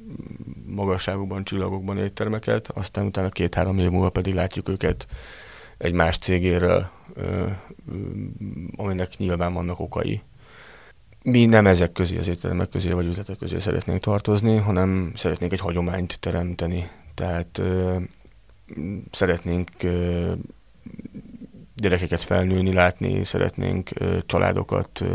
magasságokban, 0.65 1.43
csillagokban 1.43 1.97
éttermeket, 1.97 2.67
aztán 2.67 3.05
utána 3.05 3.29
két-három 3.29 3.79
év 3.79 3.89
múlva 3.89 4.09
pedig 4.09 4.33
látjuk 4.33 4.69
őket 4.69 5.07
egy 5.77 5.93
más 5.93 6.17
cégéről, 6.17 6.89
aminek 8.75 9.17
nyilván 9.17 9.53
vannak 9.53 9.79
okai. 9.79 10.21
Mi 11.23 11.45
nem 11.45 11.67
ezek 11.67 11.91
közé, 11.91 12.17
az 12.17 12.27
éttermek 12.27 12.69
közé 12.69 12.91
vagy 12.91 13.05
üzletek 13.05 13.37
közé 13.37 13.59
szeretnénk 13.59 14.01
tartozni, 14.01 14.57
hanem 14.57 15.11
szeretnénk 15.15 15.51
egy 15.51 15.59
hagyományt 15.59 16.19
teremteni. 16.19 16.89
Tehát 17.13 17.61
szeretnénk 19.11 19.69
gyerekeket 21.79 22.23
felnőni, 22.23 22.73
látni, 22.73 23.25
szeretnénk 23.25 23.89
családokat, 24.25 25.05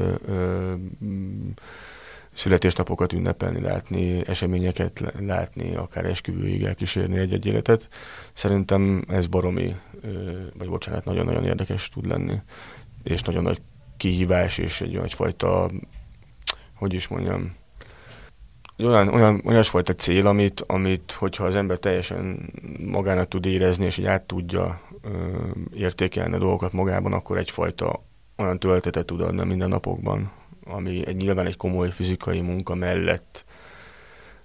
születésnapokat 2.35 3.13
ünnepelni, 3.13 3.61
látni, 3.61 4.29
eseményeket 4.29 5.13
látni, 5.19 5.75
akár 5.75 6.05
esküvőig 6.05 6.63
elkísérni 6.63 7.19
egy-egy 7.19 7.47
életet. 7.47 7.89
Szerintem 8.33 9.05
ez 9.09 9.27
baromi, 9.27 9.77
vagy 10.59 10.69
bocsánat, 10.69 11.05
nagyon-nagyon 11.05 11.45
érdekes 11.45 11.89
tud 11.89 12.07
lenni, 12.07 12.41
és 13.03 13.23
nagyon 13.23 13.43
nagy 13.43 13.61
kihívás, 13.97 14.59
és 14.59 14.81
egy 14.81 14.97
egyfajta, 14.97 15.71
hogy 16.75 16.93
is 16.93 17.09
mondjam, 17.09 17.55
olyan, 18.79 19.09
olyan, 19.09 19.43
olyasfajta 19.45 19.93
cél, 19.93 20.27
amit, 20.27 20.61
amit, 20.61 21.13
hogyha 21.13 21.45
az 21.45 21.57
ember 21.57 21.79
teljesen 21.79 22.51
magának 22.87 23.29
tud 23.29 23.47
érezni, 23.47 23.85
és 23.85 23.99
így 23.99 24.07
át 24.07 24.23
tudja 24.23 24.81
a 26.15 26.39
dolgokat 26.39 26.73
magában, 26.73 27.13
akkor 27.13 27.39
egyfajta 27.39 28.03
olyan 28.37 28.59
töltetet 28.59 29.07
tud 29.07 29.21
adni 29.21 29.45
minden 29.45 29.69
napokban, 29.69 30.31
ami 30.65 31.07
egy, 31.07 31.17
nyilván 31.17 31.47
egy 31.47 31.57
komoly 31.57 31.91
fizikai 31.91 32.41
munka 32.41 32.75
mellett 32.75 33.45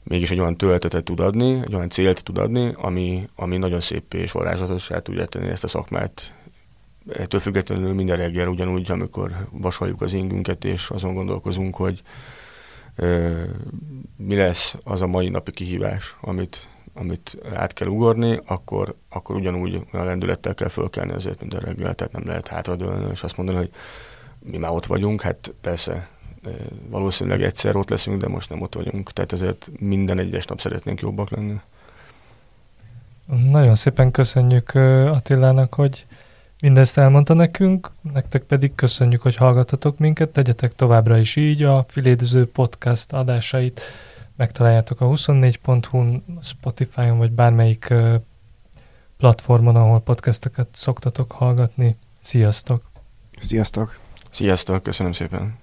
mégis 0.03 0.31
egy 0.31 0.39
olyan 0.39 0.57
töltetet 0.57 1.03
tud 1.03 1.19
adni, 1.19 1.61
egy 1.63 1.75
olyan 1.75 1.89
célt 1.89 2.23
tud 2.23 2.37
adni, 2.37 2.73
ami, 2.75 3.27
ami 3.35 3.57
nagyon 3.57 3.79
szép 3.79 4.13
és 4.13 4.31
varázslatossá 4.31 4.99
tudja 4.99 5.25
tenni 5.25 5.47
ezt 5.47 5.63
a 5.63 5.67
szakmát. 5.67 6.33
Ettől 7.09 7.39
függetlenül 7.39 7.93
minden 7.93 8.17
reggel 8.17 8.47
ugyanúgy, 8.47 8.91
amikor 8.91 9.47
vasaljuk 9.51 10.01
az 10.01 10.13
ingünket, 10.13 10.65
és 10.65 10.89
azon 10.89 11.13
gondolkozunk, 11.13 11.75
hogy 11.75 12.01
ö, 12.95 13.43
mi 14.15 14.35
lesz 14.35 14.77
az 14.83 15.01
a 15.01 15.07
mai 15.07 15.29
napi 15.29 15.51
kihívás, 15.51 16.17
amit 16.21 16.67
amit 16.93 17.37
át 17.55 17.73
kell 17.73 17.87
ugorni, 17.87 18.39
akkor, 18.45 18.95
akkor 19.09 19.35
ugyanúgy 19.35 19.81
a 19.91 19.97
lendülettel 19.97 20.53
kell 20.53 20.67
fölkelni 20.67 21.11
azért 21.11 21.39
minden 21.39 21.59
reggel, 21.59 21.95
tehát 21.95 22.13
nem 22.13 22.27
lehet 22.27 22.47
hátradőlni, 22.47 23.09
és 23.11 23.23
azt 23.23 23.37
mondani, 23.37 23.57
hogy 23.57 23.71
mi 24.39 24.57
már 24.57 24.71
ott 24.71 24.85
vagyunk, 24.85 25.21
hát 25.21 25.53
persze 25.61 26.09
valószínűleg 26.89 27.41
egyszer 27.41 27.75
ott 27.75 27.89
leszünk, 27.89 28.21
de 28.21 28.27
most 28.27 28.49
nem 28.49 28.61
ott 28.61 28.75
vagyunk, 28.75 29.11
tehát 29.11 29.33
ezért 29.33 29.71
minden 29.79 30.19
egyes 30.19 30.45
nap 30.45 30.59
szeretnénk 30.59 31.01
jobbak 31.01 31.29
lenni. 31.29 31.59
Nagyon 33.51 33.75
szépen 33.75 34.11
köszönjük 34.11 34.75
Attilának, 35.05 35.73
hogy 35.73 36.05
mindezt 36.61 36.97
elmondta 36.97 37.33
nekünk, 37.33 37.91
nektek 38.13 38.43
pedig 38.43 38.75
köszönjük, 38.75 39.21
hogy 39.21 39.35
hallgatotok 39.35 39.97
minket, 39.97 40.29
tegyetek 40.29 40.75
továbbra 40.75 41.17
is 41.17 41.35
így 41.35 41.63
a 41.63 41.85
Filédüző 41.87 42.47
podcast 42.47 43.13
adásait 43.13 43.81
megtaláljátok 44.39 45.01
a 45.01 45.05
24.hu-n, 45.05 46.23
Spotify-on, 46.41 47.17
vagy 47.17 47.31
bármelyik 47.31 47.93
platformon, 49.17 49.75
ahol 49.75 50.01
podcasteket 50.01 50.67
szoktatok 50.71 51.31
hallgatni. 51.31 51.97
Sziasztok! 52.19 52.83
Sziasztok! 53.39 53.99
Sziasztok, 54.31 54.83
köszönöm 54.83 55.11
szépen! 55.11 55.57